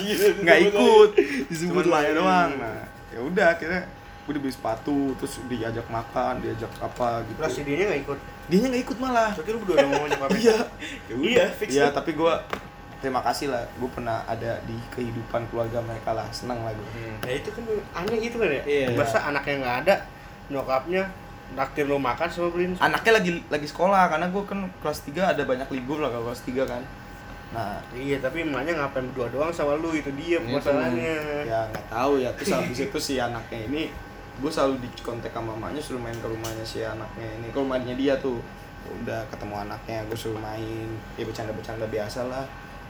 nggak 0.47 0.59
ikut. 0.71 1.11
cuman 1.51 1.87
Maya 1.91 2.15
doang. 2.15 2.51
Nah 2.63 2.87
ya 3.11 3.19
udah 3.27 3.59
akhirnya 3.59 3.91
gue 4.21 4.33
dibeli 4.37 4.53
sepatu 4.53 5.17
terus 5.17 5.41
diajak 5.47 5.87
makan 5.87 6.39
diajak 6.39 6.71
apa 6.79 7.25
gitu 7.25 7.39
Terus 7.41 7.53
si 7.53 7.63
D-nya 7.63 7.85
nggak 7.89 8.03
ikut. 8.05 8.19
dia 8.47 8.59
nya 8.61 8.69
nggak 8.71 8.85
ikut 8.85 8.97
malah 8.99 9.29
Soalnya 9.33 9.53
lu 9.53 9.61
berdua 9.65 9.77
udah 9.77 9.89
mau 9.89 10.05
nyokapnya. 10.07 10.39
iya 10.39 10.57
Ya 11.09 11.15
udah 11.15 11.49
fix. 11.55 11.69
Iya, 11.71 11.87
tapi 11.91 12.11
gue 12.13 12.33
terima 13.01 13.21
kasih 13.21 13.49
lah, 13.49 13.65
gue 13.65 13.89
pernah 13.89 14.21
ada 14.25 14.61
di 14.65 14.77
kehidupan 14.91 15.49
keluarga 15.49 15.81
mereka 15.81 16.13
lah, 16.13 16.29
senang 16.31 16.61
lah 16.61 16.71
gue. 16.71 16.89
Ya 17.25 17.33
itu 17.33 17.49
kan 17.49 17.65
aneh 17.97 18.19
gitu 18.21 18.37
kan 18.37 18.51
ya. 18.51 18.63
Iya. 18.63 18.87
Masa 18.93 19.19
anaknya 19.25 19.55
nggak 19.57 19.77
ada, 19.83 19.95
nyokapnya 20.47 21.03
naktir 21.51 21.83
lu 21.83 21.99
makan 21.99 22.29
sama 22.31 22.47
beliin 22.51 22.79
Anaknya 22.79 23.13
lagi 23.19 23.31
lagi 23.49 23.67
sekolah 23.67 24.07
karena 24.07 24.31
gue 24.31 24.43
kan 24.45 24.59
kelas 24.79 25.03
3 25.03 25.35
ada 25.35 25.43
banyak 25.43 25.67
libur 25.73 25.99
lah 25.99 26.11
kalau 26.11 26.31
kelas 26.31 26.45
3 26.45 26.63
kan. 26.63 26.83
Nah, 27.51 27.83
Iya, 27.91 28.23
tapi 28.23 28.47
emaknya 28.47 28.79
ngapain 28.79 29.11
berdua 29.11 29.27
doang 29.27 29.51
sama 29.51 29.75
lu 29.75 29.91
itu 29.91 30.07
dia 30.15 30.39
masalahnya. 30.39 31.43
ya 31.43 31.67
nggak 31.67 31.87
tahu 31.89 32.21
ya. 32.21 32.31
Terus 32.39 32.51
habis 32.53 32.79
itu 32.79 32.99
si 33.01 33.19
anaknya 33.19 33.67
ini 33.67 33.91
gue 34.41 34.51
selalu 34.51 34.75
di 34.79 34.89
kontak 34.99 35.31
sama 35.31 35.53
mamanya 35.53 35.79
suruh 35.79 35.99
main 35.99 36.15
ke 36.15 36.25
rumahnya 36.25 36.63
si 36.63 36.81
anaknya 36.81 37.29
ini 37.35 37.49
ke 37.49 37.57
rumahnya 37.57 37.95
dia 37.95 38.17
tuh. 38.17 38.41
Udah 38.97 39.21
ketemu 39.29 39.55
anaknya 39.61 40.01
gue 40.03 40.17
suruh 40.17 40.37
main. 40.37 40.89
Ya 41.15 41.25
bercanda-bercanda 41.25 41.85
biasa 41.87 42.25
lah 42.25 42.45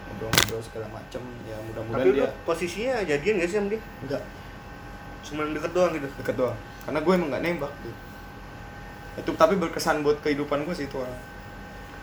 ngobrol-ngobrol 0.06 0.58
segala 0.60 0.86
macem. 0.88 1.18
Ya 1.44 1.58
mudah-mudahan 1.60 2.00
Tapi 2.00 2.10
dia 2.16 2.28
posisinya 2.44 2.94
jadian 3.02 3.34
gak 3.36 3.48
sih 3.48 3.56
sama 3.56 3.68
dia? 3.68 3.80
enggak 4.00 4.22
Cuman 5.20 5.52
deket 5.52 5.72
doang 5.72 5.92
gitu. 5.92 6.08
deket 6.16 6.34
doang. 6.34 6.56
Karena 6.80 6.98
gue 6.98 7.12
emang 7.12 7.28
nggak 7.28 7.42
nembak 7.44 7.72
gitu. 7.80 7.98
itu 9.12 9.30
tapi 9.34 9.54
berkesan 9.54 10.00
buat 10.00 10.16
kehidupan 10.20 10.62
gue 10.62 10.72
sih 10.72 10.86
itu 10.86 10.96
orang. 10.96 11.18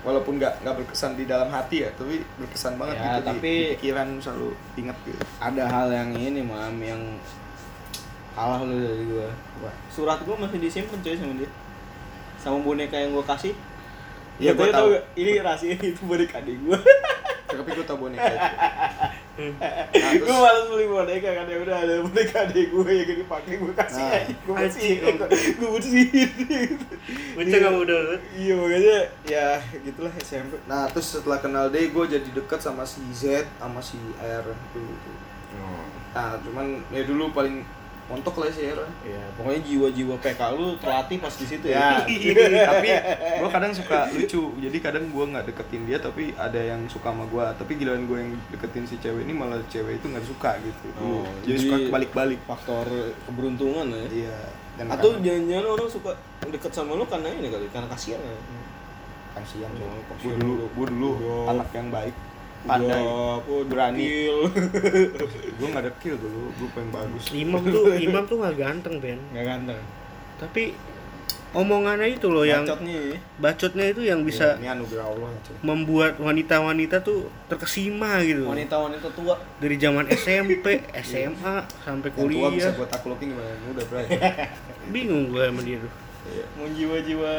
Walaupun 0.04 0.38
nggak 0.38 0.62
nggak 0.62 0.76
berkesan 0.78 1.16
di 1.16 1.26
dalam 1.26 1.48
hati 1.48 1.82
ya 1.82 1.90
tapi 1.92 2.20
berkesan 2.38 2.76
banget 2.76 2.96
Ya, 2.96 3.02
gitu 3.02 3.18
di- 3.18 3.26
tapi- 3.26 3.42
di, 3.42 3.56
pikiran 3.74 4.08
selalu 4.20 4.48
inget 4.76 4.98
gitu. 5.04 5.18
Ada 5.38 5.64
hal 5.66 5.88
yang 5.90 6.12
ini 6.14 6.42
mam 6.42 6.78
yang 6.78 7.02
kalah 8.38 8.62
lu 8.62 8.78
dari 8.78 9.04
gua. 9.08 9.30
Surat 9.90 10.22
gua 10.22 10.38
masih 10.38 10.62
disimpan 10.62 11.02
coy 11.02 11.18
sama 11.18 11.34
dia. 11.36 11.50
Sama 12.38 12.62
boneka 12.62 12.94
yang 12.96 13.12
gua 13.12 13.26
kasih. 13.26 13.58
Iya, 14.38 14.54
Gua 14.54 14.66
gua 14.70 14.78
tahu. 14.78 14.88
Ini 15.16 15.42
rahasia 15.42 15.74
itu 15.74 16.02
boneka 16.04 16.38
adik 16.38 16.62
gua. 16.62 16.78
tapi 17.48 17.74
gue 17.74 17.86
tau 17.86 17.96
boneka 17.96 18.22
itu 18.22 18.38
terus- 19.96 20.20
gue 20.20 20.36
malas 20.36 20.68
beli 20.68 20.86
boneka 20.86 21.30
kan 21.32 21.48
ya 21.48 21.58
udah 21.58 21.78
ada 21.80 21.96
boneka 22.04 22.38
adek 22.44 22.66
gue 22.70 22.92
yang 22.92 23.08
gak 23.08 23.18
dipakai 23.18 23.54
gue 23.56 23.74
kasih 23.74 24.04
Nah. 24.04 24.20
aja 24.20 24.34
gue 24.36 24.54
bersihin 24.54 25.16
gue 25.56 25.70
bersihin 25.72 26.30
Bocah 27.34 27.60
kamu 27.64 27.82
dulu. 27.84 28.14
iya 28.36 28.54
makanya 28.54 28.98
ya 29.24 29.48
gitulah 29.80 30.12
SMP 30.20 30.60
nah 30.66 30.92
terus 30.92 31.08
setelah 31.14 31.40
kenal 31.40 31.72
D 31.72 31.88
gue 31.88 32.04
jadi 32.06 32.30
deket 32.30 32.60
sama 32.60 32.84
si 32.84 33.00
Z 33.10 33.48
sama 33.56 33.80
si 33.80 33.96
R 34.20 34.46
dulu 34.76 34.94
tuh. 35.00 35.18
nah 36.12 36.36
cuman 36.38 36.84
ya 36.90 37.08
dulu 37.08 37.32
paling 37.32 37.64
montok 38.08 38.40
lah 38.40 38.48
si 38.48 38.64
R 38.64 38.80
Iya, 39.04 39.20
pokoknya 39.36 39.62
jiwa-jiwa 39.62 40.16
PK 40.18 40.40
lu 40.56 40.80
terlatih 40.80 41.20
pas 41.20 41.34
di 41.36 41.44
situ 41.44 41.66
ya. 41.68 42.00
Ya. 42.08 42.64
tapi 42.72 42.90
gue 43.38 43.50
kadang 43.52 43.74
suka 43.76 44.08
lucu. 44.10 44.56
Jadi 44.58 44.78
kadang 44.80 45.12
gue 45.12 45.26
nggak 45.28 45.46
deketin 45.46 45.84
dia 45.84 46.00
tapi 46.00 46.32
ada 46.34 46.56
yang 46.56 46.88
suka 46.88 47.12
sama 47.12 47.28
gue 47.28 47.44
tapi 47.56 47.72
giliran 47.76 48.08
gue 48.08 48.18
yang 48.18 48.32
deketin 48.50 48.88
si 48.88 48.96
cewek 48.98 49.28
ini 49.28 49.36
malah 49.36 49.60
cewek 49.68 50.00
itu 50.00 50.08
nggak 50.08 50.24
suka 50.24 50.56
gitu. 50.64 50.88
Oh, 50.98 51.28
jadi, 51.44 51.52
jadi- 51.52 51.64
suka 51.68 51.78
kebalik-balik. 51.86 52.40
Faktor 52.48 52.88
keberuntungan 53.24 53.86
ya. 53.92 54.06
iya. 54.10 54.38
Dan 54.78 54.94
Atau 54.94 55.18
jangan-jangan 55.20 55.66
orang 55.68 55.90
suka 55.90 56.12
deket 56.48 56.72
sama 56.72 56.94
lu 56.94 57.04
karena 57.04 57.28
ini 57.28 57.50
kali, 57.50 57.66
karena 57.68 57.90
kasihan 57.90 58.22
ya. 58.22 58.38
kasihan 59.36 59.70
Oh, 59.76 59.84
gue 59.84 60.02
kasihan 60.16 60.38
dulu 60.40 60.54
lu. 60.56 60.66
gue 60.72 60.86
dulu. 60.90 61.12
anak 61.46 61.70
yang 61.70 61.90
baik 61.92 62.16
pandai 62.68 63.00
Udah, 63.00 63.40
apa, 63.40 63.54
berani. 63.66 64.06
gue 65.58 65.68
nggak 65.72 65.86
dekil 65.90 66.16
dulu 66.20 66.52
gue 66.54 66.70
pengen 66.76 66.90
bagus 66.92 67.24
Imam 67.32 67.64
tuh 67.64 67.84
Imam 68.06 68.24
tuh 68.28 68.38
nggak 68.44 68.56
ganteng 68.60 68.96
Ben. 69.00 69.20
Nggak 69.32 69.46
ganteng. 69.48 69.80
Tapi 70.38 70.64
omongannya 71.56 72.12
itu 72.12 72.28
loh 72.28 72.44
yang 72.44 72.68
Bacotnya 72.68 72.94
ya. 72.94 73.18
bacotnya 73.40 73.86
itu 73.90 74.02
yang 74.04 74.20
bisa 74.22 74.60
ini 74.60 74.68
anugerah 74.68 75.08
Allah 75.08 75.32
ya, 75.32 75.40
cuy. 75.48 75.56
membuat 75.64 76.14
wanita-wanita 76.20 77.00
tuh 77.02 77.32
terkesima 77.48 78.20
gitu. 78.22 78.46
Wanita-wanita 78.46 79.08
tua. 79.16 79.40
Dari 79.58 79.76
zaman 79.80 80.06
SMP, 80.12 80.84
SMA 81.02 81.56
sampai 81.82 82.10
yang 82.14 82.28
tua 82.30 82.48
bisa 82.52 82.70
kuliah. 82.70 82.72
gue 82.76 82.88
taklukin 82.92 83.28
gimana 83.34 83.56
muda 83.64 83.84
bray 83.88 84.06
Bingung 84.94 85.32
gue 85.32 85.44
sama 85.48 85.62
dia 85.64 85.80
tuh. 85.80 85.92
Mau 86.54 86.68
jiwa-jiwa 86.68 87.34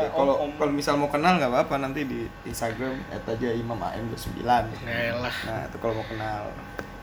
Ya, 0.00 0.08
kalau 0.10 0.34
om-om. 0.40 0.50
kalau 0.56 0.72
misal 0.72 0.94
mau 0.94 1.06
kenal 1.06 1.36
nggak 1.36 1.48
apa-apa 1.48 1.74
nanti 1.78 2.02
di 2.02 2.24
Instagram 2.42 2.96
aja 3.08 3.48
Imam 3.50 3.78
AM 3.78 4.10
29 4.10 4.42
Elah. 4.84 5.36
nah 5.44 5.60
itu 5.64 5.76
kalau 5.78 5.94
mau 5.94 6.06
kenal. 6.06 6.48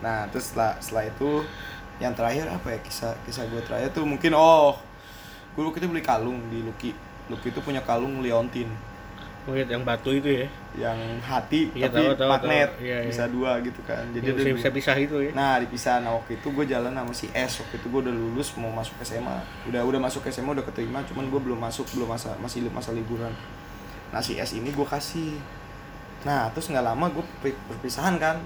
Nah 0.00 0.26
terus 0.28 0.50
setelah 0.50 0.74
setelah 0.78 1.04
itu 1.06 1.30
yang 1.98 2.12
terakhir 2.12 2.46
apa 2.46 2.66
ya 2.68 2.78
kisah 2.80 3.12
kisah 3.22 3.46
gue 3.46 3.62
terakhir 3.62 3.92
tuh 3.92 4.02
mungkin 4.02 4.32
oh 4.32 4.74
dulu 5.52 5.70
kita 5.70 5.86
beli 5.86 6.00
kalung 6.00 6.40
di 6.48 6.60
Lucky. 6.60 6.92
Lucky 7.26 7.48
itu 7.48 7.60
punya 7.60 7.80
kalung 7.80 8.20
Leontin 8.20 8.66
Lihat 9.42 9.68
yang 9.74 9.82
batu 9.82 10.14
itu 10.14 10.46
ya. 10.46 10.46
yang 10.72 10.94
hati 11.20 11.68
Iya, 11.74 11.90
tapi 11.90 12.14
tahu, 12.14 12.16
tahu, 12.16 12.30
magnet. 12.30 12.70
tahu. 12.78 12.86
Iya, 12.86 12.98
bisa 13.10 13.24
iya. 13.26 13.34
dua 13.34 13.50
gitu 13.60 13.80
kan. 13.82 14.04
Jadi 14.14 14.26
ada 14.30 14.54
bisa, 14.54 14.68
pisah 14.70 14.96
itu 14.96 15.16
ya. 15.18 15.30
Nah 15.34 15.58
dipisah, 15.58 15.98
nah 15.98 16.14
waktu 16.14 16.38
itu 16.38 16.48
gue 16.54 16.64
jalan 16.70 16.94
sama 16.94 17.12
si 17.12 17.26
S. 17.34 17.60
Waktu 17.60 17.74
itu 17.82 17.86
gue 17.90 18.00
udah 18.06 18.14
lulus 18.14 18.48
mau 18.56 18.70
masuk 18.70 18.94
SMA 19.02 19.36
Udah 19.66 19.82
udah 19.82 20.00
masuk 20.00 20.22
SMA 20.30 20.54
udah 20.54 20.64
keterima 20.64 21.02
Cuman 21.04 21.26
gue 21.26 21.40
belum 21.42 21.58
masuk, 21.58 21.90
belum 21.92 22.08
masa 22.08 22.32
masih 22.38 22.70
masa 22.70 22.94
liburan. 22.94 23.34
Nah 24.14 24.22
si 24.22 24.38
S 24.38 24.54
ini 24.54 24.70
gue 24.70 24.86
kasih. 24.86 25.36
Nah 26.22 26.46
terus 26.54 26.70
nggak 26.70 26.86
lama 26.86 27.10
gue 27.10 27.24
per- 27.42 27.58
perpisahan 27.66 28.16
kan. 28.22 28.38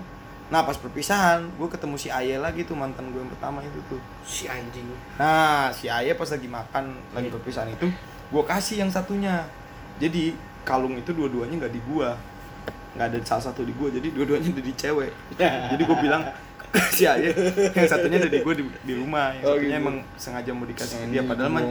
Nah 0.49 0.63
pas 0.65 0.79
perpisahan 0.79 1.45
gue 1.59 1.69
ketemu 1.69 1.95
si 1.99 2.09
Aye 2.09 2.39
lagi 2.39 2.65
tuh 2.65 2.79
mantan 2.79 3.13
gue 3.13 3.21
yang 3.21 3.29
pertama 3.29 3.61
itu 3.61 3.79
tuh. 3.87 4.01
Si 4.25 4.49
anjing. 4.49 4.87
Nah 5.21 5.69
si 5.71 5.93
Aye 5.93 6.17
pas 6.17 6.27
lagi 6.27 6.49
makan 6.49 6.97
lagi 7.13 7.29
perpisahan 7.29 7.69
itu 7.69 7.87
Gue 8.27 8.43
kasih 8.43 8.83
yang 8.83 8.91
satunya. 8.91 9.47
Jadi 10.03 10.35
kalung 10.67 10.99
itu 10.99 11.15
dua-duanya 11.15 11.63
nggak 11.63 11.73
di 11.73 11.81
gua. 11.87 12.19
Nggak 12.99 13.07
ada 13.07 13.19
salah 13.23 13.45
satu 13.47 13.63
di 13.63 13.71
gua 13.73 13.89
jadi 13.89 14.09
dua-duanya 14.11 14.51
ada 14.51 14.63
di 14.63 14.73
cewek. 14.75 15.11
Jadi 15.39 15.83
gue 15.87 15.99
bilang 16.03 16.23
si 16.97 17.07
Aye 17.07 17.31
yang 17.73 17.87
satunya 17.89 18.19
ada 18.19 18.29
di 18.29 18.43
gue 18.43 18.55
di, 18.59 18.65
di 18.85 18.95
rumah 18.99 19.33
yang 19.33 19.45
Oh, 19.47 19.55
satunya 19.57 19.79
gitu. 19.79 19.83
emang 19.87 19.97
sengaja 20.19 20.51
mau 20.53 20.67
dikasih 20.67 20.97
ke 20.99 21.07
dia. 21.09 21.23
Padahal 21.25 21.51
mah 21.55 21.63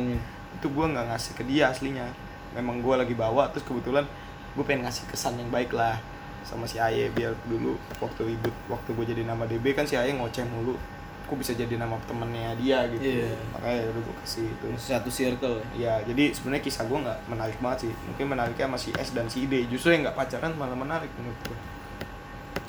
itu 0.55 0.67
gue 0.71 0.85
nggak 0.87 1.05
ngasih 1.11 1.31
ke 1.35 1.43
dia 1.45 1.63
aslinya. 1.69 2.07
Memang 2.55 2.79
gue 2.79 2.95
lagi 2.95 3.13
bawa 3.13 3.51
terus 3.51 3.67
kebetulan 3.67 4.07
gue 4.55 4.63
pengen 4.63 4.87
ngasih 4.87 5.03
kesan 5.11 5.35
yang 5.35 5.51
baik 5.51 5.75
lah 5.75 5.99
sama 6.45 6.63
si 6.63 6.77
Aye 6.77 7.09
biar 7.09 7.33
dulu 7.43 7.73
waktu 7.99 8.21
ribut 8.33 8.53
waktu 8.69 8.93
gue 8.93 9.05
jadi 9.11 9.21
nama 9.25 9.43
DB 9.43 9.73
kan 9.73 9.83
si 9.83 9.97
Aye 9.99 10.13
ngoceh 10.13 10.45
mulu 10.45 10.77
kok 11.25 11.35
bisa 11.35 11.51
jadi 11.51 11.75
nama 11.75 11.97
temennya 12.05 12.53
dia 12.55 12.85
gitu 12.87 13.01
Iya. 13.01 13.33
makanya 13.49 13.89
udah 13.89 14.01
gue 14.01 14.15
kasih 14.21 14.45
itu 14.45 14.65
Satu 14.77 15.09
circle. 15.09 15.57
Ya, 15.73 15.97
jadi 16.01 16.29
sebenarnya 16.29 16.61
kisah 16.61 16.85
gue 16.85 16.99
nggak 17.01 17.19
menarik 17.25 17.57
banget 17.57 17.89
sih. 17.89 17.93
Mungkin 18.05 18.25
menariknya 18.29 18.65
sama 18.65 18.77
si 18.77 18.89
S 18.93 19.09
dan 19.11 19.25
si 19.25 19.45
D. 19.45 19.65
Justru 19.65 19.89
yang 19.89 20.05
nggak 20.05 20.13
pacaran 20.13 20.53
malah 20.53 20.77
menarik 20.77 21.09
menurut 21.17 21.39
gue. 21.43 21.57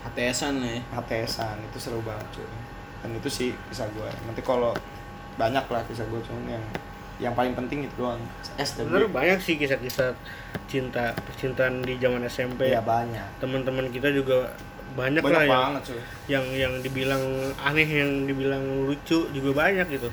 HTSan 0.04 0.54
ya. 0.58 0.80
HTSan 0.92 1.56
itu 1.62 1.78
seru 1.78 2.00
banget 2.00 2.26
cuy. 2.32 2.48
Dan 3.02 3.10
itu 3.14 3.28
sih 3.28 3.48
kisah 3.68 3.86
gue. 3.88 4.08
Nanti 4.24 4.40
kalau 4.40 4.72
banyak 5.36 5.64
lah 5.64 5.82
kisah 5.84 6.06
gue 6.06 6.20
cuman 6.24 6.56
yang 6.56 6.64
yang 7.16 7.32
paling 7.32 7.52
penting 7.52 7.84
itu 7.84 7.96
doang 7.96 8.20
S 8.56 8.76
dan 8.76 8.88
Bener 8.88 9.08
D. 9.08 9.12
banyak 9.12 9.38
sih 9.40 9.56
kisah-kisah 9.56 10.12
cinta 10.64 11.12
percintaan 11.18 11.80
di 11.80 11.96
zaman 11.96 12.24
SMP. 12.24 12.68
Ya 12.68 12.80
banyak. 12.80 13.36
Teman-teman 13.36 13.88
kita 13.88 14.08
juga 14.10 14.52
banyak, 14.94 15.18
Banyak 15.18 15.32
lah 15.32 15.42
yang, 15.42 15.52
banget 15.52 15.82
cuy. 15.84 16.00
yang 16.26 16.44
yang 16.52 16.72
dibilang 16.80 17.22
aneh, 17.58 17.84
yang 17.84 18.24
dibilang 18.24 18.62
lucu 18.84 19.26
juga 19.28 19.50
banyak 19.58 19.86
gitu. 19.90 20.08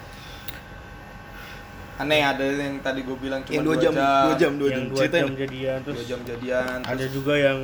Aneh 1.93 2.19
ada 2.19 2.41
yang 2.41 2.81
tadi 2.81 3.01
gue 3.01 3.13
bilang 3.15 3.39
cuma 3.43 3.53
Yang 3.53 3.63
dua 3.63 3.75
jam, 3.77 3.93
dua 3.93 4.33
jam, 4.33 4.51
dua 4.51 4.65
jam. 4.65 4.73
yang 4.73 4.85
dua 4.89 5.05
jam 5.05 5.27
jadian 5.37 5.77
Dua 5.77 5.85
terus 5.87 6.05
jam 6.05 6.19
jadian. 6.23 6.77
ada 6.81 6.97
terus- 6.97 7.13
juga 7.13 7.33
yang 7.35 7.59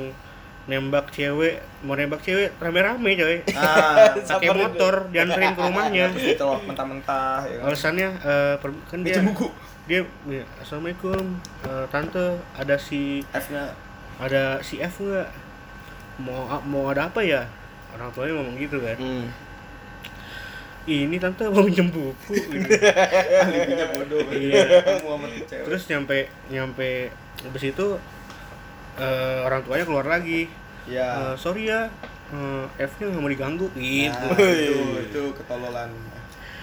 nembak 0.63 1.09
cewek 1.09 1.55
mau 1.81 1.97
nembak 1.97 2.21
cewek 2.21 2.53
rame-rame 2.55 3.17
coy 3.17 3.41
Ah, 3.51 4.13
pakai 4.29 4.53
motor 4.53 5.09
dianterin 5.09 5.57
ke 5.57 5.61
rumahnya 5.65 6.05
ditolak 6.29 6.61
mentah-mentah 6.63 7.41
ya 7.43 7.55
kan. 7.57 7.65
alasannya 7.65 8.09
eh, 8.21 8.55
per- 8.55 8.83
kan 8.85 8.99
dia 9.01 9.17
buku. 9.19 9.49
dia 9.89 10.05
ya, 10.23 10.45
assalamualaikum 10.61 11.25
eh, 11.65 11.85
tante 11.89 12.21
ada 12.53 12.77
si 12.77 13.25
F-nya 13.33 13.73
ada 14.21 14.61
si 14.61 14.77
F 14.77 15.01
nggak 15.01 15.27
mau 16.19 16.45
mau 16.63 16.83
ada 16.87 17.07
apa 17.07 17.23
ya 17.23 17.47
orang 17.95 18.11
tuanya 18.11 18.33
ngomong 18.35 18.55
gitu 18.57 18.77
kan 18.79 18.97
Hmm. 18.99 19.27
ini 20.85 21.15
tante 21.17 21.45
mau 21.45 21.61
minjem 21.61 21.85
buku 21.87 22.33
gitu. 22.33 22.69
alibinya 23.45 23.85
bodoh. 23.93 24.25
Iya. 24.33 24.65
Terus 25.45 25.85
nyampe 25.85 26.17
nyampe 26.49 27.13
habis 27.39 27.63
itu 27.63 27.87
eh, 28.97 29.39
orang 29.45 29.61
tuanya 29.61 29.85
keluar 29.85 30.05
lagi 30.05 30.49
ya. 30.89 31.29
Eh, 31.29 31.35
sorry 31.37 31.69
ya 31.69 31.93
eh, 32.33 32.65
F-nya 32.79 33.05
nggak 33.07 33.21
mau 33.21 33.29
diganggu 33.29 33.67
gitu 33.77 34.17
Nah, 34.17 34.33
itu 34.33 34.77
itu 35.05 35.21
ketololan. 35.37 35.89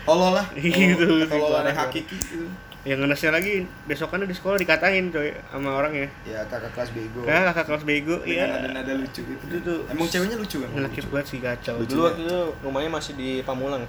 Tolol 0.02 0.38
lah. 0.38 0.46
Gitu, 0.58 1.06
Ketololan 1.26 1.66
yang 1.66 1.74
gitu. 1.74 1.82
hakiki 1.82 2.14
itu. 2.14 2.42
Yang 2.86 3.02
ngenesnya 3.02 3.34
lagi 3.34 3.66
besokannya 3.90 4.30
di 4.30 4.36
sekolah 4.38 4.62
dikatain 4.62 5.10
coy 5.10 5.34
sama 5.50 5.74
orangnya 5.74 6.06
Ya 6.22 6.46
kakak 6.46 6.70
kelas 6.70 6.94
bego. 6.94 7.26
ya 7.26 7.50
kakak 7.50 7.66
kelas 7.66 7.82
bego 7.82 8.22
Dengan 8.22 8.30
iya 8.30 8.44
nada-nada 8.62 8.92
lucu 8.94 9.26
gitu. 9.26 9.42
Itu 9.42 9.58
tuh. 9.66 9.78
Emang 9.90 10.06
ceweknya 10.06 10.36
lucu 10.38 10.56
kan? 10.62 10.70
ngakit 10.70 11.04
banget 11.10 11.26
sih 11.26 11.38
kacau 11.42 11.74
Lucu. 11.82 11.98
Dulu 11.98 12.02
waktu 12.06 12.22
itu 12.22 12.40
rumahnya 12.62 12.90
masih 12.94 13.12
di 13.18 13.28
Pamulang. 13.42 13.82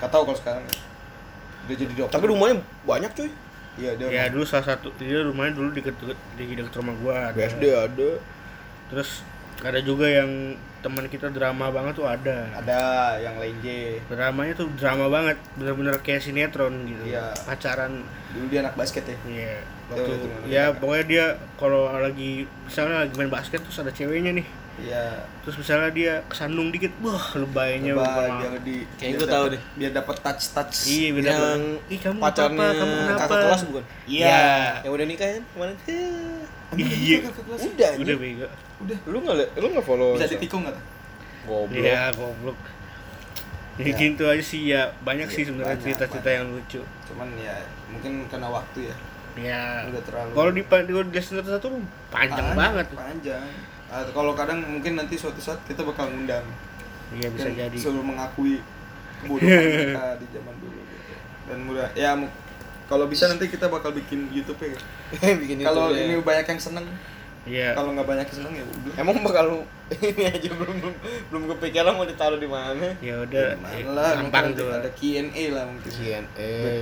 Gak 0.00 0.08
tau 0.08 0.24
kalau 0.24 0.38
sekarang 0.40 0.64
ya. 0.64 0.74
Udah 1.68 1.76
jadi 1.76 1.92
dokter. 1.92 2.14
Tapi 2.16 2.26
rumahnya 2.32 2.56
banyak 2.88 3.12
cuy. 3.12 3.30
Iya 3.78 3.92
dia. 3.94 4.08
ya 4.10 4.22
dulu 4.32 4.42
salah 4.42 4.74
satu 4.74 4.90
dia 4.98 5.22
rumahnya 5.22 5.54
dulu 5.54 5.70
di 5.70 5.84
deket, 5.84 6.18
di 6.34 6.44
deket 6.50 6.74
rumah 6.80 6.94
gua 6.98 7.14
ada. 7.30 7.36
BSD 7.36 7.62
ada. 7.70 8.10
terus 8.88 9.20
ada 9.60 9.80
juga 9.80 10.06
yang 10.06 10.54
teman 10.78 11.02
kita 11.04 11.26
drama 11.28 11.66
banget 11.68 11.92
tuh 11.92 12.06
ada 12.06 12.46
Ada 12.54 12.82
yang 13.18 13.34
lenje. 13.36 13.98
dramanya 14.06 14.54
tuh 14.54 14.70
drama 14.72 15.06
banget 15.08 15.34
bener-bener 15.52 15.98
kayak 15.98 16.22
sinetron 16.22 16.86
gitu 16.86 17.02
Iya. 17.08 17.34
pacaran 17.42 18.06
Dulu 18.28 18.46
dia 18.46 18.60
anak 18.60 18.74
basket 18.74 19.02
ya. 19.04 19.16
Iya, 19.24 19.58
Itu- 19.58 19.90
waktu 19.90 20.10
itu 20.12 20.26
ya 20.46 20.64
menarik. 20.64 20.78
pokoknya 20.78 21.04
dia 21.04 21.24
kalau 21.56 21.90
lagi 21.90 22.30
misalnya 22.62 23.02
lagi 23.02 23.14
main 23.14 23.26
basket 23.28 23.58
terus 23.58 23.78
ada 23.78 23.90
ceweknya 23.90 24.30
nih 24.32 24.46
Iya. 24.78 25.26
terus 25.42 25.58
misalnya 25.58 25.90
dia 25.90 26.22
kesandung 26.24 26.70
dikit 26.70 26.94
wah 27.00 27.18
lebaynya 27.34 27.98
bukan 27.98 28.30
biar 28.38 28.54
di 28.62 28.86
biar 28.86 29.18
gua 29.18 29.26
tahu 29.28 29.44
deh. 29.50 29.62
Biar 29.74 29.90
dapat 29.92 30.16
touch 30.22 30.44
touch. 30.54 30.76
iya 30.86 31.08
beda 31.10 31.28
Yang 31.28 31.62
ih 31.88 31.98
kamu 31.98 32.18
Pacarnya 32.20 32.54
apa 32.62 32.78
kamu 32.78 32.94
kenapa 32.94 33.18
kakak 33.20 33.38
kelas 33.42 33.62
bukan? 33.66 33.84
iya 34.06 34.38
Yang 34.78 34.92
udah 34.94 35.06
nikah 35.10 35.28
kan 35.28 35.42
kemarin? 35.50 35.76
Iya. 36.74 37.18
Udah, 37.24 37.90
udah 37.96 38.16
bego 38.16 38.46
Udah. 38.78 38.98
Lu 39.04 39.18
nggak 39.20 39.36
li- 39.36 39.52
lu 39.56 39.66
nggak 39.70 39.84
follow? 39.84 40.14
Bisa 40.14 40.28
ditikung 40.28 40.62
nggak 40.62 40.74
tuh? 40.74 40.84
Goblok. 41.44 41.80
iya 41.80 42.12
goblok 42.12 42.58
ya, 43.78 43.86
Ya. 43.86 43.94
gitu 43.94 44.24
aja 44.26 44.42
sih 44.42 44.60
ya 44.66 44.90
banyak 45.00 45.24
Iya, 45.24 45.34
sih 45.34 45.42
sebenarnya 45.44 45.70
banyak, 45.72 45.84
cerita-cerita 45.86 46.28
yang 46.28 46.44
lucu 46.50 46.82
Cuman 47.06 47.28
ya 47.36 47.54
mungkin 47.88 48.12
karena 48.26 48.48
waktu 48.50 48.78
ya. 48.84 48.94
ya 49.38 49.62
Udah 49.86 50.02
terlalu. 50.02 50.30
kalau 50.34 50.50
di 50.50 50.62
di 50.66 50.92
di 51.08 51.20
satu 51.22 51.48
satu 51.48 51.66
panjang 52.10 52.52
banget 52.52 52.86
Panjang. 52.90 53.46
Ah, 53.88 54.04
kalau 54.04 54.34
kadang 54.34 54.60
mungkin 54.60 54.92
nanti 54.94 55.14
suatu 55.14 55.38
saat 55.38 55.62
kita 55.64 55.80
bakal 55.80 56.10
ngundang. 56.10 56.44
iya 57.14 57.30
bisa 57.30 57.48
jadi 57.48 57.72
selalu 57.72 58.02
mengakui 58.04 58.60
kebodohan 59.18 59.48
kita 59.88 60.06
di 60.18 60.26
zaman 60.28 60.54
dulu 60.58 60.76
gitu. 60.76 61.14
dan 61.46 61.58
mudah 61.64 61.88
ya 61.94 62.10
kalau 62.88 63.04
bisa 63.04 63.28
nanti 63.28 63.46
kita 63.46 63.68
bakal 63.68 63.92
bikin 63.92 64.26
YouTube 64.28 64.58
ya 64.58 64.72
Bikin 65.40 65.60
kalau 65.60 65.88
YouTube 65.88 66.00
ya. 66.00 66.04
ini 66.08 66.14
banyak 66.18 66.46
yang 66.48 66.60
seneng 66.60 66.86
Iya. 67.48 67.72
kalau 67.72 67.96
nggak 67.96 68.04
banyak 68.04 68.26
yang 68.26 68.36
seneng 68.36 68.54
ya 68.54 68.64
udah 68.66 68.92
Emang 68.98 69.16
bakal 69.22 69.44
lu 69.46 69.60
ini 70.04 70.24
aja 70.26 70.48
belum 70.50 70.74
belum, 70.78 70.94
belum 71.32 71.42
kepikiran 71.48 71.96
mau 71.96 72.04
ditaruh 72.04 72.36
di 72.36 72.44
mana? 72.44 72.92
Ya 73.00 73.24
udah, 73.24 73.56
Gimana 73.56 73.88
lah 73.88 74.10
gampang 74.20 74.52
tuh. 74.52 74.68
ada 74.68 74.90
Q&A 74.92 75.24
lah 75.48 75.64
mungkin 75.64 75.92
biar, 75.96 76.24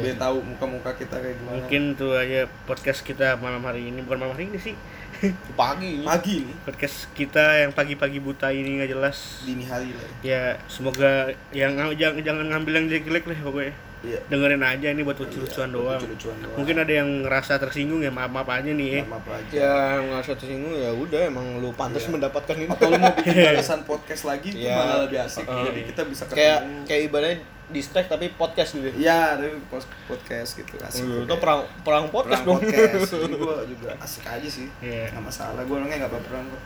biar 0.02 0.16
tahu 0.18 0.42
muka-muka 0.42 0.90
kita 0.92 1.14
kayak 1.16 1.38
gimana 1.38 1.54
Mungkin 1.56 1.82
tuh 1.94 2.18
aja 2.18 2.50
podcast 2.66 3.06
kita 3.06 3.38
malam 3.38 3.62
hari 3.62 3.94
ini 3.94 4.02
bukan 4.02 4.18
malam 4.18 4.34
hari 4.34 4.50
ini 4.50 4.58
sih. 4.58 4.74
Pagi. 5.54 6.02
pagi 6.02 6.44
nih 6.44 6.56
Podcast 6.66 7.08
kita 7.14 7.62
yang 7.62 7.70
pagi-pagi 7.70 8.18
buta 8.18 8.50
ini 8.50 8.76
nggak 8.76 8.90
jelas. 8.90 9.46
dini 9.46 9.64
hari 9.64 9.88
lah 9.88 10.08
Ya 10.20 10.58
semoga 10.66 11.30
yang 11.52 11.72
jangan 11.94 12.20
jangan 12.20 12.46
ngambil 12.50 12.72
yang 12.74 12.86
jelek-jelek 12.90 13.24
lah 13.24 13.38
pokoknya. 13.40 13.72
Iya 14.06 14.18
Dengerin 14.24 14.62
aja 14.62 14.86
ini 14.88 15.02
buat 15.02 15.16
lucu-lucuan 15.16 15.68
doang. 15.68 15.98
lucu-lucuan 15.98 16.36
doang 16.38 16.56
Mungkin 16.56 16.76
ada 16.78 16.92
yang 16.94 17.08
ngerasa 17.20 17.58
tersinggung 17.58 17.98
ya 17.98 18.08
maaf-maaf 18.08 18.46
aja 18.48 18.70
nih 18.70 18.88
ya. 18.88 19.02
maaf 19.04 19.26
aja 19.26 19.50
Ya 19.52 19.74
nggak 20.00 20.22
tersinggung 20.32 20.72
ya 20.72 20.90
udah 20.90 21.20
emang 21.26 21.58
lu 21.58 21.70
pantas 21.72 22.02
Iya. 22.02 22.12
mendapatkan 22.12 22.56
ini. 22.56 22.70
atau 22.70 22.86
lu 22.86 22.96
mau 22.96 23.12
bikin 23.12 23.34
balasan 23.50 23.80
podcast 23.82 24.22
lagi 24.24 24.48
itu 24.48 24.62
Iya. 24.62 24.76
malah 24.76 24.98
lebih 25.02 25.18
asik 25.20 25.44
Uh, 25.44 25.66
jadi 25.66 25.80
kita 25.84 26.02
bisa 26.06 26.22
kayak 26.26 26.58
ketemu 26.60 26.86
kayak 26.86 27.02
ibaratnya 27.04 27.36
distract 27.66 28.06
tapi 28.08 28.30
podcast 28.30 28.78
gitu. 28.78 28.94
Iya, 28.94 29.34
tapi 29.34 29.58
podcast 30.06 30.54
gitu 30.54 30.78
asik. 30.78 31.02
Itu 31.02 31.26
Kayak 31.26 31.34
perang 31.36 31.60
perang 31.82 32.04
podcast 32.06 32.46
perang 32.46 32.46
dong. 32.46 32.58
podcast. 32.62 33.10
Ini 33.10 33.36
gua 33.36 33.56
juga 33.74 33.88
asik 33.98 34.22
aja 34.24 34.46
sih. 34.48 34.70
Iya. 34.78 35.10
Nggak 35.10 35.24
masalah, 35.24 35.62
gua 35.66 35.76
orangnya 35.76 35.96
nggak 36.00 36.12
baperan 36.14 36.44
kok. 36.46 36.62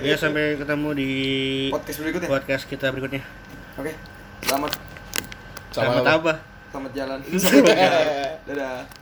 Ya 0.00 0.16
sampai 0.16 0.56
ketemu 0.56 0.88
di 0.96 1.10
Podcast 1.68 1.98
berikutnya. 2.00 2.28
podcast 2.30 2.64
kita 2.66 2.86
berikutnya. 2.88 3.20
Oke. 3.76 3.92
Selamat 4.40 4.89
Selamat 5.70 6.06
apa? 6.18 6.32
selamat 6.70 6.92
jalan. 6.94 7.18
Selamat 7.30 7.78
jalan. 7.78 8.06
Dadah. 8.50 8.99